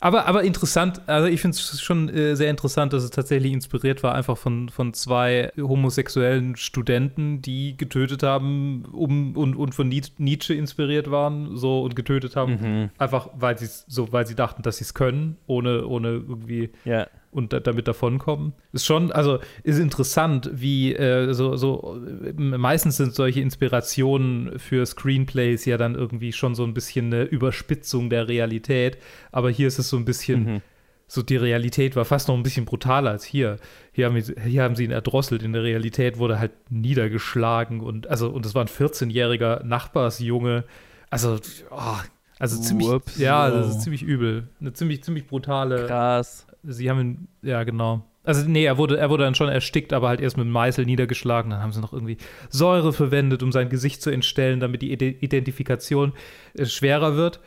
Aber, 0.00 0.26
aber 0.26 0.44
interessant, 0.44 1.02
also 1.06 1.28
ich 1.28 1.40
finde 1.40 1.56
es 1.56 1.80
schon 1.80 2.08
äh, 2.08 2.36
sehr 2.36 2.50
interessant, 2.50 2.92
dass 2.92 3.02
es 3.02 3.10
tatsächlich 3.10 3.52
inspiriert 3.52 4.02
war, 4.02 4.14
einfach 4.14 4.36
von, 4.36 4.68
von 4.68 4.94
zwei 4.94 5.50
homosexuellen 5.56 6.56
Studenten, 6.56 7.42
die 7.42 7.76
getötet 7.76 8.22
haben 8.22 8.84
um, 8.92 9.36
und, 9.36 9.56
und 9.56 9.74
von 9.74 9.88
Nietzsche 9.88 10.54
inspiriert 10.54 11.10
waren, 11.10 11.56
so 11.56 11.82
und 11.82 11.96
getötet 11.96 12.36
haben, 12.36 12.52
mhm. 12.60 12.90
einfach 12.98 13.28
weil 13.34 13.58
sie 13.58 13.68
so, 13.86 14.12
weil 14.12 14.26
sie 14.26 14.34
dachten, 14.34 14.62
dass 14.62 14.78
sie 14.78 14.84
es 14.84 14.94
können, 14.94 15.36
ohne, 15.46 15.86
ohne 15.86 16.08
irgendwie 16.08 16.70
ja 16.84 17.06
und 17.30 17.52
da, 17.52 17.60
damit 17.60 17.88
davonkommen. 17.88 18.52
Ist 18.72 18.86
schon, 18.86 19.12
also 19.12 19.38
ist 19.62 19.78
interessant, 19.78 20.50
wie 20.52 20.94
äh, 20.94 21.32
so, 21.34 21.56
so 21.56 22.00
meistens 22.36 22.96
sind 22.96 23.14
solche 23.14 23.40
Inspirationen 23.40 24.58
für 24.58 24.86
Screenplays 24.86 25.64
ja 25.64 25.76
dann 25.76 25.94
irgendwie 25.94 26.32
schon 26.32 26.54
so 26.54 26.64
ein 26.64 26.74
bisschen 26.74 27.06
eine 27.06 27.24
Überspitzung 27.24 28.10
der 28.10 28.28
Realität, 28.28 28.98
aber 29.32 29.50
hier 29.50 29.68
ist 29.68 29.78
es 29.78 29.88
so 29.88 29.96
ein 29.96 30.04
bisschen. 30.04 30.44
Mhm. 30.44 30.62
So, 31.10 31.22
die 31.22 31.36
Realität 31.36 31.96
war 31.96 32.04
fast 32.04 32.28
noch 32.28 32.34
ein 32.34 32.42
bisschen 32.42 32.66
brutaler 32.66 33.12
als 33.12 33.24
hier. 33.24 33.56
Hier 33.92 34.04
haben, 34.04 34.16
hier 34.16 34.62
haben 34.62 34.76
sie 34.76 34.84
ihn 34.84 34.90
erdrosselt. 34.90 35.42
In 35.42 35.54
der 35.54 35.62
Realität 35.62 36.18
wurde 36.18 36.38
halt 36.38 36.52
niedergeschlagen 36.68 37.80
und 37.80 38.08
also, 38.08 38.28
und 38.28 38.44
es 38.44 38.54
war 38.54 38.62
ein 38.62 38.68
14-jähriger 38.68 39.64
Nachbarsjunge. 39.64 40.64
Also, 41.08 41.38
oh, 41.70 41.96
also 42.38 42.60
ziemlich, 42.60 42.88
Ups, 42.88 43.18
ja, 43.18 43.50
das 43.50 43.68
ist 43.68 43.82
ziemlich 43.82 44.02
übel. 44.02 44.48
Eine 44.60 44.72
ziemlich, 44.72 45.02
ziemlich 45.02 45.26
brutale. 45.26 45.86
Krass 45.86 46.48
sie 46.62 46.90
haben 46.90 47.00
ihn, 47.00 47.28
ja, 47.42 47.64
genau. 47.64 48.04
Also, 48.24 48.46
nee, 48.46 48.64
er 48.64 48.76
wurde, 48.76 48.98
er 48.98 49.08
wurde 49.08 49.24
dann 49.24 49.34
schon 49.34 49.48
erstickt, 49.48 49.92
aber 49.92 50.08
halt 50.08 50.20
erst 50.20 50.36
mit 50.36 50.44
dem 50.44 50.52
Meißel 50.52 50.84
niedergeschlagen. 50.84 51.50
Dann 51.50 51.62
haben 51.62 51.72
sie 51.72 51.80
noch 51.80 51.94
irgendwie 51.94 52.18
Säure 52.50 52.92
verwendet, 52.92 53.42
um 53.42 53.52
sein 53.52 53.70
Gesicht 53.70 54.02
zu 54.02 54.10
entstellen, 54.10 54.60
damit 54.60 54.82
die 54.82 54.92
Identifikation 54.92 56.12
äh, 56.54 56.66
schwerer 56.66 57.16
wird. 57.16 57.40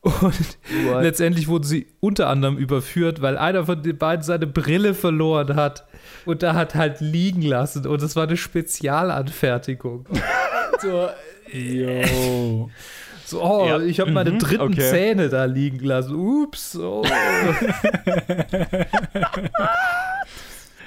Und 0.00 0.14
What? 0.22 1.02
letztendlich 1.02 1.48
wurden 1.48 1.64
sie 1.64 1.88
unter 1.98 2.28
anderem 2.28 2.56
überführt, 2.56 3.20
weil 3.20 3.36
einer 3.36 3.66
von 3.66 3.82
den 3.82 3.98
beiden 3.98 4.22
seine 4.22 4.46
Brille 4.46 4.94
verloren 4.94 5.56
hat 5.56 5.88
und 6.24 6.44
da 6.44 6.54
hat 6.54 6.76
halt 6.76 7.00
liegen 7.00 7.42
lassen. 7.42 7.84
Und 7.84 8.00
es 8.00 8.14
war 8.14 8.22
eine 8.22 8.36
Spezialanfertigung. 8.36 10.06
so, 10.80 11.08
Yo. 11.52 12.70
So, 13.28 13.42
oh, 13.42 13.66
ja. 13.66 13.78
ich 13.82 14.00
habe 14.00 14.10
meine 14.10 14.30
mhm. 14.30 14.38
dritten 14.38 14.62
okay. 14.62 14.90
Zähne 14.90 15.28
da 15.28 15.44
liegen 15.44 15.80
lassen. 15.80 16.14
Ups. 16.14 16.76
Oh. 16.76 17.04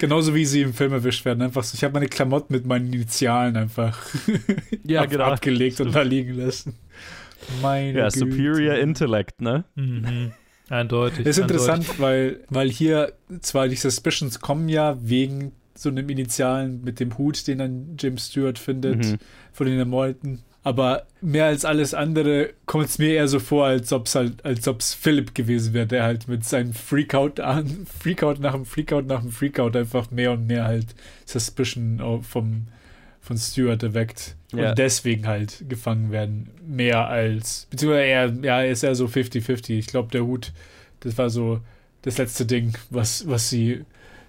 Genauso 0.00 0.34
wie 0.34 0.44
sie 0.44 0.62
im 0.62 0.74
Film 0.74 0.92
erwischt 0.92 1.24
werden. 1.24 1.40
Einfach 1.40 1.62
so, 1.62 1.76
ich 1.76 1.84
habe 1.84 1.94
meine 1.94 2.08
Klamotten 2.08 2.52
mit 2.52 2.66
meinen 2.66 2.92
Initialen 2.92 3.56
einfach 3.56 3.96
ja, 4.82 5.04
genau. 5.06 5.26
abgelegt 5.26 5.80
und 5.80 5.94
da 5.94 6.02
liegen 6.02 6.34
lassen. 6.34 6.74
Meine 7.62 7.96
ja, 7.96 8.08
Güte. 8.08 8.18
Superior 8.18 8.74
Intellect, 8.74 9.40
ne? 9.40 9.64
Mhm. 9.76 10.32
Eindeutig. 10.68 11.24
Das 11.24 11.36
ist 11.36 11.42
interessant, 11.42 12.00
weil, 12.00 12.40
weil 12.50 12.68
hier 12.70 13.12
zwar 13.40 13.68
die 13.68 13.76
Suspicions 13.76 14.40
kommen 14.40 14.68
ja 14.68 14.96
wegen 15.00 15.52
so 15.76 15.90
einem 15.90 16.08
Initialen 16.08 16.82
mit 16.82 16.98
dem 16.98 17.16
Hut, 17.18 17.46
den 17.46 17.58
dann 17.58 17.96
Jim 18.00 18.18
Stewart 18.18 18.58
findet, 18.58 19.12
mhm. 19.12 19.18
von 19.52 19.68
den 19.68 19.78
Ermordeten. 19.78 20.42
Aber 20.64 21.06
mehr 21.20 21.46
als 21.46 21.64
alles 21.64 21.92
andere 21.92 22.50
kommt 22.66 22.86
es 22.86 22.98
mir 22.98 23.14
eher 23.14 23.26
so 23.26 23.40
vor, 23.40 23.66
als 23.66 23.92
ob 23.92 24.06
es 24.06 24.14
halt, 24.14 24.44
als 24.44 24.68
ob 24.68 24.80
es 24.80 24.94
Philipp 24.94 25.34
gewesen 25.34 25.74
wäre, 25.74 25.86
der 25.86 26.04
halt 26.04 26.28
mit 26.28 26.44
seinem 26.44 26.72
Freakout 26.72 27.40
an, 27.40 27.86
Freakout 28.00 28.40
nach 28.40 28.52
dem 28.52 28.64
Freakout 28.64 29.02
nach 29.02 29.22
dem 29.22 29.32
Freakout 29.32 29.76
einfach 29.76 30.10
mehr 30.12 30.32
und 30.32 30.46
mehr 30.46 30.64
halt 30.64 30.86
Suspicion 31.26 32.00
vom, 32.22 32.68
von 33.20 33.38
Stuart 33.38 33.82
erweckt. 33.82 34.36
Ja. 34.52 34.70
Und 34.70 34.78
deswegen 34.78 35.26
halt 35.26 35.64
gefangen 35.68 36.12
werden. 36.12 36.50
Mehr 36.64 37.08
als, 37.08 37.66
beziehungsweise 37.70 38.04
eher, 38.04 38.32
ja, 38.42 38.62
er 38.62 38.70
ist 38.70 38.84
eher 38.84 38.94
so 38.94 39.06
50-50. 39.06 39.78
Ich 39.78 39.88
glaube, 39.88 40.10
der 40.12 40.24
Hut, 40.24 40.52
das 41.00 41.18
war 41.18 41.28
so 41.28 41.60
das 42.02 42.18
letzte 42.18 42.46
Ding, 42.46 42.74
was, 42.90 43.26
was 43.26 43.50
sie 43.50 43.84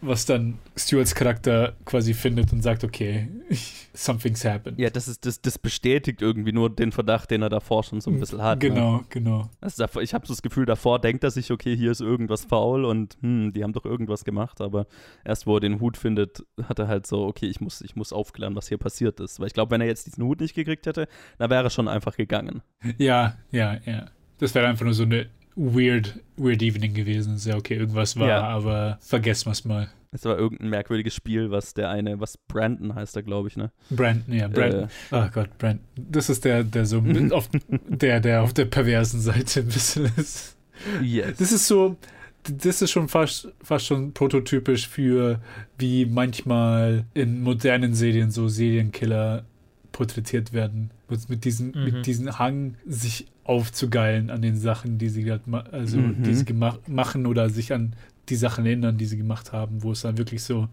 was 0.06 0.26
dann 0.26 0.60
Stewarts 0.76 1.16
Charakter 1.16 1.74
quasi 1.86 2.14
findet 2.14 2.52
und 2.52 2.62
sagt, 2.62 2.84
okay, 2.84 3.30
something's 3.94 4.44
happened. 4.44 4.80
Ja, 4.80 4.90
das 4.90 5.08
ist 5.08 5.26
das, 5.26 5.42
das 5.42 5.58
bestätigt 5.58 6.22
irgendwie 6.22 6.52
nur 6.52 6.70
den 6.70 6.92
Verdacht, 6.92 7.32
den 7.32 7.42
er 7.42 7.50
davor 7.50 7.84
schon 7.84 8.02
so 8.02 8.12
ein 8.12 8.20
bisschen 8.20 8.42
hat. 8.42 8.60
Genau, 8.60 8.98
ne? 8.98 9.06
genau. 9.10 9.50
Also 9.62 9.86
ich 10.02 10.14
habe 10.14 10.28
so 10.28 10.34
das 10.34 10.42
Gefühl, 10.42 10.66
davor 10.66 11.00
denkt 11.00 11.24
er 11.24 11.32
sich, 11.32 11.52
okay, 11.52 11.76
hier 11.76 11.92
ist 11.92 12.02
irgendwas 12.02 12.46
faul 12.46 12.86
und 12.86 13.18
hm, 13.22 13.54
die 13.54 13.64
haben 13.64 13.74
doch 13.74 13.86
irgendwas 13.86 14.26
gemacht, 14.26 14.62
aber 14.62 14.88
erst 15.24 15.48
wo 15.48 15.58
er 15.58 15.62
den 15.62 15.80
Hut 15.80 15.98
findet, 15.98 16.46
hat 16.68 16.80
er 16.80 16.88
halt 16.88 17.08
so, 17.08 17.26
okay, 17.26 17.48
ich 17.48 17.62
muss, 17.62 17.82
ich 17.82 17.96
muss 17.96 18.14
aufklären, 18.14 18.56
was 18.56 18.68
hier 18.68 18.78
passiert 18.78 19.20
ist. 19.20 19.40
Weil 19.40 19.48
ich 19.48 19.54
glaube, 19.54 19.72
wenn 19.72 19.82
er 19.82 19.88
jetzt 19.88 20.06
diesen 20.06 20.24
Hut 20.24 20.42
nicht 20.42 20.56
gekriegt 20.56 20.86
hätte, 20.86 21.08
dann 21.38 21.50
wäre 21.50 21.64
er 21.64 21.70
schon 21.70 21.88
einfach 21.88 22.16
gegangen. 22.16 22.62
Ja, 22.98 23.38
ja, 23.52 23.78
ja. 23.86 24.08
Das 24.40 24.56
wäre 24.56 24.68
einfach 24.68 24.86
nur 24.86 24.94
so 24.94 25.04
eine 25.04 25.28
weird, 25.56 26.20
weird 26.38 26.62
Evening 26.62 26.94
gewesen. 26.94 27.36
Ist 27.36 27.46
ja 27.46 27.56
okay, 27.56 27.76
irgendwas 27.76 28.18
war, 28.18 28.28
ja. 28.28 28.42
aber 28.42 28.98
vergessen 29.02 29.48
wir 29.48 29.52
es 29.52 29.66
mal. 29.66 29.90
Es 30.12 30.26
war 30.26 30.38
irgendein 30.38 30.70
merkwürdiges 30.70 31.16
Spiel, 31.16 31.50
was 31.50 31.74
der 31.74 31.90
eine, 31.90 32.20
was 32.20 32.38
Brandon 32.38 32.94
heißt 32.94 33.16
er, 33.16 33.24
glaube 33.24 33.48
ich, 33.48 33.58
ne? 33.58 33.72
Brandon, 33.90 34.36
ja, 34.36 34.48
Brandon. 34.48 34.84
Äh, 34.84 35.16
oh 35.16 35.28
Gott, 35.34 35.58
Brandon. 35.58 35.84
Das 35.96 36.30
ist 36.30 36.46
der, 36.46 36.64
der 36.64 36.86
so 36.86 37.04
auf, 37.32 37.50
der, 37.88 38.20
der 38.20 38.44
auf 38.44 38.54
der 38.54 38.66
perversen 38.66 39.22
Seite 39.22 39.62
ein 39.62 39.68
bisschen 39.68 40.12
ist. 40.16 40.56
Yes. 41.02 41.38
Das 41.38 41.52
ist 41.52 41.68
so, 41.68 41.98
das 42.44 42.82
ist 42.82 42.92
schon 42.92 43.08
fast, 43.08 43.48
fast 43.62 43.86
schon 43.88 44.14
prototypisch 44.14 44.88
für, 44.88 45.40
wie 45.78 46.06
manchmal 46.06 47.06
in 47.14 47.42
modernen 47.42 47.96
Serien 47.96 48.30
so 48.32 48.48
Serienkiller 48.48 49.46
porträtiert 49.94 50.52
werden. 50.52 50.92
Mit 51.30 51.46
diesem, 51.46 51.72
mhm. 51.72 51.84
mit 51.86 52.06
diesem 52.06 52.38
Hang, 52.38 52.76
sich 52.86 53.28
aufzugeilen 53.46 54.30
an 54.30 54.42
den 54.42 54.58
Sachen, 54.58 54.98
die 54.98 55.08
sie 55.08 55.24
gerade 55.24 55.44
also 55.72 55.98
mhm. 55.98 56.24
die 56.24 56.34
sie 56.34 56.46
machen 56.88 57.26
oder 57.26 57.50
sich 57.50 57.72
an 57.72 57.96
die 58.30 58.36
Sachen 58.36 58.66
erinnern, 58.66 58.98
die 58.98 59.06
sie 59.06 59.18
gemacht 59.18 59.54
haben, 59.54 59.84
wo 59.84 59.92
es 59.92 60.02
dann 60.02 60.18
wirklich 60.18 60.44
so 60.44 60.68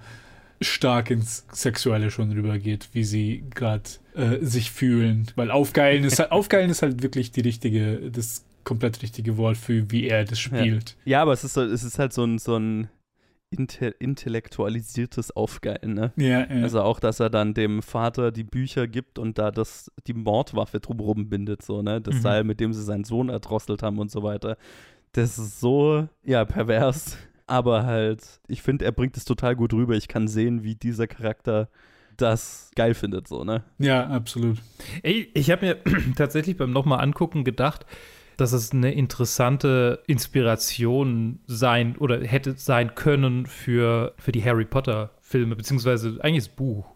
stark 0.61 1.11
ins 1.11 1.47
Sexuelle 1.53 2.11
schon 2.11 2.33
rübergeht, 2.33 2.89
wie 2.93 3.05
sie 3.05 3.45
gerade 3.55 3.85
äh, 4.15 4.39
sich 4.45 4.71
fühlen. 4.71 5.27
Weil 5.37 5.51
aufgeilen 5.51 6.05
ist 6.05 6.19
halt, 6.19 6.33
aufgeilen 6.33 6.71
ist 6.71 6.83
halt 6.83 7.03
wirklich 7.03 7.31
die 7.33 7.41
richtige, 7.41 8.11
das 8.11 8.45
komplett 8.65 9.03
richtige 9.03 9.37
Wort 9.37 9.57
für 9.57 9.91
wie 9.91 10.07
er 10.07 10.25
das 10.25 10.39
spielt. 10.39 10.97
Ja, 11.05 11.13
ja 11.13 11.23
aber 11.23 11.33
es 11.33 11.45
ist, 11.45 11.55
so, 11.55 11.63
es 11.63 11.83
ist 11.83 11.99
halt 11.99 12.13
so 12.13 12.25
ein, 12.25 12.39
so 12.39 12.57
ein 12.57 12.89
intellektualisiertes 13.51 15.35
Aufgeilen, 15.35 15.95
ne? 15.95 16.13
Ja, 16.17 16.41
ja. 16.41 16.63
Also 16.63 16.83
auch, 16.83 17.01
dass 17.01 17.19
er 17.21 17.31
dann 17.31 17.53
dem 17.55 17.83
Vater 17.83 18.31
die 18.31 18.45
Bücher 18.45 18.87
gibt 18.87 19.19
und 19.19 19.39
da 19.39 19.51
das, 19.51 19.91
die 20.07 20.15
Mordwaffe 20.15 20.79
drumherum 20.81 21.29
bindet, 21.29 21.63
so, 21.63 21.83
ne? 21.83 22.01
Das 22.01 22.17
mhm. 22.17 22.21
Seil, 22.21 22.45
mit 22.45 22.61
dem 22.61 22.73
sie 22.73 22.83
seinen 22.83 23.05
Sohn 23.05 23.29
erdrosselt 23.29 23.83
haben 23.83 23.99
und 23.99 24.11
so 24.11 24.23
weiter. 24.23 24.57
Das 25.13 25.39
ist 25.39 25.61
so, 25.61 26.09
ja, 26.25 26.45
pervers. 26.45 27.19
Aber 27.49 27.85
halt, 27.85 28.23
ich 28.47 28.63
finde, 28.63 28.85
er 28.85 28.93
bringt 28.93 29.17
es 29.17 29.25
total 29.25 29.57
gut 29.57 29.73
rüber. 29.73 29.97
Ich 29.97 30.07
kann 30.07 30.29
sehen, 30.29 30.63
wie 30.63 30.77
dieser 30.77 31.09
Charakter 31.09 31.69
das 32.17 32.71
geil 32.77 32.95
findet, 32.95 33.27
so, 33.27 33.43
ne? 33.43 33.65
Ja, 33.79 34.07
absolut. 34.07 34.59
Ey, 35.03 35.29
ich 35.35 35.51
habe 35.51 35.67
mir 35.67 35.77
tatsächlich 36.17 36.57
beim 36.57 36.71
nochmal 36.71 37.01
angucken 37.01 37.43
gedacht, 37.43 37.87
dass 38.41 38.53
es 38.53 38.73
eine 38.73 38.93
interessante 38.93 40.03
Inspiration 40.07 41.41
sein 41.47 41.97
oder 41.99 42.21
hätte 42.25 42.55
sein 42.57 42.95
können 42.95 43.47
für, 43.47 44.15
für 44.19 44.33
die 44.33 44.45
Harry 44.45 44.65
Potter-Filme, 44.65 45.57
beziehungsweise 45.57 46.19
eigentlich 46.23 46.45
das 46.45 46.55
Buch. 46.55 46.87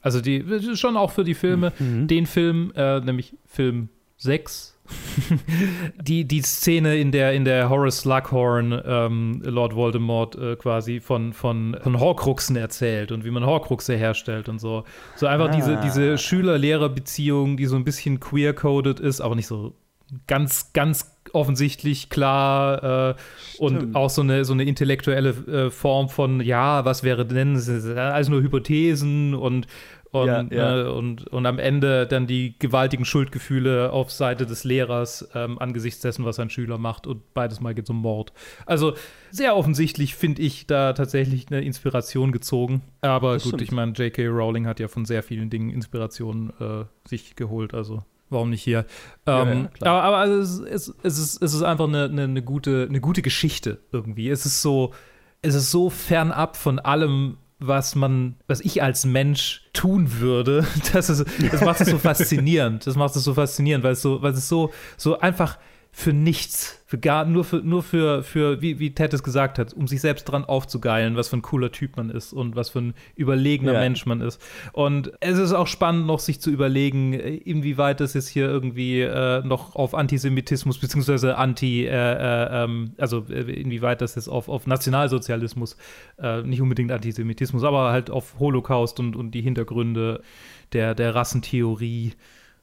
Also 0.00 0.20
die 0.20 0.44
schon 0.74 0.96
auch 0.96 1.12
für 1.12 1.24
die 1.24 1.34
Filme. 1.34 1.72
Mhm. 1.78 2.08
Den 2.08 2.26
Film, 2.26 2.72
äh, 2.74 3.00
nämlich 3.00 3.36
Film 3.46 3.88
6, 4.18 4.72
die, 6.02 6.24
die 6.24 6.42
Szene, 6.42 6.96
in 6.96 7.12
der, 7.12 7.32
in 7.32 7.44
der 7.44 7.70
Horace 7.70 8.00
Slughorn 8.00 8.80
ähm, 8.84 9.42
Lord 9.44 9.74
Voldemort 9.74 10.36
äh, 10.36 10.56
quasi 10.56 11.00
von, 11.00 11.32
von, 11.32 11.76
von 11.80 11.98
Horcruxen 11.98 12.56
erzählt 12.56 13.12
und 13.12 13.24
wie 13.24 13.30
man 13.30 13.46
Horcruxe 13.46 13.94
herstellt 13.94 14.48
und 14.48 14.58
so. 14.58 14.84
So 15.16 15.26
einfach 15.26 15.48
ah. 15.48 15.56
diese, 15.56 15.76
diese 15.78 16.18
Schüler-Lehrer-Beziehung, 16.18 17.56
die 17.56 17.66
so 17.66 17.76
ein 17.76 17.84
bisschen 17.84 18.20
queer-coded 18.20 19.00
ist, 19.00 19.20
aber 19.20 19.34
nicht 19.34 19.46
so 19.46 19.74
ganz, 20.26 20.72
ganz 20.72 21.12
offensichtlich 21.32 22.10
klar 22.10 23.10
äh, 23.10 23.14
und 23.58 23.94
auch 23.94 24.10
so 24.10 24.22
eine, 24.22 24.44
so 24.44 24.52
eine 24.52 24.64
intellektuelle 24.64 25.30
äh, 25.30 25.70
Form 25.70 26.08
von, 26.08 26.40
ja, 26.40 26.84
was 26.84 27.02
wäre 27.02 27.26
denn, 27.26 27.56
alles 27.96 28.28
nur 28.28 28.42
Hypothesen 28.42 29.34
und, 29.34 29.66
und, 30.10 30.26
ja, 30.26 30.42
ja. 30.50 30.80
Äh, 30.82 30.88
und, 30.88 31.26
und 31.28 31.46
am 31.46 31.58
Ende 31.58 32.06
dann 32.06 32.26
die 32.26 32.58
gewaltigen 32.58 33.06
Schuldgefühle 33.06 33.92
auf 33.92 34.10
Seite 34.10 34.44
des 34.44 34.64
Lehrers 34.64 35.28
ähm, 35.34 35.58
angesichts 35.58 36.00
dessen, 36.02 36.26
was 36.26 36.38
ein 36.38 36.50
Schüler 36.50 36.76
macht 36.76 37.06
und 37.06 37.32
beides 37.32 37.60
Mal 37.60 37.74
geht 37.74 37.84
es 37.84 37.90
um 37.90 37.98
Mord. 37.98 38.32
Also 38.66 38.92
sehr 39.30 39.56
offensichtlich 39.56 40.14
finde 40.14 40.42
ich 40.42 40.66
da 40.66 40.92
tatsächlich 40.92 41.46
eine 41.50 41.62
Inspiration 41.62 42.30
gezogen. 42.30 42.82
Aber 43.00 43.34
das 43.34 43.44
gut, 43.44 43.50
stimmt. 43.50 43.62
ich 43.62 43.72
meine, 43.72 43.92
J.K. 43.92 44.26
Rowling 44.26 44.66
hat 44.66 44.80
ja 44.80 44.88
von 44.88 45.06
sehr 45.06 45.22
vielen 45.22 45.48
Dingen 45.48 45.70
Inspiration 45.70 46.52
äh, 46.60 47.08
sich 47.08 47.34
geholt, 47.34 47.72
also 47.72 48.04
warum 48.32 48.50
nicht 48.50 48.62
hier? 48.62 48.86
Ähm, 49.26 49.68
ja, 49.80 49.92
aber, 49.92 50.02
aber 50.02 50.16
also 50.18 50.64
es, 50.64 50.88
es, 50.88 50.94
es, 51.02 51.18
ist, 51.18 51.42
es 51.42 51.54
ist 51.54 51.62
einfach 51.62 51.86
eine, 51.86 52.04
eine, 52.04 52.24
eine, 52.24 52.42
gute, 52.42 52.86
eine 52.88 53.00
gute 53.00 53.22
Geschichte 53.22 53.80
irgendwie. 53.92 54.28
Es 54.28 54.46
ist 54.46 54.62
so, 54.62 54.92
es 55.42 55.54
ist 55.54 55.70
so 55.70 55.90
fernab 55.90 56.56
von 56.56 56.78
allem, 56.78 57.38
was 57.58 57.94
man, 57.94 58.36
was 58.46 58.60
ich 58.60 58.82
als 58.82 59.04
Mensch 59.04 59.68
tun 59.72 60.20
würde. 60.20 60.66
Das, 60.92 61.08
ist, 61.08 61.24
das 61.50 61.64
macht 61.64 61.80
es 61.80 61.88
so 61.88 61.98
faszinierend. 62.00 62.86
Das 62.86 62.96
macht 62.96 63.14
es 63.14 63.24
so 63.24 63.34
faszinierend, 63.34 63.84
weil 63.84 63.92
es 63.92 64.02
so, 64.02 64.22
weil 64.22 64.32
es 64.32 64.48
so, 64.48 64.72
so 64.96 65.18
einfach 65.18 65.58
für 65.94 66.14
nichts, 66.14 66.82
für 66.86 66.96
gar, 66.96 67.26
nur 67.26 67.44
für, 67.44 67.58
nur 67.58 67.82
für, 67.82 68.22
für 68.22 68.62
wie, 68.62 68.78
wie 68.78 68.94
Ted 68.94 69.12
es 69.12 69.22
gesagt 69.22 69.58
hat, 69.58 69.74
um 69.74 69.86
sich 69.86 70.00
selbst 70.00 70.24
dran 70.24 70.42
aufzugeilen, 70.42 71.16
was 71.16 71.28
für 71.28 71.36
ein 71.36 71.42
cooler 71.42 71.70
Typ 71.70 71.98
man 71.98 72.08
ist 72.08 72.32
und 72.32 72.56
was 72.56 72.70
für 72.70 72.80
ein 72.80 72.94
überlegener 73.14 73.74
Ja. 73.74 73.80
Mensch 73.80 74.06
man 74.06 74.22
ist. 74.22 74.40
Und 74.72 75.12
es 75.20 75.38
ist 75.38 75.52
auch 75.52 75.66
spannend, 75.66 76.06
noch 76.06 76.18
sich 76.18 76.40
zu 76.40 76.50
überlegen, 76.50 77.12
äh, 77.12 77.34
inwieweit 77.34 78.00
das 78.00 78.14
jetzt 78.14 78.28
hier 78.28 78.48
irgendwie 78.48 79.02
äh, 79.02 79.42
noch 79.44 79.76
auf 79.76 79.94
Antisemitismus 79.94 80.78
beziehungsweise 80.78 81.36
Anti, 81.36 81.84
äh, 81.84 81.90
äh, 81.90 82.64
ähm, 82.64 82.94
also 82.96 83.26
äh, 83.28 83.42
inwieweit 83.52 84.00
das 84.00 84.14
jetzt 84.14 84.28
auf, 84.28 84.48
auf 84.48 84.66
Nationalsozialismus, 84.66 85.76
äh, 86.18 86.40
nicht 86.42 86.62
unbedingt 86.62 86.90
Antisemitismus, 86.90 87.64
aber 87.64 87.92
halt 87.92 88.08
auf 88.08 88.38
Holocaust 88.38 88.98
und, 88.98 89.14
und 89.14 89.32
die 89.32 89.42
Hintergründe 89.42 90.22
der, 90.72 90.94
der 90.94 91.14
Rassentheorie 91.14 92.14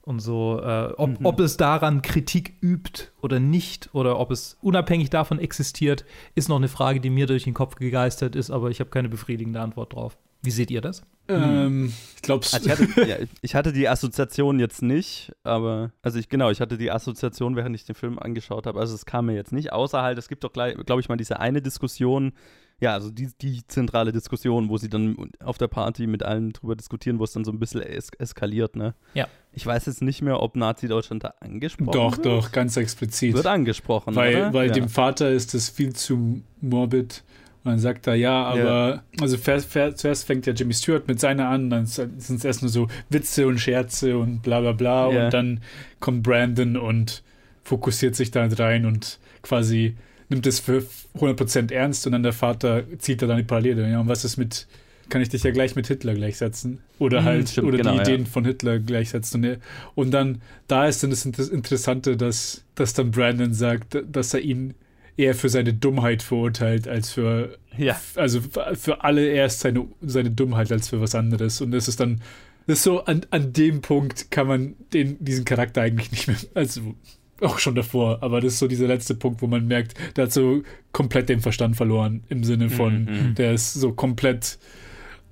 und 0.10 0.20
so, 0.20 0.60
äh, 0.62 0.91
ob, 0.97 1.20
Mhm. 1.20 1.26
ob 1.26 1.39
es 1.39 1.55
daran 1.55 2.01
Kritik 2.01 2.55
übt 2.62 3.03
oder 3.22 3.39
nicht 3.39 3.89
oder 3.93 4.20
ob 4.20 4.32
es 4.32 4.57
unabhängig 4.62 5.10
davon 5.10 5.39
existiert, 5.39 6.03
ist 6.36 6.49
noch 6.49 6.57
eine 6.57 6.68
Frage, 6.68 6.99
die 6.99 7.10
mir 7.12 7.28
durch 7.28 7.43
den 7.43 7.53
Kopf 7.53 7.76
gegeistert 7.76 8.36
ist, 8.36 8.49
aber 8.49 8.70
ich 8.72 8.80
habe 8.80 8.89
keine 8.89 9.07
befriedigende 9.07 9.62
Antwort 9.62 9.93
drauf. 9.93 10.18
Wie 10.41 10.51
seht 10.51 10.72
ihr 10.72 10.82
das? 10.82 11.03
Ähm, 11.28 11.93
ich 12.16 12.22
glaube, 12.24 12.45
Also 12.51 12.66
ich, 12.66 12.72
hatte, 12.72 12.88
ja, 13.07 13.18
ich 13.41 13.53
hatte 13.55 13.72
die 13.72 13.88
Assoziation 13.88 14.57
jetzt 14.60 14.82
nicht, 14.82 15.32
aber, 15.43 15.91
also 16.01 16.18
ich, 16.18 16.28
genau, 16.28 16.49
ich 16.49 16.60
hatte 16.60 16.78
die 16.78 16.89
Assoziation, 16.91 17.55
während 17.55 17.76
ich 17.76 17.86
den 17.86 17.93
Film 17.95 18.18
angeschaut 18.18 18.66
habe. 18.66 18.80
Also 18.80 18.95
es 18.95 19.05
kam 19.05 19.28
mir 19.28 19.36
jetzt 19.36 19.51
nicht, 19.51 19.72
außer 19.74 20.01
halt, 20.01 20.18
es 20.18 20.28
gibt 20.28 20.43
doch, 20.43 20.53
glaube 20.53 21.01
ich, 21.01 21.07
mal 21.10 21.18
diese 21.18 21.39
eine 21.39 21.62
Diskussion, 21.62 22.34
ja, 22.80 22.94
also 22.94 23.12
die, 23.12 23.30
die 23.42 23.62
zentrale 23.68 24.12
Diskussion, 24.12 24.70
wo 24.70 24.78
sie 24.78 24.90
dann 24.90 25.32
auf 25.44 25.58
der 25.58 25.68
Party 25.68 26.08
mit 26.08 26.24
allen 26.24 26.54
drüber 26.54 26.76
diskutieren, 26.76 27.20
wo 27.20 27.26
es 27.26 27.34
dann 27.34 27.44
so 27.44 27.52
ein 27.52 27.60
bisschen 27.60 27.82
es 27.82 28.10
eskaliert, 28.18 28.76
ne? 28.76 28.96
Ja. 29.14 29.28
Ich 29.52 29.66
weiß 29.66 29.88
jetzt 29.88 30.02
nicht 30.02 30.22
mehr, 30.22 30.42
ob 30.42 30.56
Nazi-Deutschland 30.56 31.24
da 31.24 31.34
angesprochen 31.40 31.92
doch, 31.92 32.18
wird. 32.18 32.26
doch, 32.26 32.52
ganz 32.52 32.78
explizit. 32.78 33.34
Wird 33.34 33.48
angesprochen, 33.48 34.16
weil 34.16 34.36
oder? 34.36 34.54
weil 34.54 34.68
ja. 34.68 34.74
dem 34.74 34.90
Vater 34.90 35.30
ist 35.32 35.54
das 35.54 35.70
viel 35.70 35.94
zu 35.94 36.42
morbid. 36.62 37.24
Und 37.66 37.72
dann 37.72 37.80
sagt 37.80 38.08
er, 38.08 38.16
ja, 38.16 38.46
aber, 38.46 39.04
also 39.20 39.36
fer- 39.36 39.60
fer- 39.60 39.94
zuerst 39.94 40.26
fängt 40.26 40.46
ja 40.46 40.54
Jimmy 40.54 40.74
Stewart 40.74 41.10
mit 41.10 41.20
seiner 41.20 41.50
an, 41.50 41.70
dann 41.70 41.86
sind 41.88 42.18
es 42.18 42.46
erst 42.46 42.62
nur 42.62 42.70
so 42.70 42.88
Witze 43.10 43.48
und 43.48 43.60
Scherze 43.60 44.18
und 44.18 44.42
bla 44.42 44.62
bla 44.62 44.72
bla. 44.72 45.12
Ja. 45.12 45.26
Und 45.26 45.34
dann 45.34 45.60
kommt 46.00 46.24
Brandon 46.24 46.78
und 46.78 47.22
fokussiert 47.66 48.16
sich 48.16 48.32
da 48.32 48.48
rein 48.48 48.86
und 48.86 49.20
quasi 49.42 49.98
nimmt 50.30 50.46
es 50.48 50.60
für 50.60 50.84
100% 51.18 51.72
ernst 51.74 52.06
und 52.06 52.14
dann 52.14 52.24
der 52.24 52.34
Vater 52.34 52.84
zieht 53.00 53.22
da 53.22 53.28
dann 53.28 53.38
die 53.38 53.44
Parallele. 53.44 53.90
Ja, 53.90 54.00
und 54.00 54.08
was 54.08 54.24
ist 54.26 54.38
mit, 54.38 54.68
kann 55.10 55.22
ich 55.22 55.30
dich 55.30 55.44
ja 55.44 55.52
gleich 55.52 55.76
mit 55.76 55.88
Hitler 55.88 56.14
gleichsetzen? 56.14 56.80
Oder 57.00 57.22
Mhm, 57.22 57.26
halt, 57.26 57.50
stimmt, 57.50 57.68
oder 57.68 57.78
genau, 57.78 57.92
die 57.92 57.98
ja. 57.98 58.04
Ideen 58.04 58.26
von 58.28 58.46
Hitler 58.46 58.80
gleichsetzen. 58.80 59.58
Und, 59.96 60.12
dann, 60.12 60.42
da 60.68 60.88
ist 60.88 61.02
dann 61.04 61.10
das 61.10 61.26
Inter- 61.26 61.52
Interessante, 61.52 62.16
dass, 62.16 62.64
dass 62.76 62.94
dann 62.94 63.12
Brandon 63.12 63.54
sagt, 63.54 63.98
dass 64.10 64.34
er 64.34 64.42
ihn 64.42 64.76
eher 65.18 65.36
für 65.36 65.50
seine 65.50 65.74
Dummheit 65.74 66.22
verurteilt, 66.24 66.88
als 66.88 67.12
für, 67.12 67.58
Ja. 67.78 68.00
also 68.16 68.40
für 68.76 69.04
alle 69.04 69.28
erst 69.28 69.60
seine, 69.62 69.86
seine 70.02 70.32
Dummheit 70.32 70.72
als 70.72 70.90
für 70.90 71.02
was 71.02 71.14
anderes. 71.16 71.60
Und 71.60 71.72
das 71.72 71.88
ist 71.90 72.00
dann, 72.00 72.22
das 72.68 72.78
ist 72.78 72.84
so, 72.84 73.04
an, 73.04 73.26
an 73.32 73.52
dem 73.52 73.82
Punkt 73.82 74.30
kann 74.32 74.48
man 74.48 74.76
den, 74.94 75.18
diesen 75.24 75.44
Charakter 75.44 75.82
eigentlich 75.82 76.12
nicht 76.12 76.28
mehr, 76.28 76.38
also 76.54 76.94
auch 77.42 77.60
schon 77.60 77.76
davor, 77.76 78.22
aber 78.22 78.42
das 78.42 78.54
ist 78.54 78.60
so 78.60 78.68
dieser 78.68 78.88
letzte 78.88 79.16
Punkt, 79.16 79.42
wo 79.42 79.48
man 79.48 79.68
merkt, 79.68 79.94
der 80.18 80.26
hat 80.26 80.32
so 80.34 80.62
komplett 80.92 81.30
den 81.30 81.40
Verstand 81.42 81.76
verloren, 81.76 82.24
im 82.30 82.44
Sinne 82.44 82.70
von, 82.70 83.06
Mhm. 83.06 83.36
der 83.36 83.54
ist 83.54 83.74
so 83.74 83.92
komplett 83.94 84.58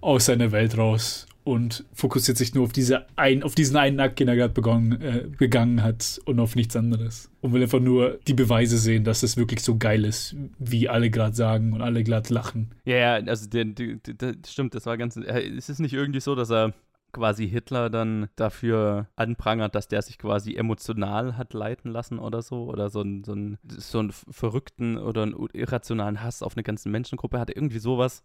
aus 0.02 0.26
seiner 0.26 0.52
Welt 0.52 0.78
raus 0.78 1.26
und 1.44 1.86
fokussiert 1.94 2.38
sich 2.38 2.54
nur 2.54 2.66
auf, 2.66 2.74
diese 2.74 3.06
ein, 3.16 3.42
auf 3.42 3.56
diesen 3.56 3.78
einen 3.78 4.00
Akt, 4.02 4.20
den 4.20 4.28
er 4.28 4.36
gerade 4.36 4.54
begonnen, 4.54 5.02
äh, 5.02 5.24
begangen 5.38 5.82
hat 5.82 6.20
und 6.26 6.40
auf 6.42 6.56
nichts 6.56 6.76
anderes. 6.76 7.30
Und 7.42 7.54
will 7.54 7.62
einfach 7.64 7.80
nur 7.80 8.20
die 8.28 8.34
Beweise 8.34 8.78
sehen, 8.78 9.06
dass 9.06 9.24
es 9.24 9.38
wirklich 9.38 9.62
so 9.62 9.78
geil 9.78 10.04
ist, 10.04 10.36
wie 10.60 10.90
alle 10.90 11.10
gerade 11.10 11.36
sagen 11.36 11.72
und 11.74 11.82
alle 11.82 12.04
gerade 12.04 12.34
lachen. 12.34 12.72
Ja, 12.86 12.98
ja, 12.98 13.14
also 13.26 13.48
der, 13.50 13.64
der, 13.66 13.96
der, 13.96 14.34
stimmt, 14.46 14.76
das 14.76 14.86
war 14.86 14.98
ganz. 14.98 15.16
äh, 15.16 15.48
Ist 15.48 15.70
es 15.70 15.80
nicht 15.80 15.94
irgendwie 15.94 16.20
so, 16.20 16.36
dass 16.36 16.52
er 16.52 16.74
quasi 17.14 17.48
Hitler 17.48 17.90
dann 17.90 18.30
dafür 18.36 19.08
anprangert, 19.16 19.74
dass 19.76 19.88
der 19.88 20.02
sich 20.02 20.18
quasi 20.18 20.56
emotional 20.56 21.38
hat 21.38 21.54
leiten 21.54 21.92
lassen 21.92 22.20
oder 22.20 22.42
so? 22.42 22.66
Oder 22.66 22.90
so 22.90 23.02
einen 23.02 23.24
so 23.24 23.32
einen- 23.32 23.58
so 23.68 24.00
einen 24.00 24.12
verrückten 24.12 24.98
oder 24.98 25.24
einen 25.24 25.48
irrationalen 25.54 26.22
Hass 26.22 26.44
auf 26.44 26.56
eine 26.56 26.64
ganze 26.64 26.90
Menschengruppe 26.90 27.40
hat? 27.40 27.50
Irgendwie 27.50 27.80
sowas. 27.80 28.24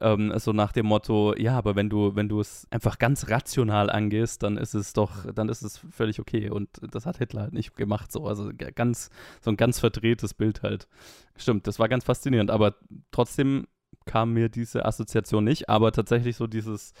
Ähm, 0.00 0.32
so 0.38 0.52
nach 0.52 0.72
dem 0.72 0.86
Motto, 0.86 1.34
ja, 1.36 1.56
aber 1.56 1.76
wenn 1.76 1.88
du, 1.88 2.16
wenn 2.16 2.28
du 2.28 2.40
es 2.40 2.66
einfach 2.70 2.98
ganz 2.98 3.30
rational 3.30 3.90
angehst, 3.90 4.42
dann 4.42 4.56
ist 4.56 4.74
es 4.74 4.92
doch, 4.92 5.30
dann 5.32 5.48
ist 5.48 5.62
es 5.62 5.78
völlig 5.90 6.20
okay. 6.20 6.50
Und 6.50 6.68
das 6.94 7.06
hat 7.06 7.18
Hitler 7.18 7.42
halt 7.42 7.52
nicht 7.52 7.76
gemacht. 7.76 8.10
So, 8.12 8.26
also 8.26 8.50
ganz, 8.74 9.10
so 9.40 9.50
ein 9.50 9.56
ganz 9.56 9.80
verdrehtes 9.80 10.34
Bild 10.34 10.62
halt. 10.62 10.88
Stimmt, 11.36 11.66
das 11.66 11.78
war 11.78 11.88
ganz 11.88 12.04
faszinierend, 12.04 12.50
aber 12.50 12.74
trotzdem 13.10 13.66
kam 14.06 14.32
mir 14.32 14.48
diese 14.48 14.84
Assoziation 14.84 15.44
nicht, 15.44 15.68
aber 15.68 15.92
tatsächlich 15.92 16.36
so 16.36 16.46
dieses, 16.46 16.92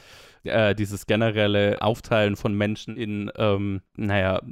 äh, 0.44 0.74
dieses 0.74 1.06
generelle 1.06 1.82
Aufteilen 1.82 2.36
von 2.36 2.54
Menschen 2.54 2.96
in, 2.96 3.30
ähm, 3.36 3.80
naja, 3.96 4.42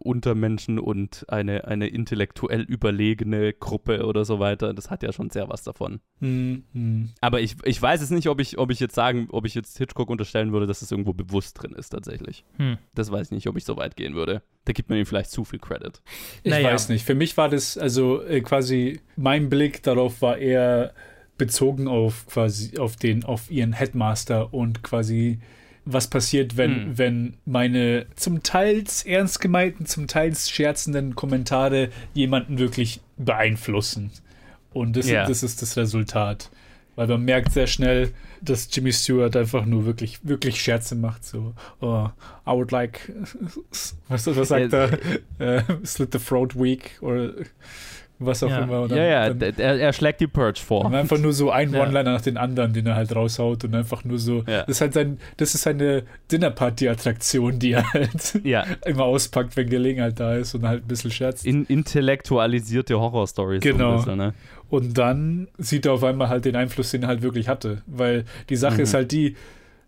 Untermenschen 0.00 0.78
und 0.78 1.24
eine, 1.28 1.64
eine 1.66 1.88
intellektuell 1.88 2.62
überlegene 2.62 3.52
Gruppe 3.52 4.04
oder 4.06 4.24
so 4.24 4.38
weiter, 4.38 4.74
das 4.74 4.90
hat 4.90 5.02
ja 5.02 5.12
schon 5.12 5.30
sehr 5.30 5.48
was 5.48 5.62
davon. 5.62 6.00
Hm, 6.20 6.64
hm. 6.72 7.10
Aber 7.20 7.40
ich, 7.40 7.56
ich 7.64 7.80
weiß 7.80 8.00
es 8.02 8.10
nicht, 8.10 8.28
ob 8.28 8.40
ich, 8.40 8.58
ob 8.58 8.70
ich 8.70 8.80
jetzt 8.80 8.94
sagen, 8.94 9.28
ob 9.30 9.46
ich 9.46 9.54
jetzt 9.54 9.78
Hitchcock 9.78 10.10
unterstellen 10.10 10.52
würde, 10.52 10.66
dass 10.66 10.82
es 10.82 10.90
irgendwo 10.90 11.12
bewusst 11.12 11.62
drin 11.62 11.72
ist 11.72 11.90
tatsächlich. 11.90 12.44
Hm. 12.56 12.78
Das 12.94 13.10
weiß 13.10 13.28
ich 13.28 13.32
nicht, 13.32 13.46
ob 13.48 13.56
ich 13.56 13.64
so 13.64 13.76
weit 13.76 13.96
gehen 13.96 14.14
würde. 14.14 14.42
Da 14.64 14.72
gibt 14.72 14.90
man 14.90 14.98
ihm 14.98 15.06
vielleicht 15.06 15.30
zu 15.30 15.44
viel 15.44 15.58
Credit. 15.58 16.02
Ich 16.42 16.50
Naja. 16.50 16.72
weiß 16.72 16.90
nicht. 16.90 17.04
Für 17.04 17.14
mich 17.14 17.36
war 17.36 17.48
das, 17.48 17.78
also 17.78 18.22
äh, 18.22 18.40
quasi, 18.42 19.00
mein 19.16 19.48
Blick 19.48 19.82
darauf 19.82 20.20
war 20.20 20.36
eher 20.36 20.92
bezogen 21.38 21.88
auf 21.88 22.26
quasi, 22.26 22.76
auf 22.78 22.96
den, 22.96 23.24
auf 23.24 23.50
ihren 23.50 23.72
Headmaster 23.72 24.52
und 24.52 24.82
quasi, 24.82 25.38
was 25.84 26.08
passiert, 26.08 26.56
wenn, 26.56 26.74
Hm. 26.74 26.98
wenn 26.98 27.34
meine 27.46 28.06
zum 28.16 28.42
Teils 28.42 29.04
ernst 29.06 29.40
gemeinten, 29.40 29.86
zum 29.86 30.06
Teils 30.06 30.50
scherzenden 30.50 31.14
Kommentare 31.14 31.88
jemanden 32.12 32.58
wirklich 32.58 33.00
beeinflussen. 33.16 34.10
Und 34.72 34.96
das, 34.96 35.08
Ja. 35.08 35.26
das 35.26 35.42
ist 35.42 35.62
das 35.62 35.76
Resultat. 35.76 36.50
Weil 36.94 37.06
man 37.06 37.24
merkt 37.24 37.52
sehr 37.52 37.68
schnell, 37.68 38.12
dass 38.42 38.68
Jimmy 38.72 38.92
Stewart 38.92 39.36
einfach 39.36 39.64
nur 39.64 39.86
wirklich, 39.86 40.18
wirklich 40.24 40.60
Scherze 40.60 40.96
macht. 40.96 41.24
So, 41.24 41.54
oh, 41.80 42.08
I 42.44 42.50
would 42.50 42.72
like, 42.72 43.12
was, 44.08 44.26
was 44.26 44.48
sagt 44.48 44.72
er? 44.72 44.98
Äh, 45.38 45.62
slit 45.84 46.12
the 46.12 46.18
throat 46.18 46.56
weak 46.56 46.98
oder 47.00 47.32
was 48.20 48.42
auch 48.42 48.50
Ja. 48.50 48.58
immer. 48.64 48.82
Und 48.82 48.90
ja, 48.92 49.04
ja, 49.04 49.30
dann, 49.32 49.54
er, 49.58 49.78
er 49.80 49.92
schlägt 49.92 50.20
die 50.20 50.26
Purge 50.26 50.58
vor. 50.60 50.84
und 50.84 50.94
einfach 50.94 51.18
nur 51.18 51.32
so 51.32 51.50
ein 51.50 51.72
Ja. 51.72 51.82
One-Liner 51.82 52.12
nach 52.12 52.20
den 52.20 52.36
anderen, 52.36 52.72
den 52.72 52.86
er 52.86 52.96
halt 52.96 53.14
raushaut 53.14 53.64
und 53.64 53.74
einfach 53.74 54.04
nur 54.04 54.18
so. 54.18 54.38
Ja. 54.46 54.60
Das 54.62 54.68
ist 54.76 54.80
halt 54.80 54.94
sein, 54.94 55.18
das 55.36 55.54
ist 55.54 55.62
seine 55.62 56.02
Dinnerparty-Attraktion, 56.32 57.58
die 57.58 57.72
er 57.72 57.92
halt 57.92 58.40
Ja, 58.44 58.64
immer 58.86 59.04
auspackt, 59.04 59.56
wenn 59.56 59.68
Gelegenheit 59.68 60.18
da 60.20 60.34
ist 60.34 60.54
und 60.54 60.66
halt 60.66 60.84
ein 60.84 60.88
bisschen 60.88 61.10
scherzt. 61.10 61.46
in, 61.46 61.64
intellektualisierte 61.66 62.98
Horror-Stories. 62.98 63.62
Genau. 63.62 63.96
bisschen, 63.96 64.16
ne? 64.18 64.34
Und 64.70 64.98
dann 64.98 65.48
sieht 65.56 65.86
er 65.86 65.92
auf 65.92 66.04
einmal 66.04 66.28
halt 66.28 66.44
den 66.44 66.56
Einfluss, 66.56 66.90
den 66.90 67.02
er 67.02 67.08
halt 67.08 67.22
wirklich 67.22 67.48
hatte. 67.48 67.82
Weil 67.86 68.24
die 68.50 68.56
Sache 68.56 68.76
Mhm. 68.76 68.80
ist 68.82 68.94
halt 68.94 69.12
die, 69.12 69.36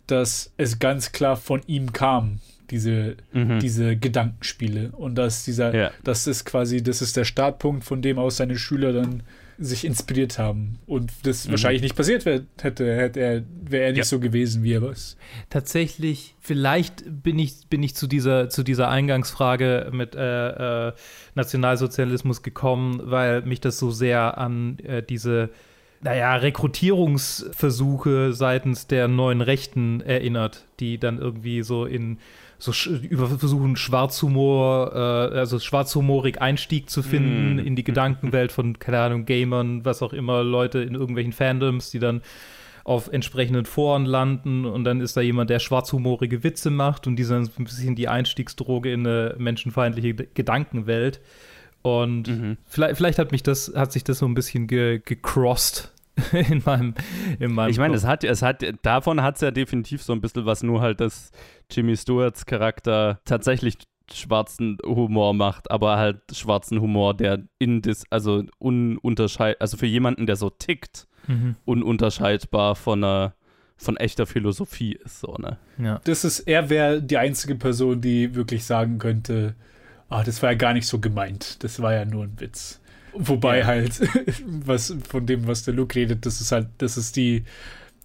dass 0.06 0.52
es 0.56 0.78
ganz 0.78 1.12
klar 1.12 1.36
von 1.36 1.60
ihm 1.66 1.92
kam, 1.92 2.40
diese, 2.70 3.16
Mhm. 3.32 3.58
diese 3.60 3.96
Gedankenspiele. 3.96 4.90
Und 4.92 5.16
dass 5.16 5.44
dieser, 5.44 5.74
Ja. 5.74 5.90
das 6.04 6.26
ist 6.26 6.44
quasi, 6.44 6.82
das 6.82 7.02
ist 7.02 7.16
der 7.16 7.24
Startpunkt, 7.24 7.84
von 7.84 8.02
dem 8.02 8.18
aus 8.18 8.36
seine 8.38 8.56
Schüler 8.56 8.92
dann 8.92 9.22
sich 9.62 9.84
inspiriert 9.84 10.38
haben. 10.38 10.78
Und 10.86 11.12
das 11.24 11.46
Mhm. 11.46 11.50
wahrscheinlich 11.50 11.82
nicht 11.82 11.94
passiert 11.94 12.24
wär, 12.24 12.40
hätte, 12.62 12.96
hätte 12.96 13.20
er, 13.20 13.42
wäre 13.62 13.84
er 13.84 13.90
nicht 13.90 13.98
Ja. 13.98 14.04
so 14.04 14.18
gewesen, 14.18 14.62
wie 14.62 14.72
er 14.72 14.80
was. 14.80 15.18
Tatsächlich, 15.50 16.34
vielleicht 16.40 17.04
bin 17.22 17.38
ich, 17.38 17.66
bin 17.68 17.82
ich 17.82 17.94
zu 17.94 18.06
dieser, 18.06 18.48
zu 18.48 18.62
dieser 18.62 18.88
Eingangsfrage 18.88 19.90
mit 19.92 20.14
äh, 20.14 20.88
äh, 20.88 20.92
Nationalsozialismus 21.34 22.42
gekommen, 22.42 23.02
weil 23.04 23.42
mich 23.42 23.60
das 23.60 23.78
so 23.78 23.90
sehr 23.90 24.38
an 24.38 24.78
äh, 24.78 25.02
diese, 25.02 25.50
naja, 26.00 26.36
Rekrutierungsversuche 26.36 28.32
seitens 28.32 28.86
der 28.86 29.08
neuen 29.08 29.40
Rechten 29.40 30.00
erinnert, 30.00 30.64
die 30.80 30.98
dann 30.98 31.18
irgendwie 31.18 31.62
so 31.62 31.84
in 31.84 32.18
so 32.60 32.72
über 32.90 33.26
versuchen 33.28 33.74
Schwarzhumor, 33.76 34.92
äh, 34.94 35.38
also 35.38 35.58
schwarzhumorig 35.58 36.40
Einstieg 36.40 36.90
zu 36.90 37.02
finden 37.02 37.56
Mm. 37.56 37.58
in 37.66 37.74
die 37.76 37.84
Gedankenwelt 37.84 38.52
von, 38.52 38.78
keine 38.78 39.00
Ahnung, 39.00 39.24
Gamern, 39.24 39.84
was 39.84 40.02
auch 40.02 40.12
immer, 40.12 40.42
Leute 40.44 40.80
in 40.80 40.94
irgendwelchen 40.94 41.32
Fandoms, 41.32 41.90
die 41.90 41.98
dann 41.98 42.20
auf 42.84 43.08
entsprechenden 43.12 43.66
Foren 43.66 44.04
landen 44.06 44.64
und 44.64 44.84
dann 44.84 45.00
ist 45.00 45.16
da 45.16 45.20
jemand, 45.20 45.50
der 45.50 45.58
schwarzhumorige 45.58 46.42
Witze 46.44 46.70
macht 46.70 47.06
und 47.06 47.16
die 47.16 47.24
sind 47.24 47.50
ein 47.58 47.64
bisschen 47.64 47.94
die 47.94 48.08
Einstiegsdroge 48.08 48.92
in 48.92 49.06
eine 49.06 49.34
menschenfeindliche 49.38 50.14
Ge- 50.14 50.28
Gedankenwelt. 50.34 51.20
Und 51.82 52.28
Mhm. 52.28 52.56
vielleicht, 52.66 52.96
vielleicht 52.96 53.18
hat 53.18 53.32
mich 53.32 53.42
das, 53.42 53.72
hat 53.74 53.92
sich 53.92 54.04
das 54.04 54.18
so 54.18 54.26
ein 54.26 54.34
bisschen 54.34 54.66
ge 54.66 55.00
gecrossed 55.04 55.92
in 56.32 56.62
meinem, 56.66 56.94
in 57.38 57.52
meinem 57.54 57.70
Ich 57.70 57.78
meine, 57.78 57.94
es 57.94 58.04
hat, 58.04 58.24
es 58.24 58.42
hat, 58.42 58.62
davon 58.82 59.22
hat 59.22 59.36
es 59.36 59.40
ja 59.40 59.50
definitiv 59.50 60.02
so 60.02 60.12
ein 60.12 60.20
bisschen 60.20 60.44
was, 60.44 60.62
nur 60.62 60.80
halt, 60.82 61.00
dass 61.00 61.30
Jimmy 61.70 61.96
Stewarts 61.96 62.46
Charakter 62.46 63.20
tatsächlich 63.24 63.76
schwarzen 64.12 64.78
Humor 64.84 65.34
macht, 65.34 65.70
aber 65.70 65.96
halt 65.96 66.20
schwarzen 66.32 66.80
Humor, 66.80 67.14
der 67.14 67.44
in 67.58 67.82
das, 67.82 68.04
also 68.10 68.44
ununterscheid, 68.58 69.60
also 69.60 69.76
für 69.76 69.86
jemanden, 69.86 70.26
der 70.26 70.36
so 70.36 70.50
tickt, 70.50 71.06
mhm. 71.26 71.56
ununterscheidbar 71.64 72.74
von 72.74 73.04
einer 73.04 73.34
von 73.76 73.96
echter 73.96 74.26
Philosophie 74.26 74.92
ist, 74.92 75.20
so, 75.20 75.36
ne? 75.38 75.56
Ja. 75.78 76.02
Das 76.04 76.24
ist, 76.24 76.40
er 76.40 76.68
wäre 76.68 77.00
die 77.02 77.16
einzige 77.16 77.54
Person, 77.54 78.02
die 78.02 78.34
wirklich 78.34 78.64
sagen 78.64 78.98
könnte, 78.98 79.54
ah, 80.10 80.22
das 80.22 80.42
war 80.42 80.50
ja 80.50 80.56
gar 80.56 80.74
nicht 80.74 80.86
so 80.86 80.98
gemeint, 80.98 81.64
das 81.64 81.80
war 81.80 81.94
ja 81.94 82.04
nur 82.04 82.24
ein 82.24 82.38
Witz. 82.38 82.80
Wobei 83.14 83.60
ja. 83.60 83.66
halt, 83.66 84.00
was 84.46 84.94
von 85.08 85.24
dem, 85.24 85.46
was 85.46 85.62
der 85.62 85.72
Luke 85.72 85.94
redet, 85.94 86.26
das 86.26 86.42
ist 86.42 86.52
halt, 86.52 86.68
das 86.76 86.98
ist 86.98 87.16
die, 87.16 87.44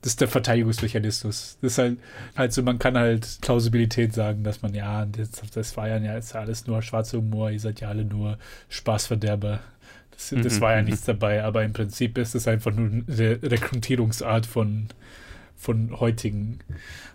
das 0.05 0.11
ist 0.11 0.21
der 0.21 0.27
Verteidigungsmechanismus. 0.27 1.57
Das 1.61 1.71
ist 1.71 1.77
halt, 1.79 1.97
halt 2.35 2.53
so, 2.53 2.61
man 2.61 2.77
kann 2.77 2.95
halt 2.95 3.39
Plausibilität 3.41 4.13
sagen, 4.13 4.43
dass 4.43 4.61
man, 4.61 4.75
ja, 4.75 5.03
das, 5.07 5.31
das 5.51 5.75
war 5.77 5.87
ja 5.87 5.97
jetzt 5.97 6.35
alles 6.35 6.67
nur 6.67 6.83
schwarzer 6.83 7.17
Humor, 7.17 7.49
ihr 7.49 7.59
seid 7.59 7.81
ja 7.81 7.89
alle 7.89 8.05
nur 8.05 8.37
Spaßverderber. 8.69 9.61
Das, 10.11 10.29
das 10.29 10.61
war 10.61 10.75
ja 10.75 10.81
mhm. 10.81 10.89
nichts 10.89 11.05
dabei, 11.05 11.43
aber 11.43 11.63
im 11.63 11.73
Prinzip 11.73 12.19
ist 12.19 12.35
es 12.35 12.47
einfach 12.47 12.71
nur 12.71 12.85
eine 12.85 13.39
Rekrutierungsart 13.41 14.45
von, 14.45 14.89
von 15.55 15.99
heutigen 15.99 16.59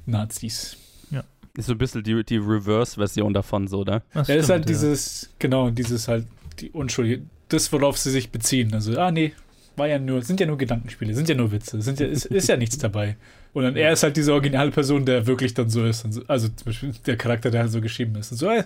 Nazis. 0.04 0.76
Ja. 1.12 1.22
Ist 1.56 1.66
so 1.66 1.72
ein 1.74 1.78
bisschen 1.78 2.02
die, 2.02 2.24
die 2.24 2.38
Reverse-Version 2.38 3.32
davon, 3.34 3.68
so, 3.68 3.82
oder? 3.82 4.02
Das 4.12 4.14
ja, 4.14 4.24
stimmt, 4.24 4.38
ist 4.40 4.50
halt 4.50 4.62
ja. 4.62 4.66
dieses, 4.66 5.30
genau, 5.38 5.70
dieses 5.70 6.08
halt, 6.08 6.26
die 6.58 6.70
Unschuld, 6.70 7.22
das, 7.50 7.72
worauf 7.72 7.98
sie 7.98 8.10
sich 8.10 8.32
beziehen. 8.32 8.74
Also, 8.74 8.98
ah, 8.98 9.12
nee, 9.12 9.32
war 9.80 9.88
ja 9.88 9.98
nur, 9.98 10.22
sind 10.22 10.38
ja 10.38 10.46
nur 10.46 10.58
Gedankenspiele, 10.58 11.14
sind 11.14 11.28
ja 11.28 11.34
nur 11.34 11.50
Witze, 11.50 11.80
sind 11.80 11.98
ja, 11.98 12.06
ist, 12.06 12.26
ist 12.26 12.48
ja 12.48 12.56
nichts 12.56 12.76
dabei. 12.78 13.16
Und 13.54 13.64
dann 13.64 13.76
er 13.76 13.92
ist 13.92 14.02
halt 14.02 14.16
diese 14.16 14.32
Originalperson, 14.32 15.06
der 15.06 15.26
wirklich 15.26 15.54
dann 15.54 15.70
so 15.70 15.84
ist. 15.84 16.04
So, 16.12 16.22
also 16.28 16.48
zum 16.48 16.66
Beispiel 16.66 16.92
der 17.06 17.16
Charakter, 17.16 17.50
der 17.50 17.62
halt 17.62 17.72
so 17.72 17.80
geschrieben 17.80 18.14
ist. 18.16 18.30
Und 18.30 18.38
so, 18.38 18.48
ey, 18.48 18.62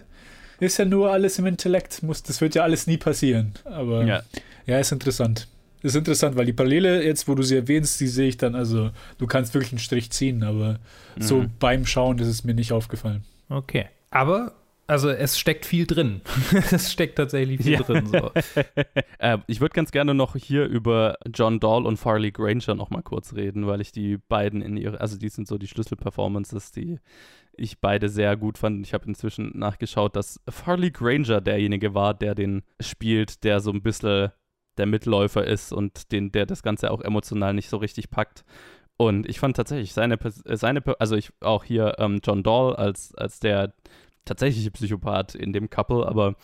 ist 0.60 0.76
ja 0.78 0.84
nur 0.84 1.12
alles 1.12 1.38
im 1.38 1.46
Intellekt, 1.46 2.02
muss, 2.02 2.22
das 2.22 2.40
wird 2.40 2.56
ja 2.56 2.64
alles 2.64 2.86
nie 2.86 2.96
passieren. 2.96 3.52
Aber 3.64 4.04
ja, 4.04 4.22
ja 4.66 4.78
ist 4.78 4.92
interessant. 4.92 5.48
Ist 5.82 5.96
interessant, 5.96 6.36
weil 6.36 6.46
die 6.46 6.52
Parallele, 6.52 7.04
jetzt 7.04 7.28
wo 7.28 7.34
du 7.34 7.42
sie 7.42 7.56
erwähnst, 7.56 8.00
die 8.00 8.08
sehe 8.08 8.28
ich 8.28 8.36
dann, 8.36 8.54
also 8.54 8.90
du 9.18 9.26
kannst 9.26 9.54
wirklich 9.54 9.72
einen 9.72 9.78
Strich 9.78 10.10
ziehen, 10.10 10.42
aber 10.42 10.80
mhm. 11.16 11.22
so 11.22 11.44
beim 11.60 11.86
Schauen 11.86 12.18
ist 12.18 12.28
es 12.28 12.42
mir 12.42 12.54
nicht 12.54 12.72
aufgefallen. 12.72 13.22
Okay. 13.48 13.86
Aber 14.10 14.52
also 14.86 15.08
es 15.08 15.38
steckt 15.38 15.66
viel 15.66 15.86
drin. 15.86 16.20
es 16.70 16.92
steckt 16.92 17.16
tatsächlich 17.16 17.62
viel 17.62 17.74
ja. 17.74 17.82
drin. 17.82 18.06
So. 18.06 18.30
äh, 19.18 19.38
ich 19.46 19.60
würde 19.60 19.74
ganz 19.74 19.90
gerne 19.92 20.14
noch 20.14 20.36
hier 20.36 20.66
über 20.66 21.16
John 21.32 21.60
Dahl 21.60 21.86
und 21.86 21.96
Farley 21.96 22.32
Granger 22.32 22.74
noch 22.74 22.90
mal 22.90 23.02
kurz 23.02 23.34
reden, 23.34 23.66
weil 23.66 23.80
ich 23.80 23.92
die 23.92 24.18
beiden 24.28 24.60
in 24.62 24.76
ihre, 24.76 25.00
also 25.00 25.16
die 25.16 25.28
sind 25.28 25.48
so 25.48 25.58
die 25.58 25.68
Schlüsselperformances, 25.68 26.72
die 26.72 26.98
ich 27.56 27.80
beide 27.80 28.08
sehr 28.08 28.36
gut 28.36 28.58
fand. 28.58 28.84
Ich 28.86 28.94
habe 28.94 29.06
inzwischen 29.06 29.52
nachgeschaut, 29.58 30.16
dass 30.16 30.40
Farley 30.48 30.90
Granger 30.90 31.40
derjenige 31.40 31.94
war, 31.94 32.14
der 32.14 32.34
den 32.34 32.62
spielt, 32.80 33.44
der 33.44 33.60
so 33.60 33.70
ein 33.70 33.82
bisschen 33.82 34.30
der 34.76 34.86
Mitläufer 34.86 35.44
ist 35.46 35.72
und 35.72 36.10
den, 36.12 36.32
der 36.32 36.46
das 36.46 36.62
Ganze 36.62 36.90
auch 36.90 37.00
emotional 37.00 37.54
nicht 37.54 37.68
so 37.68 37.76
richtig 37.76 38.10
packt. 38.10 38.44
Und 38.96 39.28
ich 39.28 39.40
fand 39.40 39.56
tatsächlich 39.56 39.92
seine, 39.92 40.18
seine 40.44 40.82
also 41.00 41.16
ich 41.16 41.32
auch 41.40 41.64
hier 41.64 41.96
ähm, 41.98 42.20
John 42.22 42.42
Dahl 42.42 42.76
als, 42.76 43.14
als 43.14 43.40
der 43.40 43.74
tatsächliche 44.24 44.70
Psychopath 44.70 45.34
in 45.34 45.52
dem 45.52 45.70
Couple, 45.70 46.06
aber 46.06 46.36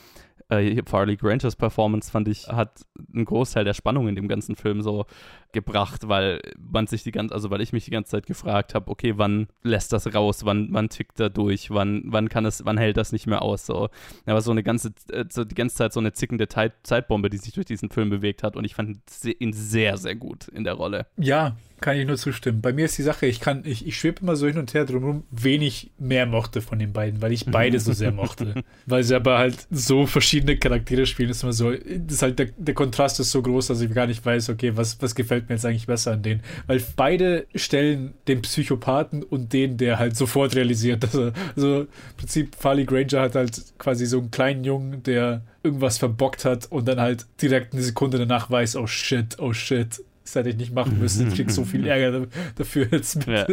äh, 0.51 0.83
Farley 0.87 1.16
Grangers 1.16 1.57
Performance 1.57 2.11
fand 2.11 2.28
ich, 2.28 2.49
hat 2.49 2.85
einen 3.14 3.24
Großteil 3.24 3.64
der 3.64 3.74
Spannung 3.74 4.09
in 4.09 4.16
dem 4.16 4.28
ganzen 4.28 4.57
Film 4.57 4.83
so 4.83 5.07
gebracht, 5.53 6.09
weil 6.09 6.40
man 6.59 6.86
sich 6.86 7.03
die 7.03 7.12
ganze, 7.12 7.34
also 7.34 7.51
weil 7.51 7.61
ich 7.61 7.72
mich 7.72 7.84
die 7.84 7.90
ganze 7.90 8.11
Zeit 8.11 8.26
gefragt 8.26 8.74
habe, 8.74 8.90
okay, 8.90 9.14
wann 9.16 9.48
lässt 9.62 9.92
das 9.92 10.12
raus, 10.14 10.44
wann, 10.44 10.68
wann 10.70 10.88
tickt 10.88 11.18
er 11.20 11.30
durch, 11.30 11.70
wann, 11.70 12.03
wann 12.07 12.28
kann 12.28 12.44
es, 12.44 12.64
wann 12.64 12.78
hält 12.78 12.96
das 12.96 13.12
nicht 13.12 13.26
mehr 13.26 13.42
aus, 13.42 13.66
so. 13.66 13.88
Aber 14.26 14.40
so 14.40 14.51
eine 14.51 14.62
ganze, 14.62 14.92
äh, 15.12 15.24
so 15.28 15.44
die 15.44 15.55
ganze 15.55 15.76
Zeit 15.76 15.92
so 15.92 16.01
eine 16.01 16.12
zickende 16.12 16.48
Zeit, 16.48 16.72
Zeitbombe, 16.82 17.30
die 17.30 17.38
sich 17.38 17.53
durch 17.53 17.66
diesen 17.66 17.90
Film 17.90 18.11
bewegt 18.11 18.42
hat 18.42 18.57
und 18.57 18.64
ich 18.64 18.74
fand 18.74 18.98
ihn 19.38 19.53
sehr, 19.53 19.96
sehr 19.96 20.14
gut 20.14 20.48
in 20.48 20.64
der 20.64 20.74
Rolle. 20.74 21.07
Ja, 21.16 21.57
kann 21.80 21.96
ich 21.96 22.07
nur 22.07 22.16
zustimmen. 22.16 22.61
Bei 22.61 22.72
mir 22.72 22.84
ist 22.84 22.98
die 22.98 23.03
Sache, 23.03 23.26
ich 23.26 23.40
kann, 23.40 23.62
ich, 23.64 23.86
ich 23.86 23.98
schwebe 23.98 24.20
immer 24.20 24.36
so 24.36 24.46
hin 24.46 24.59
und 24.59 24.74
her 24.74 24.84
drumherum, 24.84 25.24
wen 25.30 25.62
ich 25.62 25.90
mehr 25.98 26.26
mochte 26.26 26.61
von 26.61 26.78
den 26.78 26.92
beiden, 26.92 27.22
weil 27.22 27.32
ich 27.32 27.46
beide 27.46 27.80
so 27.80 27.92
sehr 27.92 28.12
mochte. 28.12 28.62
weil 28.86 29.03
sie 29.03 29.14
aber 29.14 29.38
halt 29.38 29.66
so 29.70 30.07
verschiedene 30.07 30.57
Charaktere 30.59 31.07
spielen, 31.07 31.30
ist 31.30 31.42
immer 31.42 31.53
so, 31.53 31.70
ist 31.70 32.22
halt 32.22 32.38
der, 32.38 32.48
der 32.57 32.74
Kontrast 32.74 33.18
ist 33.20 33.30
so 33.30 33.40
groß, 33.40 33.68
dass 33.68 33.80
ich 33.80 33.92
gar 33.92 34.07
nicht 34.07 34.24
weiß, 34.24 34.51
okay, 34.51 34.76
was, 34.76 35.01
was 35.01 35.14
gefällt 35.14 35.39
mir 35.49 35.55
jetzt 35.57 35.64
eigentlich 35.64 35.86
besser 35.86 36.12
an 36.12 36.22
denen. 36.22 36.43
Weil 36.66 36.82
beide 36.97 37.47
stellen 37.55 38.14
den 38.28 38.43
Psychopathen 38.43 39.22
und 39.22 39.53
den, 39.53 39.76
der 39.76 39.99
halt 39.99 40.16
sofort 40.16 40.55
realisiert, 40.57 41.03
dass 41.03 41.14
er, 41.14 41.32
also 41.57 41.82
im 41.82 41.88
Prinzip 42.16 42.55
Farley 42.57 42.84
Granger 42.84 43.22
hat 43.22 43.34
halt 43.34 43.62
quasi 43.78 44.07
so 44.07 44.18
einen 44.18 44.30
kleinen 44.30 44.64
Jungen, 44.64 45.03
der 45.03 45.43
irgendwas 45.62 45.99
verbockt 45.99 46.45
hat 46.45 46.66
und 46.70 46.88
dann 46.88 47.01
halt 47.01 47.26
direkt 47.41 47.72
eine 47.72 47.82
Sekunde 47.82 48.18
danach 48.18 48.51
weiß, 48.51 48.76
oh 48.76 48.86
shit, 48.86 49.38
oh 49.38 49.53
shit, 49.53 50.03
das 50.24 50.34
hätte 50.34 50.51
ich 50.51 50.57
nicht 50.57 50.72
machen 50.72 50.99
müssen. 51.01 51.28
Ich 51.28 51.34
krieg 51.34 51.51
so 51.51 51.64
viel 51.64 51.86
Ärger 51.86 52.26
dafür 52.57 52.86
jetzt. 52.91 53.26
Ja. 53.26 53.47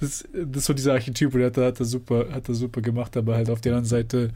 Das, 0.00 0.24
das 0.32 0.56
ist 0.56 0.64
so 0.64 0.74
dieser 0.74 0.94
Archetyp, 0.94 1.32
der 1.32 1.46
hat, 1.46 1.56
hat 1.56 1.80
er 1.80 1.86
super, 1.86 2.26
hat 2.32 2.48
er 2.48 2.54
super 2.54 2.80
gemacht, 2.80 3.16
aber 3.16 3.36
halt 3.36 3.50
auf 3.50 3.60
der 3.60 3.72
anderen 3.72 3.88
Seite 3.88 4.30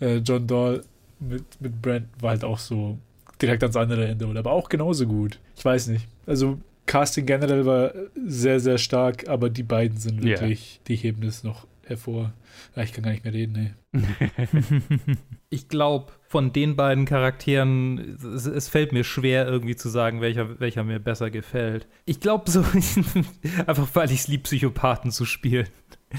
äh, 0.00 0.16
John 0.16 0.46
Dahl 0.46 0.82
mit, 1.20 1.44
mit 1.60 1.80
Brent 1.80 2.06
war 2.20 2.30
halt 2.30 2.44
auch 2.44 2.58
so 2.58 2.98
direkt 3.46 3.62
ans 3.62 3.76
andere 3.76 4.06
Ende, 4.06 4.26
aber 4.26 4.52
auch 4.52 4.68
genauso 4.68 5.06
gut. 5.06 5.38
Ich 5.56 5.64
weiß 5.64 5.88
nicht. 5.88 6.06
Also 6.26 6.58
Casting 6.86 7.26
generell 7.26 7.64
war 7.66 7.92
sehr, 8.26 8.60
sehr 8.60 8.78
stark, 8.78 9.28
aber 9.28 9.50
die 9.50 9.62
beiden 9.62 9.96
sind 9.98 10.22
wirklich, 10.22 10.74
yeah. 10.74 10.82
die 10.88 10.96
heben 10.96 11.22
es 11.22 11.44
noch 11.44 11.66
hervor. 11.86 12.32
Ja, 12.76 12.82
ich 12.82 12.92
kann 12.92 13.04
gar 13.04 13.10
nicht 13.10 13.24
mehr 13.24 13.32
reden, 13.32 13.74
nee. 13.92 14.00
ich 15.50 15.68
glaube, 15.68 16.12
von 16.26 16.52
den 16.52 16.76
beiden 16.76 17.04
Charakteren, 17.04 18.16
es, 18.34 18.46
es, 18.46 18.68
fällt 18.68 18.92
mir 18.92 19.04
schwer, 19.04 19.46
irgendwie 19.46 19.76
zu 19.76 19.88
sagen, 19.88 20.20
welcher, 20.20 20.60
welcher 20.60 20.84
mir 20.84 20.98
besser 20.98 21.30
gefällt. 21.30 21.86
Ich 22.04 22.20
glaube 22.20 22.50
so, 22.50 22.64
einfach 23.66 23.88
weil 23.94 24.10
ich 24.10 24.20
es 24.20 24.28
lieb, 24.28 24.44
Psychopathen 24.44 25.10
zu 25.10 25.24
spielen. 25.24 25.68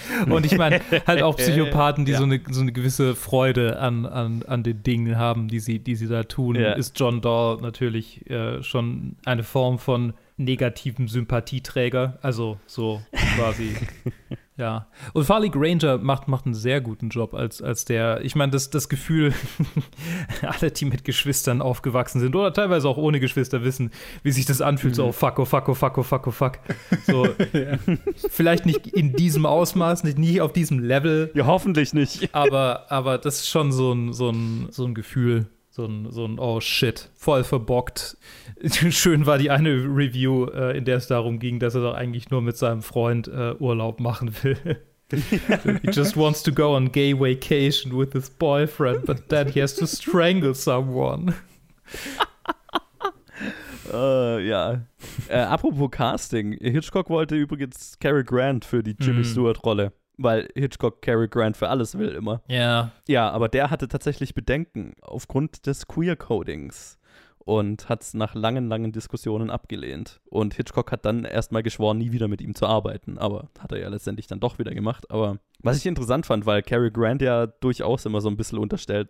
Und 0.30 0.46
ich 0.46 0.58
meine, 0.58 0.82
halt 1.08 1.22
auch 1.22 1.38
Psychopathen, 1.38 2.06
die 2.06 2.14
ja. 2.14 2.18
so, 2.18 2.24
eine, 2.24 2.42
so 2.50 2.62
eine 2.62 2.72
gewisse 2.72 3.16
Freude 3.16 3.80
an, 3.80 4.06
an, 4.06 4.44
an 4.44 4.64
den 4.64 4.84
Dingen 4.84 5.18
haben, 5.18 5.48
die 5.48 5.60
sie, 5.60 5.80
die 5.80 5.96
sie 5.96 6.08
da 6.08 6.24
tun, 6.24 6.56
ja. 6.56 6.74
ist 6.74 7.00
John 7.00 7.22
Dahl 7.22 7.58
natürlich 7.62 8.30
äh, 8.30 8.62
schon 8.64 9.18
eine 9.26 9.44
Form 9.44 9.80
von 9.80 10.14
negativen 10.38 11.08
Sympathieträger. 11.08 12.20
Also 12.22 12.60
so 12.66 13.02
quasi. 13.36 13.76
ja. 14.58 14.88
Und 15.14 15.26
Farley 15.26 15.50
Granger 15.50 15.98
macht, 15.98 16.30
macht 16.30 16.46
einen 16.46 16.54
sehr 16.54 16.80
guten 16.80 17.10
Job 17.10 17.34
als, 17.34 17.62
als 17.62 17.84
der. 17.84 18.22
Ich 18.24 18.36
meine, 18.36 18.54
das, 18.54 18.70
das 18.70 18.88
Gefühl, 18.88 19.34
alle, 20.42 20.72
die 20.72 20.86
mit 20.86 21.04
Geschwistern 21.04 21.62
aufgewachsen 21.62 22.22
sind 22.22 22.36
oder 22.36 22.54
teilweise 22.54 22.88
auch 22.88 22.98
ohne 22.98 23.20
Geschwister 23.20 23.64
wissen, 23.64 23.92
wie 24.24 24.32
sich 24.32 24.46
das 24.46 24.62
anfühlt. 24.62 24.94
Mhm. 24.94 24.96
So, 24.96 25.06
oh 25.08 25.12
fuck, 25.12 25.40
oh 25.40 25.46
fuck, 25.46 25.68
oh 25.68 25.74
fuck, 25.74 25.98
oh 25.98 26.04
fuck, 26.04 26.28
oh 26.28 26.32
fuck. 26.32 26.60
So, 27.06 27.26
ja. 27.26 27.78
Vielleicht 28.30 28.66
nicht 28.66 28.88
in 28.88 29.14
diesem 29.14 29.46
Ausmaß, 29.46 30.04
nicht, 30.04 30.18
nicht 30.18 30.42
auf 30.42 30.54
diesem 30.54 30.80
Level. 30.80 31.32
Ja, 31.34 31.46
hoffentlich 31.46 31.94
nicht. 31.94 32.30
aber, 32.34 32.90
aber 32.90 33.18
das 33.18 33.42
ist 33.42 33.50
schon 33.50 33.72
so 33.72 33.92
ein, 33.92 34.14
so 34.14 34.30
ein, 34.30 34.68
so 34.72 34.86
ein 34.86 34.96
Gefühl. 34.96 35.48
So 35.70 35.84
ein, 35.84 36.10
so 36.10 36.24
ein, 36.24 36.40
oh 36.40 36.62
shit, 36.62 37.10
voll 37.16 37.44
verbockt. 37.44 38.18
Schön 38.90 39.26
war 39.26 39.38
die 39.38 39.52
eine 39.52 39.70
Review, 39.70 40.46
äh, 40.46 40.78
in 40.78 40.86
der 40.86 40.98
es 40.98 41.08
darum 41.08 41.40
ging, 41.40 41.60
dass 41.60 41.76
er 41.76 41.82
doch 41.82 41.94
eigentlich 41.94 42.30
nur 42.30 42.42
mit 42.42 42.58
seinem 42.58 42.82
Freund 42.82 43.28
äh, 43.28 43.54
Urlaub 43.60 44.00
machen 44.00 44.34
will. 44.44 44.82
he 45.12 45.92
just 45.92 46.18
wants 46.18 46.42
to 46.42 46.52
go 46.52 46.76
on 46.76 46.92
gay 46.92 47.14
vacation 47.14 47.98
with 47.98 48.14
his 48.14 48.30
boyfriend, 48.30 49.06
but 49.06 49.30
then 49.30 49.50
he 49.50 49.62
has 49.62 49.76
to 49.76 49.86
strangle 49.86 50.56
someone. 50.56 51.36
uh, 53.94 54.40
ja. 54.40 54.82
Äh, 55.30 55.38
apropos 55.38 55.92
Casting. 55.92 56.54
Hitchcock 56.54 57.10
wollte 57.10 57.36
übrigens 57.36 58.00
Cary 58.00 58.24
Grant 58.24 58.66
für 58.66 58.82
die 58.82 58.96
Jimmy 59.00 59.22
mm. 59.22 59.26
Stewart-Rolle 59.26 59.92
weil 60.18 60.48
Hitchcock 60.56 61.02
Cary 61.02 61.28
Grant 61.28 61.58
für 61.58 61.68
alles 61.68 61.98
will 61.98 62.10
immer. 62.10 62.42
Ja. 62.48 62.92
Ja, 63.06 63.30
aber 63.32 63.50
der 63.50 63.70
hatte 63.70 63.90
tatsächlich 63.90 64.34
Bedenken 64.34 64.94
aufgrund 65.02 65.66
des 65.66 65.88
Queer-Codings 65.88 66.98
und 67.46 67.90
hat 67.90 68.02
es 68.02 68.14
nach 68.16 68.34
langen, 68.34 68.68
langen 68.68 68.92
Diskussionen 68.92 69.50
abgelehnt. 69.50 70.20
Und 70.26 70.56
Hitchcock 70.56 70.92
hat 70.92 71.06
dann 71.06 71.24
erstmal 71.24 71.64
geschworen, 71.64 72.00
nie 72.00 72.12
wieder 72.12 72.28
mit 72.28 72.42
ihm 72.42 72.56
zu 72.56 72.66
arbeiten. 72.66 73.18
Aber 73.20 73.50
hat 73.60 73.72
er 73.72 73.80
ja 73.80 73.88
letztendlich 73.88 74.28
dann 74.28 74.40
doch 74.40 74.58
wieder 74.58 74.74
gemacht. 74.74 75.10
Aber 75.12 75.38
was 75.60 75.78
ich 75.78 75.86
interessant 75.86 76.26
fand, 76.26 76.46
weil 76.48 76.64
Cary 76.64 76.92
Grant 76.92 77.22
ja 77.22 77.46
durchaus 77.46 78.06
immer 78.06 78.20
so 78.20 78.30
ein 78.30 78.38
bisschen 78.38 78.58
unterstellt 78.58 79.10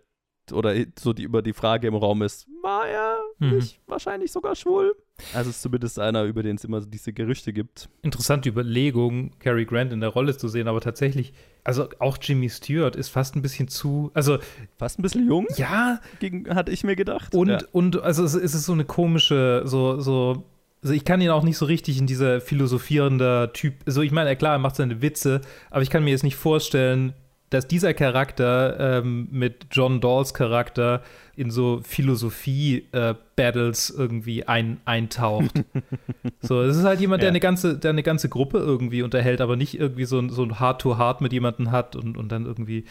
oder 0.52 0.76
so 1.00 1.14
die, 1.14 1.24
über 1.24 1.42
die 1.42 1.54
Frage 1.54 1.88
im 1.88 1.96
Raum 1.96 2.22
ist, 2.22 2.48
war 2.62 2.88
er 2.88 3.18
mhm. 3.40 3.56
nicht 3.56 3.80
wahrscheinlich 3.88 4.32
sogar 4.32 4.56
schwul? 4.56 4.96
Also 5.34 5.50
ist 5.50 5.62
zumindest 5.62 5.98
einer, 5.98 6.24
über 6.24 6.44
den 6.44 6.58
es 6.58 6.66
immer 6.66 6.82
diese 6.82 7.14
Gerüchte 7.14 7.54
gibt. 7.54 7.90
Interessante 8.02 8.50
Überlegung, 8.50 9.32
Cary 9.40 9.66
Grant 9.66 9.94
in 9.94 10.02
der 10.02 10.10
Rolle 10.10 10.38
zu 10.38 10.50
sehen, 10.50 10.68
aber 10.68 10.82
tatsächlich, 10.82 11.34
also 11.66 11.90
auch 12.00 12.18
Jimmy 12.22 12.48
Stewart 12.50 12.96
ist 12.96 13.10
fast 13.10 13.36
ein 13.36 13.42
bisschen 13.42 13.68
zu, 13.68 14.12
also 14.14 14.38
fast 14.78 15.00
ein 15.00 15.02
bisschen 15.02 15.28
jung. 15.28 15.48
Ja, 15.58 16.00
gegen, 16.20 16.56
hatte 16.56 16.72
ich 16.72 16.84
mir 16.84 16.96
gedacht. 16.96 17.36
Und 17.36 17.50
ja. 17.50 17.60
und 17.74 18.02
also 18.02 18.24
es, 18.24 18.36
es 18.36 18.54
ist 18.54 18.66
so 18.66 18.74
eine 18.74 18.86
komische, 18.86 19.64
so 19.66 20.00
so 20.00 20.46
also 20.84 20.94
ich 20.94 21.04
kann 21.04 21.20
ihn 21.20 21.32
auch 21.32 21.42
nicht 21.42 21.58
so 21.58 21.66
richtig 21.66 21.98
in 21.98 22.06
dieser 22.06 22.40
philosophierender 22.40 23.52
Typ, 23.54 23.74
also 23.88 24.04
ich 24.04 24.12
meine, 24.12 24.36
klar, 24.36 24.54
er 24.54 24.60
macht 24.60 24.76
seine 24.76 25.02
Witze, 25.02 25.42
aber 25.72 25.82
ich 25.82 25.90
kann 25.90 26.04
mir 26.04 26.12
jetzt 26.12 26.24
nicht 26.24 26.36
vorstellen, 26.36 27.14
dass 27.56 27.68
dieser 27.68 27.94
Charakter 27.94 29.00
ähm, 29.00 29.30
mit 29.32 29.68
John 29.72 30.02
Dawes 30.02 30.34
Charakter 30.34 31.02
in 31.38 31.52
so 31.52 31.80
Philosophie-Battles 31.84 33.90
äh, 33.90 33.98
irgendwie 33.98 34.46
ein, 34.46 34.80
eintaucht. 34.84 35.64
so, 36.42 36.62
es 36.62 36.78
ist 36.78 36.84
halt 36.84 37.00
jemand, 37.00 37.24
der 37.24 37.30
eine 37.30 37.40
ganze, 37.40 37.78
der 37.78 37.92
eine 37.92 38.04
ganze 38.04 38.30
Gruppe 38.30 38.58
irgendwie 38.58 39.04
unterhält, 39.04 39.40
aber 39.40 39.56
nicht 39.56 39.80
irgendwie 39.80 40.06
so 40.06 40.20
ein, 40.20 40.30
so 40.30 40.44
ein 40.44 40.60
Hard-to-Hard 40.60 41.22
mit 41.22 41.32
jemandem 41.32 41.72
hat 41.72 41.96
und, 41.96 42.18
und 42.18 42.32
dann 42.32 42.46
irgendwie 42.46 42.84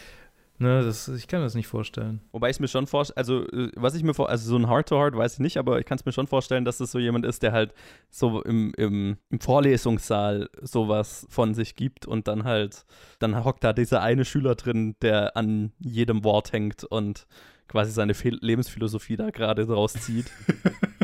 Ne, 0.59 0.83
das, 0.85 1.09
ich 1.09 1.27
kann 1.27 1.41
mir 1.41 1.47
das 1.47 1.57
nicht 1.57 1.67
vorstellen. 1.67 2.21
Wobei 2.31 2.49
ich 2.49 2.57
es 2.57 2.61
mir 2.61 2.69
schon 2.69 2.87
vorstelle, 2.87 3.17
also 3.17 3.45
äh, 3.49 3.73
was 3.75 3.97
ich 3.97 4.05
mir 4.05 4.15
vor, 4.15 4.29
also 4.29 4.49
so 4.49 4.57
ein 4.57 4.69
Heart-to-Heart 4.69 5.17
weiß 5.17 5.35
ich 5.35 5.39
nicht, 5.41 5.57
aber 5.57 5.81
ich 5.81 5.85
kann 5.85 5.99
es 5.99 6.05
mir 6.05 6.13
schon 6.13 6.29
vorstellen, 6.29 6.65
dass 6.65 6.79
das 6.79 6.93
so 6.93 7.01
jemand 7.01 7.27
ist, 7.27 7.43
der 7.43 7.51
halt 7.51 7.75
so 8.09 8.41
im, 8.43 8.73
im, 8.77 9.17
im, 9.31 9.41
Vorlesungssaal 9.41 10.49
sowas 10.63 11.27
von 11.29 11.55
sich 11.55 11.75
gibt 11.75 12.07
und 12.07 12.29
dann 12.29 12.45
halt, 12.45 12.85
dann 13.19 13.45
hockt 13.45 13.65
da 13.65 13.73
dieser 13.73 14.01
eine 14.01 14.25
Schüler 14.25 14.55
drin, 14.55 14.95
der 15.03 15.37
an 15.37 15.73
jedem 15.81 16.23
Wort 16.23 16.53
hängt 16.53 16.85
und 16.85 17.27
quasi 17.67 17.91
seine 17.91 18.15
Fe 18.15 18.29
Lebensphilosophie 18.29 19.17
da 19.17 19.31
gerade 19.31 19.67
draus 19.67 19.95
zieht. 19.95 20.31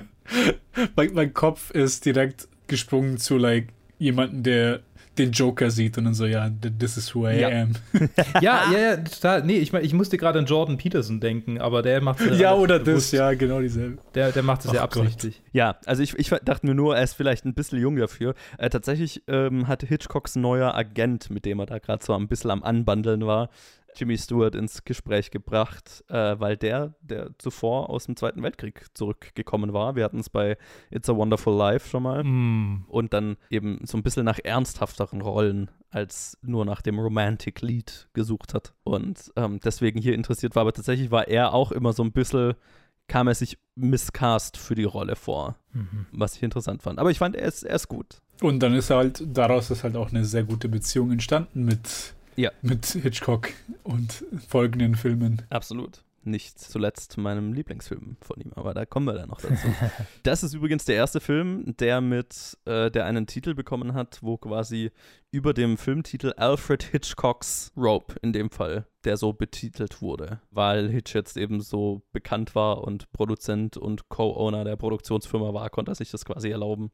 mein, 0.94 1.12
mein 1.14 1.34
Kopf 1.34 1.72
ist 1.72 2.06
direkt 2.06 2.46
gesprungen 2.68 3.18
zu 3.18 3.36
like 3.36 3.72
jemanden, 3.98 4.44
der 4.44 4.80
den 5.20 5.32
Joker 5.32 5.70
sieht 5.70 5.96
und 5.98 6.04
dann 6.04 6.14
so, 6.14 6.26
ja, 6.26 6.50
this 6.78 6.96
is 6.96 7.14
who 7.14 7.28
I 7.28 7.40
ja. 7.40 7.48
am. 7.48 7.72
ja, 8.40 8.72
ja, 8.72 8.78
ja, 8.78 8.96
total. 8.96 9.44
Nee, 9.44 9.58
ich, 9.58 9.72
ich 9.72 9.92
musste 9.92 10.16
gerade 10.16 10.38
an 10.38 10.46
Jordan 10.46 10.76
Peterson 10.76 11.20
denken, 11.20 11.60
aber 11.60 11.82
der 11.82 12.00
macht 12.00 12.20
es 12.20 12.38
ja. 12.38 12.54
oder 12.54 12.78
das, 12.78 13.12
ja, 13.12 13.32
genau 13.34 13.60
dieselbe. 13.60 13.98
Der, 14.14 14.32
der 14.32 14.42
macht 14.42 14.64
es 14.64 14.72
ja 14.72 14.82
absichtlich. 14.82 15.36
Gott. 15.36 15.50
Ja, 15.52 15.76
also 15.86 16.02
ich, 16.02 16.18
ich 16.18 16.28
dachte 16.28 16.66
mir 16.66 16.74
nur, 16.74 16.96
er 16.96 17.02
ist 17.02 17.14
vielleicht 17.14 17.44
ein 17.44 17.54
bisschen 17.54 17.80
jung 17.80 17.96
dafür. 17.96 18.34
Äh, 18.58 18.70
tatsächlich 18.70 19.22
ähm, 19.28 19.68
hatte 19.68 19.86
Hitchcocks 19.86 20.36
neuer 20.36 20.74
Agent, 20.74 21.30
mit 21.30 21.44
dem 21.44 21.60
er 21.60 21.66
da 21.66 21.78
gerade 21.78 22.04
so 22.04 22.14
ein 22.14 22.28
bisschen 22.28 22.50
am 22.50 22.62
Anbandeln 22.62 23.26
war, 23.26 23.50
Jimmy 23.96 24.16
Stewart 24.16 24.54
ins 24.54 24.84
Gespräch 24.84 25.30
gebracht, 25.30 26.04
äh, 26.08 26.38
weil 26.38 26.56
der, 26.56 26.94
der 27.00 27.30
zuvor 27.38 27.90
aus 27.90 28.06
dem 28.06 28.16
Zweiten 28.16 28.42
Weltkrieg 28.42 28.86
zurückgekommen 28.94 29.72
war. 29.72 29.96
Wir 29.96 30.04
hatten 30.04 30.20
es 30.20 30.30
bei 30.30 30.56
It's 30.90 31.08
a 31.08 31.16
Wonderful 31.16 31.56
Life 31.56 31.88
schon 31.88 32.02
mal. 32.02 32.24
Mm. 32.24 32.84
Und 32.88 33.12
dann 33.12 33.36
eben 33.50 33.80
so 33.84 33.96
ein 33.96 34.02
bisschen 34.02 34.24
nach 34.24 34.38
ernsthafteren 34.42 35.20
Rollen 35.20 35.70
als 35.90 36.38
nur 36.42 36.64
nach 36.64 36.82
dem 36.82 36.98
Romantic 36.98 37.60
Lead 37.62 38.08
gesucht 38.12 38.54
hat. 38.54 38.74
Und 38.84 39.32
ähm, 39.36 39.60
deswegen 39.64 40.00
hier 40.00 40.14
interessiert 40.14 40.54
war. 40.54 40.62
Aber 40.62 40.72
tatsächlich 40.72 41.10
war 41.10 41.28
er 41.28 41.52
auch 41.52 41.72
immer 41.72 41.92
so 41.92 42.02
ein 42.02 42.12
bisschen 42.12 42.54
kam 43.10 43.26
er 43.26 43.34
sich 43.34 43.58
miscast 43.74 44.56
für 44.56 44.76
die 44.76 44.84
Rolle 44.84 45.16
vor, 45.16 45.56
mhm. 45.72 46.06
was 46.12 46.36
ich 46.36 46.44
interessant 46.44 46.80
fand. 46.82 47.00
Aber 47.00 47.10
ich 47.10 47.18
fand, 47.18 47.34
er 47.34 47.48
ist, 47.48 47.64
er 47.64 47.74
ist 47.74 47.88
gut. 47.88 48.18
Und 48.40 48.60
dann 48.60 48.72
ist 48.72 48.90
halt, 48.90 49.24
daraus 49.26 49.70
ist 49.70 49.82
halt 49.82 49.96
auch 49.96 50.10
eine 50.10 50.24
sehr 50.24 50.44
gute 50.44 50.68
Beziehung 50.68 51.10
entstanden 51.10 51.64
mit 51.64 52.14
ja. 52.40 52.52
Mit 52.62 52.86
Hitchcock 52.86 53.50
und 53.82 54.24
folgenden 54.48 54.94
Filmen. 54.94 55.42
Absolut. 55.50 56.02
Nicht 56.22 56.58
zuletzt 56.58 57.16
meinem 57.16 57.54
Lieblingsfilm 57.54 58.16
von 58.20 58.40
ihm, 58.40 58.52
aber 58.54 58.74
da 58.74 58.84
kommen 58.84 59.06
wir 59.06 59.14
dann 59.14 59.28
noch 59.28 59.40
dazu. 59.40 59.68
das 60.22 60.42
ist 60.42 60.52
übrigens 60.52 60.84
der 60.84 60.96
erste 60.96 61.20
Film, 61.20 61.74
der 61.78 62.00
mit, 62.02 62.58
äh, 62.66 62.90
der 62.90 63.06
einen 63.06 63.26
Titel 63.26 63.54
bekommen 63.54 63.94
hat, 63.94 64.18
wo 64.22 64.36
quasi 64.36 64.90
über 65.30 65.54
dem 65.54 65.78
Filmtitel 65.78 66.32
Alfred 66.36 66.82
Hitchcocks 66.82 67.72
Rope 67.74 68.16
in 68.20 68.34
dem 68.34 68.50
Fall, 68.50 68.86
der 69.04 69.16
so 69.16 69.32
betitelt 69.32 70.02
wurde, 70.02 70.42
weil 70.50 70.90
Hitch 70.90 71.14
jetzt 71.14 71.38
eben 71.38 71.60
so 71.60 72.02
bekannt 72.12 72.54
war 72.54 72.84
und 72.84 73.10
Produzent 73.12 73.78
und 73.78 74.10
Co-Owner 74.10 74.64
der 74.64 74.76
Produktionsfirma 74.76 75.54
war, 75.54 75.70
konnte 75.70 75.92
er 75.92 75.94
sich 75.94 76.10
das 76.10 76.26
quasi 76.26 76.50
erlauben 76.50 76.90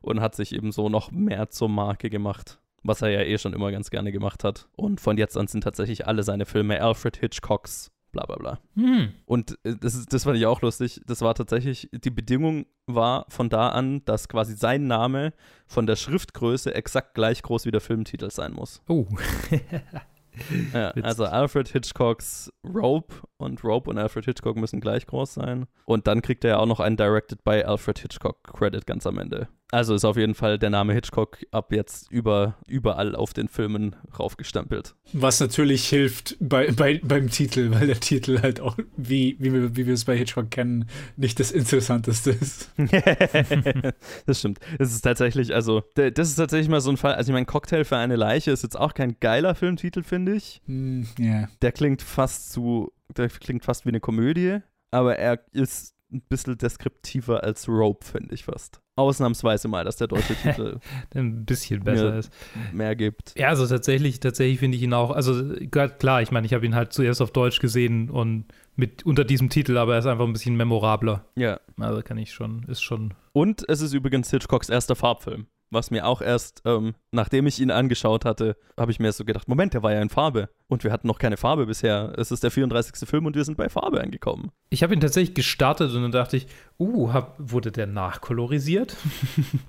und 0.00 0.20
hat 0.20 0.34
sich 0.34 0.54
eben 0.54 0.72
so 0.72 0.88
noch 0.88 1.10
mehr 1.10 1.50
zur 1.50 1.68
Marke 1.68 2.08
gemacht 2.08 2.61
was 2.82 3.02
er 3.02 3.10
ja 3.10 3.20
eh 3.20 3.38
schon 3.38 3.52
immer 3.52 3.70
ganz 3.70 3.90
gerne 3.90 4.12
gemacht 4.12 4.44
hat. 4.44 4.68
Und 4.76 5.00
von 5.00 5.18
jetzt 5.18 5.36
an 5.36 5.46
sind 5.46 5.62
tatsächlich 5.64 6.06
alle 6.06 6.22
seine 6.22 6.46
Filme 6.46 6.80
Alfred 6.80 7.16
Hitchcocks 7.16 7.92
bla 8.12 8.26
bla 8.26 8.36
bla. 8.36 8.60
Hm. 8.76 9.12
Und 9.24 9.58
äh, 9.64 9.74
das, 9.80 10.06
das 10.06 10.24
fand 10.24 10.36
ich 10.36 10.46
auch 10.46 10.60
lustig. 10.60 11.00
Das 11.06 11.22
war 11.22 11.34
tatsächlich, 11.34 11.88
die 11.92 12.10
Bedingung 12.10 12.66
war 12.86 13.26
von 13.28 13.48
da 13.48 13.70
an, 13.70 14.04
dass 14.04 14.28
quasi 14.28 14.54
sein 14.54 14.86
Name 14.86 15.32
von 15.66 15.86
der 15.86 15.96
Schriftgröße 15.96 16.74
exakt 16.74 17.14
gleich 17.14 17.42
groß 17.42 17.66
wie 17.66 17.70
der 17.70 17.80
Filmtitel 17.80 18.30
sein 18.30 18.52
muss. 18.52 18.82
Oh. 18.86 19.06
ja, 20.74 20.90
also 20.90 21.24
Alfred 21.24 21.68
Hitchcocks 21.68 22.52
Rope 22.64 23.14
und 23.42 23.62
Rope 23.64 23.90
und 23.90 23.98
Alfred 23.98 24.24
Hitchcock 24.24 24.56
müssen 24.56 24.80
gleich 24.80 25.06
groß 25.06 25.34
sein. 25.34 25.66
Und 25.84 26.06
dann 26.06 26.22
kriegt 26.22 26.44
er 26.44 26.50
ja 26.50 26.58
auch 26.58 26.66
noch 26.66 26.80
einen 26.80 26.96
Directed 26.96 27.44
by 27.44 27.62
Alfred 27.62 27.98
Hitchcock 27.98 28.42
Credit 28.44 28.86
ganz 28.86 29.06
am 29.06 29.18
Ende. 29.18 29.48
Also 29.72 29.94
ist 29.94 30.04
auf 30.04 30.18
jeden 30.18 30.34
Fall 30.34 30.58
der 30.58 30.68
Name 30.68 30.92
Hitchcock 30.92 31.38
ab 31.50 31.72
jetzt 31.72 32.12
über, 32.12 32.56
überall 32.68 33.16
auf 33.16 33.32
den 33.32 33.48
Filmen 33.48 33.96
raufgestempelt. 34.18 34.94
Was 35.14 35.40
natürlich 35.40 35.88
hilft 35.88 36.36
bei, 36.40 36.70
bei, 36.70 37.00
beim 37.02 37.30
Titel, 37.30 37.70
weil 37.70 37.86
der 37.86 37.98
Titel 37.98 38.42
halt 38.42 38.60
auch, 38.60 38.76
wie, 38.98 39.34
wie, 39.38 39.50
wir, 39.50 39.74
wie 39.74 39.86
wir 39.86 39.94
es 39.94 40.04
bei 40.04 40.14
Hitchcock 40.14 40.50
kennen, 40.50 40.90
nicht 41.16 41.40
das 41.40 41.50
Interessanteste 41.52 42.32
ist. 42.32 42.70
das 44.26 44.38
stimmt. 44.38 44.60
Das 44.78 44.92
ist 44.92 45.00
tatsächlich, 45.00 45.54
also, 45.54 45.82
das 45.94 46.28
ist 46.28 46.36
tatsächlich 46.36 46.68
mal 46.68 46.82
so 46.82 46.90
ein 46.90 46.98
Fall. 46.98 47.14
Also, 47.14 47.32
ich 47.32 47.34
meine, 47.34 47.46
Cocktail 47.46 47.84
für 47.84 47.96
eine 47.96 48.16
Leiche 48.16 48.50
ist 48.50 48.62
jetzt 48.62 48.78
auch 48.78 48.92
kein 48.92 49.16
geiler 49.20 49.54
Filmtitel, 49.54 50.02
finde 50.02 50.34
ich. 50.34 50.60
Mm, 50.66 51.04
yeah. 51.18 51.48
Der 51.62 51.72
klingt 51.72 52.02
fast 52.02 52.52
zu, 52.52 52.92
der 53.16 53.28
klingt 53.28 53.64
fast 53.64 53.84
wie 53.84 53.90
eine 53.90 54.00
Komödie, 54.00 54.60
aber 54.90 55.16
er 55.16 55.40
ist 55.52 55.94
ein 56.12 56.22
bisschen 56.28 56.58
deskriptiver 56.58 57.42
als 57.42 57.68
Rope, 57.68 58.04
finde 58.04 58.34
ich 58.34 58.44
fast 58.44 58.82
ausnahmsweise 58.96 59.68
mal, 59.68 59.84
dass 59.84 59.96
der 59.96 60.08
deutsche 60.08 60.34
Titel 60.42 60.78
ein 61.14 61.44
bisschen 61.44 61.82
besser 61.82 62.18
ist. 62.18 62.32
Mehr 62.72 62.94
gibt. 62.94 63.34
Ja, 63.36 63.48
also 63.48 63.66
tatsächlich, 63.66 64.20
tatsächlich 64.20 64.58
finde 64.58 64.76
ich 64.76 64.82
ihn 64.82 64.92
auch, 64.92 65.10
also 65.10 65.54
klar, 65.98 66.22
ich 66.22 66.30
meine, 66.30 66.46
ich 66.46 66.54
habe 66.54 66.66
ihn 66.66 66.74
halt 66.74 66.92
zuerst 66.92 67.22
auf 67.22 67.30
Deutsch 67.30 67.60
gesehen 67.60 68.10
und 68.10 68.46
mit 68.76 69.04
unter 69.04 69.24
diesem 69.24 69.48
Titel, 69.48 69.76
aber 69.76 69.94
er 69.94 69.98
ist 70.00 70.06
einfach 70.06 70.26
ein 70.26 70.32
bisschen 70.32 70.56
memorabler. 70.56 71.26
Ja. 71.36 71.60
Also 71.78 72.02
kann 72.02 72.18
ich 72.18 72.32
schon, 72.32 72.64
ist 72.64 72.82
schon. 72.82 73.14
Und 73.32 73.64
es 73.68 73.80
ist 73.80 73.92
übrigens 73.92 74.30
Hitchcocks 74.30 74.68
erster 74.68 74.96
Farbfilm 74.96 75.46
was 75.72 75.90
mir 75.90 76.06
auch 76.06 76.20
erst, 76.20 76.62
ähm, 76.64 76.94
nachdem 77.10 77.46
ich 77.46 77.60
ihn 77.60 77.70
angeschaut 77.70 78.24
hatte, 78.24 78.56
habe 78.78 78.92
ich 78.92 79.00
mir 79.00 79.10
so 79.12 79.24
gedacht, 79.24 79.48
Moment, 79.48 79.74
der 79.74 79.82
war 79.82 79.92
ja 79.92 80.02
in 80.02 80.10
Farbe. 80.10 80.48
Und 80.68 80.84
wir 80.84 80.92
hatten 80.92 81.06
noch 81.06 81.18
keine 81.18 81.36
Farbe 81.36 81.66
bisher. 81.66 82.12
Es 82.16 82.30
ist 82.30 82.42
der 82.42 82.50
34. 82.50 83.08
Film 83.08 83.26
und 83.26 83.36
wir 83.36 83.44
sind 83.44 83.56
bei 83.56 83.68
Farbe 83.68 84.00
angekommen. 84.00 84.52
Ich 84.70 84.82
habe 84.82 84.94
ihn 84.94 85.00
tatsächlich 85.00 85.34
gestartet 85.34 85.92
und 85.94 86.02
dann 86.02 86.12
dachte 86.12 86.36
ich, 86.36 86.46
uh, 86.78 87.12
hab, 87.12 87.36
wurde 87.38 87.72
der 87.72 87.86
nachkolorisiert? 87.86 88.96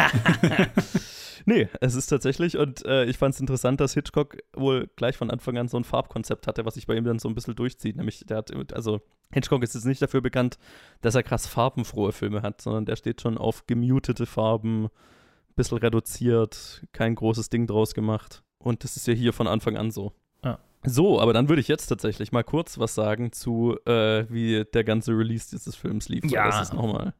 nee, 1.46 1.68
es 1.80 1.94
ist 1.94 2.08
tatsächlich, 2.08 2.58
und 2.58 2.84
äh, 2.84 3.04
ich 3.04 3.16
fand 3.16 3.34
es 3.34 3.40
interessant, 3.40 3.80
dass 3.80 3.94
Hitchcock 3.94 4.36
wohl 4.54 4.88
gleich 4.96 5.16
von 5.16 5.30
Anfang 5.30 5.56
an 5.56 5.68
so 5.68 5.78
ein 5.78 5.84
Farbkonzept 5.84 6.46
hatte, 6.46 6.64
was 6.64 6.74
sich 6.74 6.86
bei 6.86 6.94
ihm 6.94 7.04
dann 7.04 7.18
so 7.18 7.28
ein 7.28 7.34
bisschen 7.34 7.56
durchzieht. 7.56 7.96
Nämlich, 7.96 8.24
der 8.26 8.38
hat, 8.38 8.52
also 8.74 9.00
Hitchcock 9.32 9.62
ist 9.62 9.74
jetzt 9.74 9.86
nicht 9.86 10.02
dafür 10.02 10.20
bekannt, 10.20 10.58
dass 11.00 11.14
er 11.14 11.22
krass 11.22 11.46
farbenfrohe 11.46 12.12
Filme 12.12 12.42
hat, 12.42 12.60
sondern 12.60 12.84
der 12.84 12.96
steht 12.96 13.20
schon 13.20 13.38
auf 13.38 13.66
gemutete 13.66 14.26
Farben, 14.26 14.88
bisschen 15.56 15.78
reduziert, 15.78 16.84
kein 16.92 17.14
großes 17.14 17.50
Ding 17.50 17.66
draus 17.66 17.94
gemacht. 17.94 18.42
Und 18.58 18.84
das 18.84 18.96
ist 18.96 19.06
ja 19.06 19.14
hier 19.14 19.32
von 19.32 19.46
Anfang 19.46 19.76
an 19.76 19.90
so. 19.90 20.12
Ja. 20.44 20.58
So, 20.84 21.20
aber 21.20 21.32
dann 21.32 21.48
würde 21.48 21.60
ich 21.60 21.68
jetzt 21.68 21.86
tatsächlich 21.86 22.32
mal 22.32 22.44
kurz 22.44 22.78
was 22.78 22.94
sagen 22.94 23.32
zu, 23.32 23.76
äh, 23.86 24.26
wie 24.28 24.64
der 24.72 24.84
ganze 24.84 25.12
Release 25.12 25.50
dieses 25.50 25.74
Films 25.74 26.08
lief. 26.08 26.24
Ja. 26.26 26.46
Das 26.46 26.62
ist 26.62 26.74
nochmal. 26.74 27.14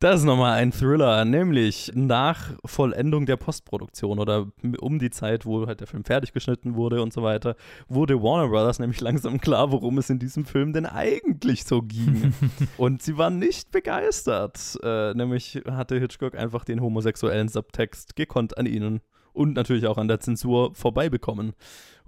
Das 0.00 0.20
ist 0.20 0.24
nochmal 0.24 0.54
ein 0.54 0.72
Thriller, 0.72 1.26
nämlich 1.26 1.92
nach 1.94 2.54
Vollendung 2.64 3.26
der 3.26 3.36
Postproduktion 3.36 4.18
oder 4.18 4.46
um 4.80 4.98
die 4.98 5.10
Zeit, 5.10 5.44
wo 5.44 5.66
halt 5.66 5.80
der 5.80 5.86
Film 5.86 6.06
fertig 6.06 6.32
geschnitten 6.32 6.74
wurde 6.74 7.02
und 7.02 7.12
so 7.12 7.22
weiter, 7.22 7.54
wurde 7.86 8.22
Warner 8.22 8.48
Brothers 8.48 8.78
nämlich 8.78 9.02
langsam 9.02 9.42
klar, 9.42 9.70
worum 9.72 9.98
es 9.98 10.08
in 10.08 10.18
diesem 10.18 10.46
Film 10.46 10.72
denn 10.72 10.86
eigentlich 10.86 11.64
so 11.64 11.82
ging. 11.82 12.32
und 12.78 13.02
sie 13.02 13.18
waren 13.18 13.38
nicht 13.38 13.72
begeistert. 13.72 14.78
Äh, 14.82 15.12
nämlich 15.12 15.60
hatte 15.70 16.00
Hitchcock 16.00 16.34
einfach 16.34 16.64
den 16.64 16.80
homosexuellen 16.80 17.48
Subtext 17.48 18.16
gekonnt 18.16 18.56
an 18.56 18.64
ihnen 18.64 19.02
und 19.34 19.52
natürlich 19.52 19.86
auch 19.86 19.98
an 19.98 20.08
der 20.08 20.20
Zensur 20.20 20.74
vorbei 20.74 21.10
bekommen. 21.10 21.52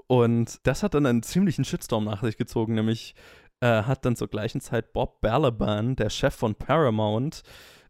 Und 0.07 0.67
das 0.67 0.83
hat 0.83 0.95
dann 0.95 1.05
einen 1.05 1.23
ziemlichen 1.23 1.67
Shitstorm 1.67 2.05
nach 2.05 2.23
sich 2.23 2.39
gezogen, 2.39 2.75
nämlich 2.75 3.15
äh, 3.61 3.83
hat 3.83 4.07
dann 4.07 4.17
zur 4.17 4.29
gleichen 4.29 4.63
Zeit 4.63 4.95
Bob 4.95 5.21
Balaban, 5.21 5.95
der 5.95 6.09
Chef 6.09 6.35
von 6.35 6.55
Paramount, 6.55 7.43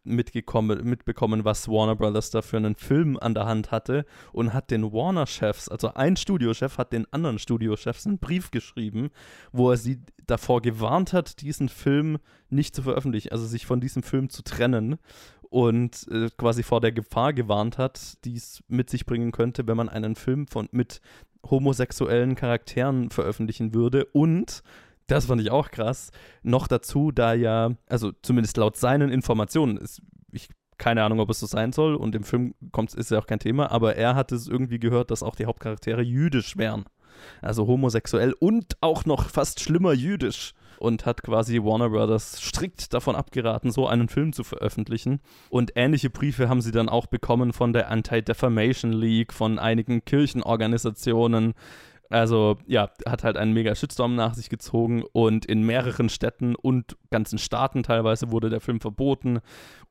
mitgekommen, 0.04 0.84
mitbekommen, 0.84 1.44
was 1.44 1.68
Warner 1.68 1.96
Brothers 1.96 2.30
da 2.30 2.42
für 2.42 2.56
einen 2.56 2.74
Film 2.74 3.18
an 3.20 3.34
der 3.34 3.46
Hand 3.46 3.70
hatte 3.70 4.04
und 4.32 4.52
hat 4.52 4.70
den 4.70 4.92
Warner-Chefs, 4.92 5.68
also 5.68 5.94
ein 5.94 6.16
Studiochef 6.16 6.78
hat 6.78 6.92
den 6.92 7.06
anderen 7.12 7.38
Studiochefs 7.38 8.06
einen 8.06 8.18
Brief 8.18 8.50
geschrieben, 8.50 9.10
wo 9.52 9.70
er 9.70 9.76
sie 9.76 10.00
davor 10.26 10.62
gewarnt 10.62 11.12
hat, 11.12 11.40
diesen 11.40 11.68
Film 11.68 12.18
nicht 12.50 12.74
zu 12.74 12.82
veröffentlichen, 12.82 13.32
also 13.32 13.46
sich 13.46 13.66
von 13.66 13.80
diesem 13.80 14.02
Film 14.02 14.28
zu 14.28 14.42
trennen 14.42 14.98
und 15.52 16.06
äh, 16.10 16.30
quasi 16.36 16.62
vor 16.62 16.80
der 16.80 16.92
Gefahr 16.92 17.32
gewarnt 17.32 17.78
hat, 17.78 18.24
die 18.24 18.36
es 18.36 18.62
mit 18.68 18.88
sich 18.90 19.06
bringen 19.06 19.32
könnte, 19.32 19.66
wenn 19.66 19.76
man 19.76 19.88
einen 19.88 20.16
Film 20.16 20.46
von, 20.46 20.68
mit 20.72 21.00
homosexuellen 21.48 22.34
Charakteren 22.34 23.10
veröffentlichen 23.10 23.74
würde 23.74 24.06
und 24.06 24.62
das 25.12 25.26
fand 25.26 25.40
ich 25.42 25.50
auch 25.50 25.70
krass. 25.70 26.10
Noch 26.42 26.66
dazu, 26.66 27.12
da 27.12 27.34
ja, 27.34 27.72
also 27.88 28.12
zumindest 28.22 28.56
laut 28.56 28.76
seinen 28.76 29.10
Informationen, 29.10 29.76
ist, 29.76 30.00
ich 30.32 30.48
keine 30.78 31.04
Ahnung, 31.04 31.20
ob 31.20 31.30
es 31.30 31.38
so 31.38 31.46
sein 31.46 31.70
soll 31.72 31.94
und 31.94 32.14
im 32.14 32.24
Film 32.24 32.54
kommt, 32.72 32.92
ist 32.94 33.10
ja 33.10 33.18
auch 33.18 33.26
kein 33.26 33.38
Thema, 33.38 33.70
aber 33.70 33.94
er 33.94 34.16
hat 34.16 34.32
es 34.32 34.48
irgendwie 34.48 34.80
gehört, 34.80 35.10
dass 35.12 35.22
auch 35.22 35.36
die 35.36 35.46
Hauptcharaktere 35.46 36.02
jüdisch 36.02 36.56
wären. 36.56 36.86
also 37.40 37.66
homosexuell 37.66 38.34
und 38.40 38.76
auch 38.80 39.04
noch 39.04 39.28
fast 39.28 39.60
schlimmer 39.60 39.92
jüdisch 39.92 40.54
und 40.78 41.06
hat 41.06 41.22
quasi 41.22 41.62
Warner 41.62 41.90
Brothers 41.90 42.40
strikt 42.42 42.92
davon 42.92 43.14
abgeraten, 43.14 43.70
so 43.70 43.86
einen 43.86 44.08
Film 44.08 44.32
zu 44.32 44.42
veröffentlichen. 44.42 45.20
Und 45.48 45.72
ähnliche 45.76 46.10
Briefe 46.10 46.48
haben 46.48 46.60
sie 46.60 46.72
dann 46.72 46.88
auch 46.88 47.06
bekommen 47.06 47.52
von 47.52 47.72
der 47.72 47.88
Anti-Defamation 47.88 48.92
League, 48.92 49.32
von 49.32 49.60
einigen 49.60 50.04
Kirchenorganisationen, 50.04 51.54
also 52.12 52.58
ja, 52.66 52.90
hat 53.06 53.24
halt 53.24 53.38
einen 53.38 53.54
mega 53.54 53.74
Shitstorm 53.74 54.14
nach 54.14 54.34
sich 54.34 54.50
gezogen 54.50 55.02
und 55.12 55.46
in 55.46 55.62
mehreren 55.62 56.10
Städten 56.10 56.54
und 56.54 56.96
ganzen 57.10 57.38
Staaten 57.38 57.82
teilweise 57.82 58.30
wurde 58.30 58.50
der 58.50 58.60
Film 58.60 58.80
verboten 58.80 59.40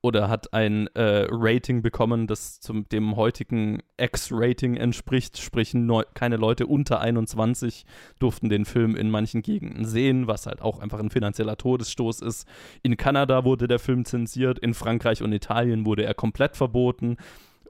oder 0.02 0.30
hat 0.30 0.54
ein 0.54 0.88
äh, 0.96 1.28
Rating 1.30 1.82
bekommen, 1.82 2.28
das 2.28 2.60
zum 2.60 2.88
dem 2.90 3.16
heutigen 3.16 3.80
X-Rating 3.98 4.76
entspricht, 4.76 5.40
sprich 5.40 5.74
neu, 5.74 6.04
keine 6.14 6.38
Leute 6.38 6.68
unter 6.68 7.02
21 7.02 7.86
durften 8.20 8.50
den 8.50 8.66
Film 8.66 8.96
in 8.96 9.10
manchen 9.10 9.42
Gegenden 9.42 9.86
sehen, 9.86 10.28
was 10.28 10.46
halt 10.46 10.62
auch 10.62 10.80
einfach 10.80 11.00
ein 11.00 11.10
finanzieller 11.10 11.58
Todesstoß 11.58 12.22
ist. 12.22 12.48
In 12.84 12.98
Kanada 12.98 13.46
wurde 13.46 13.68
der 13.68 13.80
Film 13.80 14.06
zensiert, 14.06 14.60
in 14.60 14.76
Frankreich 14.76 15.24
und 15.24 15.34
Italien 15.34 15.86
wurde 15.88 16.04
er 16.04 16.14
komplett 16.14 16.56
verboten. 16.56 17.18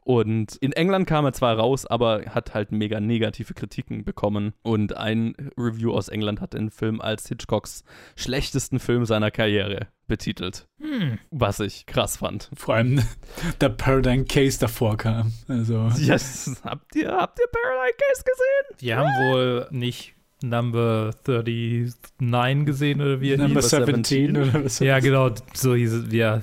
Und 0.03 0.55
in 0.57 0.71
England 0.71 1.07
kam 1.07 1.25
er 1.25 1.33
zwar 1.33 1.57
raus, 1.57 1.85
aber 1.85 2.23
hat 2.29 2.53
halt 2.53 2.71
mega 2.71 2.99
negative 2.99 3.53
Kritiken 3.53 4.03
bekommen. 4.03 4.53
Und 4.63 4.97
ein 4.97 5.35
Review 5.57 5.93
aus 5.93 6.09
England 6.09 6.41
hat 6.41 6.53
den 6.53 6.71
Film 6.71 7.01
als 7.01 7.27
Hitchcocks 7.27 7.83
schlechtesten 8.15 8.79
Film 8.79 9.05
seiner 9.05 9.31
Karriere 9.31 9.87
betitelt. 10.07 10.67
Hm. 10.79 11.19
Was 11.29 11.59
ich 11.59 11.85
krass 11.85 12.17
fand. 12.17 12.49
Vor 12.55 12.75
allem 12.75 13.01
der 13.61 13.69
Paradigm 13.69 14.27
Case 14.27 14.59
davor 14.59 14.97
kam. 14.97 15.31
Also. 15.47 15.89
Yes. 15.97 16.61
Habt 16.63 16.95
ihr, 16.95 17.11
habt 17.11 17.39
ihr 17.39 17.47
Paradigm 17.51 17.97
Case 17.97 18.23
gesehen? 18.23 18.77
Die 18.81 18.95
haben 18.95 19.07
wohl 19.31 19.67
nicht 19.71 20.15
Number 20.43 21.11
39 21.25 22.65
gesehen 22.65 23.01
oder 23.01 23.21
wie 23.21 23.31
er 23.31 23.37
Number 23.37 23.61
hieß. 23.61 23.69
17 23.69 24.37
oder 24.37 24.65
was? 24.65 24.79
Ja, 24.79 24.99
genau, 24.99 25.29
so 25.53 25.75
hieß 25.75 25.93
es, 25.93 26.13
ja. 26.13 26.41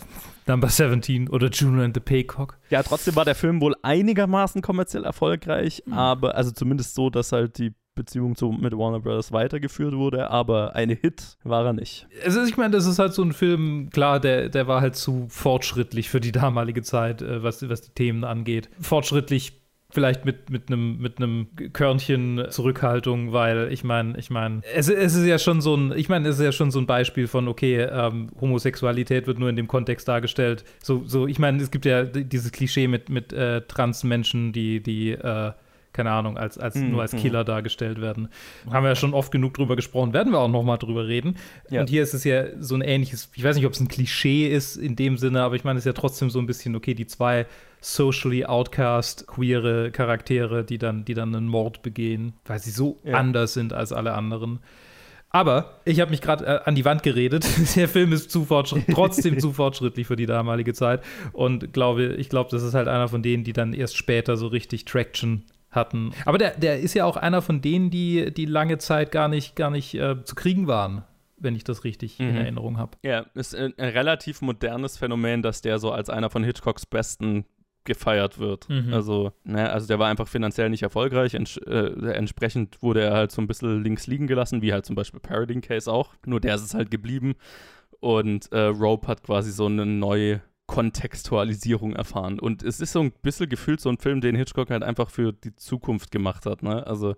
Number 0.49 0.69
17 0.69 1.29
oder 1.29 1.49
Juno 1.51 1.83
and 1.83 1.95
the 1.95 2.01
Peacock. 2.01 2.59
Ja, 2.71 2.83
trotzdem 2.83 3.17
war 3.17 3.25
der 3.25 3.35
Film 3.35 3.61
wohl 3.61 3.75
einigermaßen 3.83 4.63
kommerziell 4.63 5.05
erfolgreich, 5.05 5.83
aber 5.91 6.35
also 6.35 6.51
zumindest 6.51 6.95
so, 6.95 7.11
dass 7.11 7.33
halt 7.33 7.59
die 7.59 7.75
Beziehung 7.99 8.37
zu, 8.37 8.53
mit 8.53 8.73
Warner 8.79 9.01
Brothers 9.01 9.33
weitergeführt 9.33 9.95
wurde, 9.95 10.31
aber 10.31 10.75
eine 10.77 10.95
Hit 10.95 11.37
war 11.43 11.67
er 11.67 11.73
nicht. 11.73 12.07
Also 12.25 12.43
ich 12.45 12.57
meine, 12.57 12.71
das 12.71 12.87
ist 12.87 13.01
halt 13.01 13.13
so 13.13 13.23
ein 13.23 13.33
Film, 13.33 13.91
klar, 13.91 14.21
der, 14.21 14.49
der 14.49 14.69
war 14.69 14.81
halt 14.81 14.95
zu 14.95 15.27
fortschrittlich 15.29 16.09
für 16.09 16.21
die 16.21 16.33
damalige 16.33 16.83
Zeit, 16.83 17.23
äh, 17.23 17.43
was, 17.43 17.69
was 17.69 17.83
die 17.83 17.91
Themen 17.91 18.23
angeht. 18.23 18.71
Fortschrittlich 18.81 19.61
vielleicht 19.91 20.25
mit, 20.25 20.51
mit 20.51 20.69
einem 20.69 20.99
mit 20.99 21.17
einem 21.19 21.49
Körnchen 21.73 22.47
Zurückhaltung, 22.51 23.33
weil 23.33 23.73
ich 23.73 23.85
meine, 23.85 24.19
ich 24.19 24.29
meine, 24.29 24.61
es, 24.75 24.89
es 24.89 25.15
ist 25.15 25.27
ja 25.27 25.39
schon 25.39 25.61
so 25.61 25.75
ein, 25.75 25.93
ich 25.97 26.09
meine, 26.09 26.29
es 26.29 26.39
ist 26.39 26.45
ja 26.45 26.53
schon 26.53 26.71
so 26.71 26.79
ein 26.79 26.87
Beispiel 26.87 27.27
von, 27.27 27.49
okay, 27.49 27.81
ähm, 27.81 28.29
Homosexualität 28.39 29.27
wird 29.27 29.39
nur 29.39 29.49
in 29.49 29.57
dem 29.57 29.67
Kontext 29.67 30.07
dargestellt. 30.07 30.65
So, 30.83 31.05
so, 31.07 31.27
ich 31.27 31.39
meine, 31.39 31.63
es 31.63 31.71
gibt 31.71 31.87
ja 31.87 32.05
dieses 32.05 32.53
Klischee 32.53 32.87
mit, 32.87 33.09
mit 33.09 33.33
äh, 33.33 33.63
Transmenschen, 33.63 34.53
die, 34.53 34.83
die 34.83 35.13
äh, 35.13 35.53
keine 35.99 36.13
Ahnung, 36.13 36.39
als, 36.39 36.59
als 36.59 36.77
Mhm, 36.77 36.93
nur 36.93 37.03
als 37.03 37.13
mhm. 37.13 37.19
Killer 37.19 37.43
dargestellt 37.43 38.01
werden. 38.01 38.29
Haben 38.71 38.85
wir 38.85 38.91
ja 38.91 38.95
schon 38.95 39.15
oft 39.15 39.33
genug 39.33 39.55
drüber 39.55 39.75
gesprochen, 39.75 40.13
werden 40.13 40.33
wir 40.33 40.39
auch 40.39 40.49
noch 40.49 40.63
mal 40.63 40.77
drüber 40.77 41.09
reden. 41.09 41.35
Ja. 41.71 41.81
Und 41.81 41.91
hier 41.91 42.05
ist 42.05 42.15
es 42.15 42.23
ja 42.23 42.45
so 42.61 42.77
ein 42.77 42.83
ähnliches, 42.83 43.31
ich 43.35 43.43
weiß 43.43 43.57
nicht, 43.57 43.67
ob 43.67 43.73
es 43.73 43.81
ein 43.81 43.89
Klischee 43.89 44.47
ist 44.47 44.77
in 44.77 44.95
dem 44.95 45.17
Sinne, 45.19 45.43
aber 45.43 45.57
ich 45.57 45.65
meine, 45.65 45.77
es 45.79 45.83
ist 45.83 45.87
ja 45.87 46.01
trotzdem 46.01 46.31
so 46.31 46.39
ein 46.39 46.47
bisschen, 46.47 46.77
okay, 46.77 46.95
die 46.95 47.09
zwei 47.09 47.47
socially 47.81 48.45
outcast, 48.45 49.27
queere 49.27 49.91
Charaktere, 49.91 50.63
die 50.63 50.79
dann, 50.79 51.05
die 51.05 51.15
dann 51.15 51.35
einen 51.35 51.49
Mord 51.49 51.83
begehen, 51.83 52.35
weil 52.45 52.61
sie 52.61 52.71
so 52.71 53.01
Ja. 53.03 53.15
anders 53.15 53.55
sind 53.55 53.73
als 53.73 53.93
alle 53.93 54.15
anderen. 54.15 54.61
Aber 55.31 55.81
ich 55.85 56.01
habe 56.01 56.11
mich 56.11 56.21
gerade 56.23 56.47
äh, 56.47 56.61
an 56.65 56.75
die 56.75 56.85
Wand 56.85 57.03
geredet. 57.03 57.47
Der 57.77 57.89
Film 57.89 58.13
ist 58.13 58.31
zu 58.31 58.47
trotzdem 58.47 59.39
zu 59.41 59.53
fortschrittlich 59.53 60.07
für 60.07 60.17
die 60.17 60.27
damalige 60.27 60.73
Zeit. 60.73 61.03
Und 61.33 61.73
glaube, 61.73 62.15
ich 62.15 62.29
glaube, 62.29 62.51
das 62.51 62.63
ist 62.63 62.75
halt 62.75 62.89
einer 62.89 63.09
von 63.09 63.23
denen, 63.23 63.45
die 63.45 63.53
dann 63.53 63.73
erst 63.73 63.97
später 63.97 64.37
so 64.37 64.47
richtig 64.47 64.85
Traction 64.85 65.45
hatten. 65.71 66.13
Aber 66.25 66.39
der, 66.39 66.57
der 66.57 66.81
ist 66.81 66.95
ja 66.95 67.05
auch 67.05 67.17
einer 67.17 67.43
von 67.43 67.61
denen, 67.61 67.91
die, 67.91 68.33
die 68.33 68.47
lange 68.47 68.79
Zeit 68.79 69.13
gar 69.13 69.29
nicht, 69.29 69.57
gar 69.57 69.71
nicht 69.71 69.95
äh, 69.95 70.23
zu 70.25 70.35
kriegen 70.35 70.67
waren, 70.67 71.05
wenn 71.37 71.55
ich 71.55 71.65
das 71.65 71.85
richtig 71.85 72.19
in 72.21 72.31
Mhm. 72.33 72.37
Erinnerung 72.37 72.79
habe. 72.79 72.93
Ja, 73.03 73.27
ist 73.35 73.55
ein, 73.55 73.75
ein 73.79 73.91
relativ 73.91 74.41
modernes 74.41 74.97
Phänomen, 74.97 75.43
dass 75.43 75.61
der 75.61 75.79
so 75.79 75.93
als 75.93 76.09
einer 76.11 76.31
von 76.31 76.43
Hitchcocks 76.43 76.87
besten 76.87 77.45
gefeiert 77.85 78.39
wird. 78.39 78.69
Mhm. 78.69 78.93
Also, 78.93 79.33
ne, 79.45 79.71
also 79.71 79.87
der 79.87 79.99
war 79.99 80.09
einfach 80.09 80.29
finanziell 80.29 80.69
nicht 80.69 80.83
erfolgreich. 80.83 81.35
Ents 81.35 81.57
äh, 81.59 82.11
entsprechend 82.13 82.83
wurde 82.83 83.01
er 83.03 83.15
halt 83.15 83.33
so 83.33 83.41
ein 83.41 83.47
bisschen 83.47 83.83
links 83.83 84.07
liegen 84.07 84.27
gelassen, 84.27 84.61
wie 84.63 84.73
halt 84.73 84.85
zum 84.85 84.95
Beispiel 84.97 85.21
Paradigm 85.21 85.61
Case 85.63 85.91
auch. 85.91 86.15
Nur 86.27 86.41
der 86.41 86.55
ist 86.55 86.63
es 86.63 86.75
halt 86.75 86.91
geblieben. 86.91 87.35
Und 88.01 88.53
äh, 88.53 88.59
Rope 88.61 89.07
hat 89.09 89.23
quasi 89.23 89.51
so 89.51 89.67
eine 89.67 89.87
neue 89.87 90.41
Kontextualisierung 90.69 91.97
erfahren. 91.97 92.39
Und 92.39 92.63
es 92.63 92.81
ist 92.81 92.93
so 92.93 93.01
ein 93.01 93.11
bisschen 93.23 93.49
gefühlt 93.49 93.81
so 93.81 93.89
ein 93.89 93.99
Film, 93.99 94.21
den 94.21 94.37
Hitchcock 94.37 94.71
halt 94.71 94.85
einfach 94.85 95.11
für 95.11 95.33
die 95.33 95.57
Zukunft 95.57 96.13
gemacht 96.13 96.47
hat. 96.47 96.63
Ne? 96.63 96.87
Also 96.87 97.17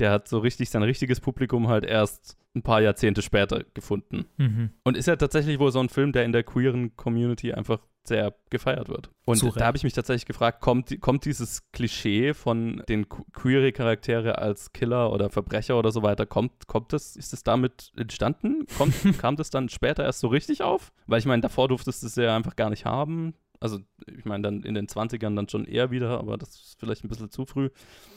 der 0.00 0.10
hat 0.10 0.28
so 0.28 0.38
richtig 0.38 0.68
sein 0.68 0.82
richtiges 0.82 1.20
Publikum 1.20 1.68
halt 1.68 1.86
erst 1.86 2.36
ein 2.54 2.62
paar 2.62 2.82
Jahrzehnte 2.82 3.22
später 3.22 3.64
gefunden. 3.72 4.26
Mhm. 4.36 4.70
Und 4.82 4.96
ist 4.96 5.06
ja 5.06 5.16
tatsächlich 5.16 5.58
wohl 5.60 5.70
so 5.70 5.80
ein 5.80 5.88
Film, 5.88 6.12
der 6.12 6.24
in 6.24 6.32
der 6.32 6.42
queeren 6.42 6.96
Community 6.96 7.52
einfach 7.52 7.78
sehr 8.08 8.34
gefeiert 8.50 8.88
wird. 8.88 9.10
Und 9.24 9.36
Zu 9.36 9.46
Recht. 9.46 9.60
da 9.60 9.66
habe 9.66 9.76
ich 9.76 9.84
mich 9.84 9.92
tatsächlich 9.92 10.26
gefragt, 10.26 10.60
kommt, 10.60 11.00
kommt 11.00 11.24
dieses 11.24 11.70
Klischee 11.72 12.34
von 12.34 12.82
den 12.88 13.08
que- 13.08 13.24
queere 13.32 13.72
Charaktere 13.72 14.38
als 14.38 14.72
Killer 14.72 15.12
oder 15.12 15.30
Verbrecher 15.30 15.78
oder 15.78 15.92
so 15.92 16.02
weiter, 16.02 16.26
kommt, 16.26 16.66
kommt 16.66 16.92
das, 16.92 17.14
ist 17.16 17.32
das 17.32 17.42
damit 17.44 17.92
entstanden? 17.96 18.66
Kommt, 18.76 18.94
kam 19.20 19.36
das 19.36 19.50
dann 19.50 19.68
später 19.68 20.02
erst 20.04 20.20
so 20.20 20.28
richtig 20.28 20.62
auf? 20.62 20.92
Weil 21.06 21.18
ich 21.20 21.26
meine, 21.26 21.42
davor 21.42 21.68
durftest 21.68 22.02
du 22.02 22.06
es 22.08 22.16
ja 22.16 22.34
einfach 22.34 22.56
gar 22.56 22.70
nicht 22.70 22.84
haben. 22.84 23.34
Also, 23.60 23.80
ich 24.06 24.24
meine, 24.24 24.42
dann 24.42 24.62
in 24.62 24.74
den 24.74 24.86
20ern 24.86 25.34
dann 25.34 25.48
schon 25.48 25.64
eher 25.64 25.90
wieder, 25.90 26.18
aber 26.18 26.36
das 26.38 26.50
ist 26.50 26.76
vielleicht 26.78 27.04
ein 27.04 27.08
bisschen 27.08 27.30
zu 27.30 27.44
früh. 27.44 27.70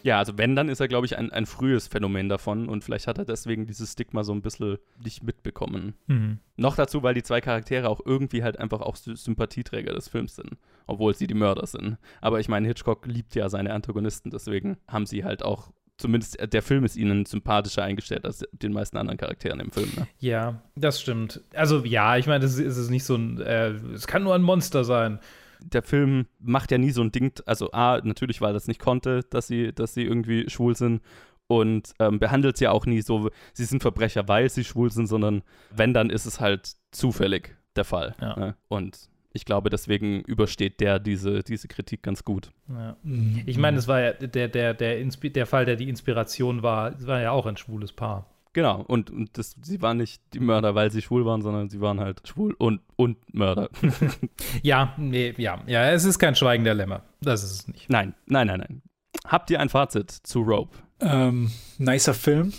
Ja, 0.03 0.19
also 0.19 0.37
wenn, 0.37 0.55
dann 0.55 0.69
ist 0.69 0.79
er, 0.79 0.87
glaube 0.87 1.05
ich, 1.07 1.17
ein, 1.17 1.31
ein 1.31 1.45
frühes 1.45 1.87
Phänomen 1.87 2.29
davon 2.29 2.69
und 2.69 2.83
vielleicht 2.83 3.07
hat 3.07 3.17
er 3.17 3.25
deswegen 3.25 3.65
dieses 3.65 3.93
Stigma 3.93 4.23
so 4.23 4.33
ein 4.33 4.41
bisschen 4.41 4.77
nicht 5.03 5.23
mitbekommen. 5.23 5.95
Mhm. 6.07 6.39
Noch 6.57 6.75
dazu, 6.75 7.01
weil 7.01 7.15
die 7.15 7.23
zwei 7.23 7.41
Charaktere 7.41 7.89
auch 7.89 8.01
irgendwie 8.05 8.43
halt 8.43 8.59
einfach 8.59 8.81
auch 8.81 8.95
Sy- 8.95 9.15
Sympathieträger 9.15 9.93
des 9.93 10.09
Films 10.09 10.35
sind, 10.35 10.57
obwohl 10.85 11.15
sie 11.15 11.25
die 11.27 11.33
Mörder 11.33 11.65
sind. 11.65 11.97
Aber 12.21 12.39
ich 12.39 12.47
meine, 12.47 12.67
Hitchcock 12.67 13.07
liebt 13.07 13.33
ja 13.33 13.49
seine 13.49 13.73
Antagonisten, 13.73 14.29
deswegen 14.29 14.77
haben 14.87 15.05
sie 15.07 15.23
halt 15.23 15.43
auch, 15.43 15.71
zumindest 16.01 16.39
äh, 16.39 16.47
der 16.47 16.61
Film 16.61 16.83
ist 16.83 16.97
ihnen 16.97 17.25
sympathischer 17.25 17.83
eingestellt 17.83 18.25
als 18.25 18.43
den 18.51 18.73
meisten 18.73 18.97
anderen 18.97 19.17
Charakteren 19.17 19.59
im 19.59 19.71
Film. 19.71 19.89
Ne? 19.95 20.07
Ja, 20.19 20.61
das 20.75 20.99
stimmt. 20.99 21.41
Also 21.53 21.85
ja, 21.85 22.17
ich 22.17 22.27
meine, 22.27 22.43
es 22.43 22.57
ist, 22.57 22.89
nicht 22.89 23.05
so 23.05 23.15
ein, 23.15 23.39
äh, 23.39 23.69
es 23.93 24.07
kann 24.07 24.23
nur 24.23 24.35
ein 24.35 24.41
Monster 24.41 24.83
sein. 24.83 25.19
Der 25.63 25.83
Film 25.83 26.25
macht 26.39 26.71
ja 26.71 26.79
nie 26.79 26.89
so 26.89 27.01
ein 27.01 27.11
Ding, 27.11 27.31
also 27.45 27.71
A, 27.71 28.01
natürlich, 28.03 28.41
weil 28.41 28.53
das 28.53 28.67
nicht 28.67 28.79
konnte, 28.79 29.21
dass 29.29 29.47
sie, 29.47 29.71
dass 29.71 29.93
sie 29.93 30.03
irgendwie 30.03 30.49
schwul 30.49 30.75
sind 30.75 31.01
und 31.47 31.93
ähm, 31.99 32.17
behandelt 32.17 32.57
sie 32.57 32.67
auch 32.67 32.85
nie 32.87 33.01
so, 33.01 33.29
sie 33.53 33.65
sind 33.65 33.81
Verbrecher, 33.81 34.27
weil 34.27 34.49
sie 34.49 34.63
schwul 34.63 34.91
sind, 34.91 35.07
sondern 35.07 35.43
wenn, 35.69 35.93
dann 35.93 36.09
ist 36.09 36.25
es 36.25 36.39
halt 36.39 36.73
zufällig 36.91 37.55
der 37.75 37.85
Fall. 37.85 38.15
Ja. 38.19 38.39
Ne? 38.39 38.55
Und 38.69 39.10
ich 39.33 39.45
glaube, 39.45 39.69
deswegen 39.69 40.21
übersteht 40.21 40.79
der 40.79 40.99
diese, 40.99 41.43
diese 41.43 41.67
Kritik 41.67 42.03
ganz 42.03 42.23
gut. 42.23 42.51
Ja. 42.69 42.97
Mhm. 43.03 43.43
Ich 43.45 43.57
meine, 43.57 43.77
es 43.77 43.87
war 43.87 44.01
ja 44.01 44.13
der, 44.13 44.47
der, 44.47 44.73
der, 44.73 44.99
Inspi 44.99 45.29
der 45.31 45.45
Fall, 45.45 45.65
der 45.65 45.75
die 45.75 45.89
Inspiration 45.89 46.63
war, 46.63 46.93
es 46.95 47.07
war 47.07 47.21
ja 47.21 47.31
auch 47.31 47.45
ein 47.45 47.57
schwules 47.57 47.93
Paar. 47.93 48.27
Genau, 48.53 48.83
und, 48.85 49.09
und 49.09 49.37
das, 49.37 49.55
sie 49.61 49.81
waren 49.81 49.95
nicht 49.97 50.21
die 50.33 50.41
Mörder, 50.41 50.75
weil 50.75 50.91
sie 50.91 51.01
schwul 51.01 51.25
waren, 51.25 51.41
sondern 51.41 51.69
sie 51.69 51.79
waren 51.79 52.01
halt 52.01 52.27
schwul 52.27 52.53
und, 52.57 52.81
und 52.97 53.17
Mörder. 53.33 53.69
Ja, 54.61 54.93
nee, 54.97 55.33
ja, 55.37 55.61
ja, 55.67 55.89
es 55.91 56.03
ist 56.03 56.19
kein 56.19 56.35
Schweigen 56.35 56.65
der 56.65 56.73
Lämmer. 56.73 57.03
Das 57.21 57.43
ist 57.43 57.51
es 57.51 57.67
nicht. 57.67 57.89
nein, 57.89 58.13
nein, 58.25 58.47
nein, 58.47 58.59
nein. 58.59 58.81
Habt 59.25 59.49
ihr 59.51 59.59
ein 59.59 59.69
Fazit 59.69 60.11
zu 60.11 60.41
Rope? 60.41 60.77
Ähm, 61.01 61.51
nicer 61.77 62.13
Film. 62.13 62.53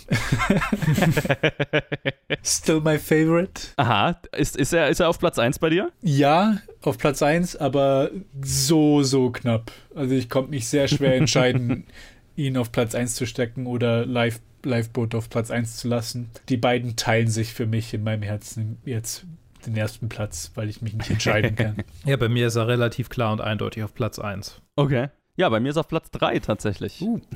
Still 2.43 2.81
my 2.81 2.97
favorite. 2.97 3.69
Aha, 3.77 4.19
ist, 4.35 4.55
ist, 4.57 4.73
er, 4.73 4.89
ist 4.89 4.99
er 4.99 5.09
auf 5.09 5.19
Platz 5.19 5.39
1 5.39 5.59
bei 5.59 5.69
dir? 5.69 5.91
Ja, 6.01 6.57
auf 6.81 6.97
Platz 6.97 7.21
1, 7.21 7.55
aber 7.55 8.11
so, 8.41 9.03
so 9.03 9.31
knapp. 9.31 9.71
Also 9.95 10.15
ich 10.15 10.29
konnte 10.29 10.51
mich 10.51 10.67
sehr 10.67 10.87
schwer 10.87 11.15
entscheiden, 11.15 11.85
ihn 12.35 12.57
auf 12.57 12.71
Platz 12.71 12.95
1 12.95 13.15
zu 13.15 13.25
stecken 13.25 13.65
oder 13.65 14.05
Live, 14.05 14.39
Liveboat 14.63 15.15
auf 15.15 15.29
Platz 15.29 15.51
1 15.51 15.77
zu 15.77 15.87
lassen. 15.87 16.29
Die 16.49 16.57
beiden 16.57 16.95
teilen 16.95 17.29
sich 17.29 17.53
für 17.53 17.65
mich 17.65 17.93
in 17.93 18.03
meinem 18.03 18.23
Herzen 18.23 18.77
jetzt 18.85 19.25
den 19.65 19.77
ersten 19.77 20.09
Platz, 20.09 20.51
weil 20.55 20.69
ich 20.69 20.81
mich 20.81 20.93
nicht 20.93 21.09
entscheiden 21.09 21.55
kann. 21.55 21.77
Ja, 22.05 22.17
bei 22.17 22.27
mir 22.27 22.47
ist 22.47 22.55
er 22.55 22.67
relativ 22.67 23.07
klar 23.07 23.31
und 23.31 23.39
eindeutig 23.39 23.83
auf 23.83 23.93
Platz 23.93 24.19
1. 24.19 24.61
Okay. 24.75 25.07
Ja, 25.35 25.49
bei 25.49 25.59
mir 25.59 25.69
ist 25.69 25.77
er 25.77 25.81
auf 25.81 25.87
Platz 25.87 26.11
3 26.11 26.39
tatsächlich. 26.39 27.01
Uh. 27.01 27.19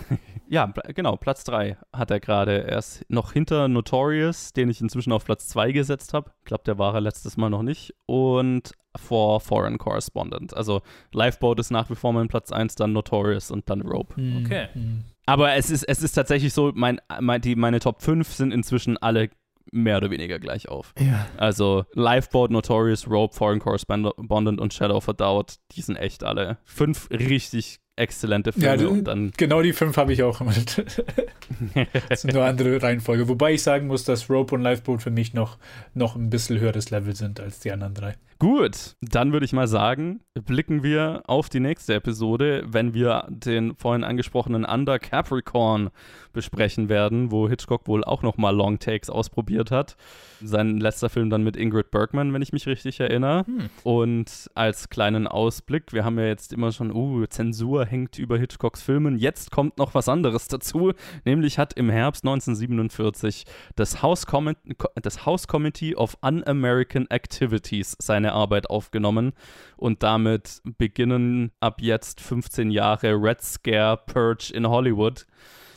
Ja, 0.50 0.72
genau, 0.96 1.18
Platz 1.18 1.44
3 1.44 1.76
hat 1.92 2.10
er 2.10 2.22
gerade. 2.22 2.64
Er 2.64 2.78
ist 2.78 3.04
noch 3.10 3.34
hinter 3.34 3.68
Notorious, 3.68 4.54
den 4.54 4.70
ich 4.70 4.80
inzwischen 4.80 5.12
auf 5.12 5.26
Platz 5.26 5.50
2 5.50 5.74
gesetzt 5.74 6.14
habe. 6.14 6.32
Ich 6.40 6.46
glaube, 6.46 6.64
der 6.66 6.78
war 6.78 6.94
er 6.94 7.02
letztes 7.02 7.36
Mal 7.36 7.50
noch 7.50 7.64
nicht. 7.64 7.94
Und 8.06 8.72
vor 8.96 9.42
Foreign 9.42 9.78
Correspondent. 9.78 10.56
Also 10.56 10.82
Lifeboat 11.12 11.60
ist 11.60 11.72
nach 11.72 11.90
wie 11.90 11.96
vor 11.96 12.14
mein 12.14 12.30
Platz 12.30 12.52
1, 12.52 12.76
dann 12.76 12.94
Notorious 12.94 13.52
und 13.52 13.70
dann 13.70 13.82
Rope. 13.82 14.14
Okay. 14.14 14.70
Mhm. 14.74 15.04
Aber 15.26 15.54
es 15.54 15.70
ist, 15.70 15.84
es 15.84 16.02
ist 16.02 16.14
tatsächlich 16.14 16.54
so, 16.54 16.72
mein, 16.74 17.02
mein, 17.20 17.42
die, 17.42 17.56
meine 17.56 17.80
Top 17.80 18.02
5 18.02 18.28
sind 18.32 18.54
inzwischen 18.54 18.98
alle 18.98 19.30
mehr 19.72 19.98
oder 19.98 20.10
weniger 20.12 20.40
gleich 20.40 20.70
auf. 20.70 20.94
Ja. 20.98 21.28
Also 21.36 21.86
Lifeboat, 21.94 22.52
Notorious, 22.52 23.10
Rope, 23.10 23.36
Foreign 23.36 23.60
Correspondent 23.60 24.62
und 24.62 24.74
Shadow 24.74 24.96
of 24.96 25.10
a 25.10 25.14
Doubt, 25.14 25.58
die 25.74 25.82
sind 25.82 25.98
echt 25.98 26.24
alle 26.24 26.58
fünf 26.64 27.10
richtig 27.12 27.82
exzellente 27.98 28.54
Filme. 28.54 28.82
Ja, 28.82 28.88
und 28.88 29.04
dann 29.06 29.32
genau 29.36 29.62
die 29.62 29.74
fünf 29.74 29.98
habe 29.98 30.14
ich 30.14 30.24
auch. 30.24 30.42
das 32.10 32.22
sind 32.22 32.34
nur 32.34 32.46
andere 32.46 32.82
Reihenfolge. 32.82 33.28
Wobei 33.28 33.54
ich 33.54 33.64
sagen 33.64 33.88
muss, 33.88 34.04
dass 34.04 34.30
Rope 34.30 34.56
und 34.56 34.62
Lifeboat 34.62 35.02
für 35.02 35.12
mich 35.12 35.34
noch, 35.34 35.58
noch 35.94 36.16
ein 36.16 36.30
bisschen 36.30 36.60
höheres 36.60 36.90
Level 36.92 37.16
sind 37.16 37.40
als 37.40 37.60
die 37.60 37.72
anderen 37.72 37.94
drei. 37.94 38.16
Gut, 38.40 38.96
dann 39.02 39.34
würde 39.34 39.46
ich 39.46 39.54
mal 39.54 39.68
sagen, 39.68 40.22
blicken 40.46 40.84
wir 40.84 41.24
auf 41.26 41.50
die 41.50 41.60
nächste 41.60 41.96
Episode, 41.96 42.64
wenn 42.68 42.94
wir 42.94 43.26
den 43.30 43.76
vorhin 43.76 44.04
angesprochenen 44.04 44.64
Under 44.64 45.00
Capricorn 45.00 45.90
besprechen 46.34 46.88
werden, 46.88 47.32
wo 47.32 47.50
Hitchcock 47.50 47.88
wohl 47.88 48.04
auch 48.04 48.22
nochmal 48.22 48.56
Long 48.56 48.78
Takes 48.78 49.10
ausprobiert 49.10 49.72
hat. 49.72 49.96
Sein 50.40 50.78
letzter 50.78 51.10
Film 51.10 51.32
dann 51.32 51.44
mit 51.44 51.58
Ingrid 51.58 51.90
Bergman, 51.90 52.32
wenn 52.32 52.44
ich 52.44 52.54
mich 52.54 52.68
richtig 52.68 53.00
erinnere. 53.00 53.44
Hm. 53.48 53.70
Und 53.84 54.52
als 54.54 54.90
kleinen 54.90 55.26
Ausblick, 55.26 55.94
wir 55.94 56.06
haben 56.06 56.20
ja 56.20 56.26
jetzt 56.26 56.54
immer 56.54 56.72
schon, 56.72 56.92
uh, 56.92 57.26
Zensur 57.26 57.86
hängt 57.86 58.20
über 58.20 58.38
Hitchcocks 58.38 58.84
Filmen. 58.84 59.18
Jetzt 59.18 59.50
kommt 59.50 59.80
noch 59.80 59.96
was 59.96 60.08
anderes 60.08 60.48
dazu, 60.48 60.94
nämlich 61.26 61.58
hat 61.58 61.74
im 61.74 61.90
Herbst 61.90 62.24
1947 62.24 63.46
das 63.76 64.04
House, 64.04 64.28
Com 64.28 64.56
das 65.02 65.26
House 65.26 65.48
Committee 65.48 65.96
of 65.96 66.18
Un-American 66.24 67.08
Activities 67.10 67.98
seine 68.00 68.27
Arbeit 68.34 68.70
aufgenommen 68.70 69.34
und 69.76 70.04
damit 70.04 70.62
beginnen 70.78 71.52
ab 71.60 71.82
jetzt 71.82 72.22
15 72.22 72.72
Jahre 72.72 73.14
Red 73.14 73.42
Scare 73.42 73.98
Purge 74.06 74.52
in 74.54 74.68
Hollywood 74.68 75.26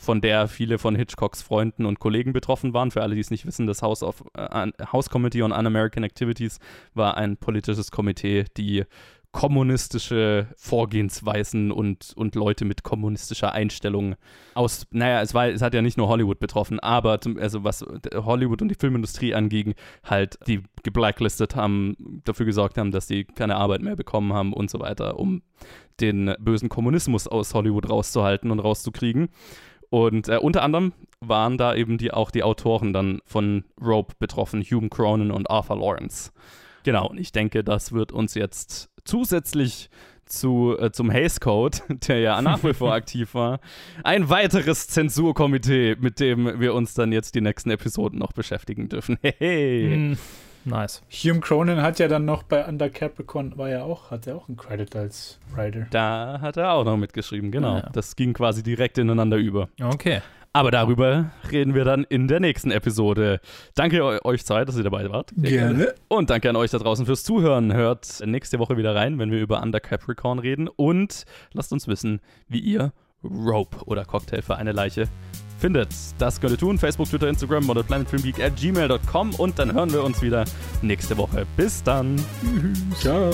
von 0.01 0.19
der 0.19 0.47
viele 0.47 0.79
von 0.79 0.95
Hitchcocks 0.95 1.43
Freunden 1.43 1.85
und 1.85 1.99
Kollegen 1.99 2.33
betroffen 2.33 2.73
waren. 2.73 2.89
Für 2.89 3.03
alle, 3.03 3.13
die 3.13 3.21
es 3.21 3.29
nicht 3.29 3.45
wissen, 3.45 3.67
das 3.67 3.83
House, 3.83 4.01
of, 4.01 4.23
äh, 4.35 4.71
House 4.91 5.09
Committee 5.09 5.43
on 5.43 5.51
Un-American 5.51 6.03
Activities 6.03 6.59
war 6.95 7.17
ein 7.17 7.37
politisches 7.37 7.91
Komitee, 7.91 8.45
die 8.57 8.85
kommunistische 9.31 10.47
Vorgehensweisen 10.57 11.71
und, 11.71 12.13
und 12.15 12.35
Leute 12.35 12.65
mit 12.65 12.83
kommunistischer 12.83 13.53
Einstellung 13.53 14.15
aus, 14.55 14.85
naja, 14.91 15.21
es, 15.21 15.33
war, 15.33 15.47
es 15.47 15.61
hat 15.61 15.73
ja 15.73 15.81
nicht 15.81 15.97
nur 15.97 16.09
Hollywood 16.09 16.39
betroffen, 16.39 16.79
aber 16.79 17.21
zum, 17.21 17.37
also 17.37 17.63
was 17.63 17.85
Hollywood 18.13 18.61
und 18.61 18.67
die 18.67 18.75
Filmindustrie 18.75 19.33
anging, 19.33 19.73
halt 20.03 20.37
die 20.47 20.63
geblacklistet 20.83 21.55
haben, 21.55 22.21
dafür 22.25 22.45
gesorgt 22.45 22.77
haben, 22.77 22.91
dass 22.91 23.07
die 23.07 23.23
keine 23.23 23.55
Arbeit 23.55 23.81
mehr 23.81 23.95
bekommen 23.95 24.33
haben 24.33 24.51
und 24.51 24.69
so 24.69 24.79
weiter, 24.79 25.17
um 25.17 25.41
den 26.01 26.33
bösen 26.39 26.67
Kommunismus 26.67 27.27
aus 27.27 27.53
Hollywood 27.53 27.89
rauszuhalten 27.89 28.51
und 28.51 28.59
rauszukriegen. 28.59 29.29
Und 29.89 30.27
äh, 30.29 30.37
unter 30.37 30.63
anderem 30.63 30.93
waren 31.19 31.57
da 31.57 31.75
eben 31.75 31.97
die, 31.97 32.11
auch 32.11 32.31
die 32.31 32.43
Autoren 32.43 32.91
dann 32.93 33.21
von 33.25 33.65
Rope 33.81 34.15
betroffen, 34.19 34.61
Hume 34.63 34.89
Cronin 34.89 35.31
und 35.31 35.49
Arthur 35.49 35.77
Lawrence. 35.77 36.31
Genau, 36.83 37.09
und 37.09 37.19
ich 37.19 37.31
denke, 37.31 37.63
das 37.63 37.91
wird 37.91 38.11
uns 38.11 38.33
jetzt 38.33 38.89
zusätzlich 39.03 39.89
zu, 40.31 40.77
äh, 40.79 40.91
zum 40.91 41.11
Haze 41.11 41.39
Code, 41.39 41.77
der 42.07 42.19
ja 42.19 42.41
nach 42.41 42.63
wie 42.63 42.73
vor 42.73 42.93
aktiv 42.93 43.33
war, 43.33 43.59
ein 44.03 44.29
weiteres 44.29 44.87
Zensurkomitee, 44.87 45.97
mit 45.99 46.19
dem 46.19 46.59
wir 46.59 46.73
uns 46.73 46.93
dann 46.93 47.11
jetzt 47.11 47.35
die 47.35 47.41
nächsten 47.41 47.69
Episoden 47.69 48.17
noch 48.19 48.33
beschäftigen 48.33 48.89
dürfen. 48.89 49.17
Hey. 49.37 49.97
Mm, 49.97 50.17
nice. 50.65 51.01
Hume 51.09 51.39
Cronin 51.39 51.81
hat 51.81 51.99
ja 51.99 52.07
dann 52.07 52.25
noch 52.25 52.43
bei 52.43 52.65
Under 52.65 52.89
Capricorn, 52.89 53.57
war 53.57 53.69
ja 53.69 53.83
auch, 53.83 54.11
hat 54.11 54.27
er 54.27 54.35
auch 54.35 54.47
einen 54.47 54.57
Credit 54.57 54.95
als 54.95 55.39
Writer. 55.53 55.87
Da 55.89 56.39
hat 56.41 56.57
er 56.57 56.73
auch 56.73 56.83
noch 56.83 56.97
mitgeschrieben, 56.97 57.51
genau. 57.51 57.77
Ja. 57.77 57.89
Das 57.93 58.15
ging 58.15 58.33
quasi 58.33 58.61
direkt 58.61 58.97
ineinander 58.97 59.37
über. 59.37 59.69
Okay. 59.81 60.21
Aber 60.53 60.69
darüber 60.71 61.31
reden 61.49 61.73
wir 61.75 61.85
dann 61.85 62.03
in 62.03 62.27
der 62.27 62.39
nächsten 62.41 62.71
Episode. 62.71 63.39
Danke 63.75 64.03
eu- 64.03 64.19
euch 64.25 64.45
zwei, 64.45 64.65
dass 64.65 64.75
ihr 64.75 64.83
dabei 64.83 65.09
wart. 65.09 65.31
Gerne. 65.37 65.93
Und 66.09 66.29
danke 66.29 66.49
an 66.49 66.57
euch 66.57 66.71
da 66.71 66.77
draußen 66.77 67.05
fürs 67.05 67.23
Zuhören. 67.23 67.73
Hört 67.73 68.21
nächste 68.25 68.59
Woche 68.59 68.75
wieder 68.75 68.93
rein, 68.93 69.17
wenn 69.17 69.31
wir 69.31 69.39
über 69.39 69.61
Under 69.61 69.79
Capricorn 69.79 70.39
reden. 70.39 70.67
Und 70.67 71.23
lasst 71.53 71.71
uns 71.71 71.87
wissen, 71.87 72.19
wie 72.49 72.59
ihr 72.59 72.91
Rope 73.23 73.77
oder 73.85 74.03
Cocktail 74.03 74.41
für 74.41 74.57
eine 74.57 74.71
Leiche 74.73 75.07
findet. 75.59 75.89
Das 76.17 76.41
könnt 76.41 76.53
ihr 76.53 76.57
tun. 76.57 76.77
Facebook, 76.79 77.07
Twitter, 77.07 77.29
Instagram 77.29 77.69
oder 77.69 77.83
planetfilmgeek 77.83 78.43
at 78.43 78.55
gmail.com. 78.57 79.35
Und 79.35 79.57
dann 79.57 79.71
hören 79.73 79.93
wir 79.93 80.03
uns 80.03 80.21
wieder 80.21 80.43
nächste 80.81 81.15
Woche. 81.17 81.45
Bis 81.55 81.81
dann. 81.83 82.15
Ciao. 82.99 83.31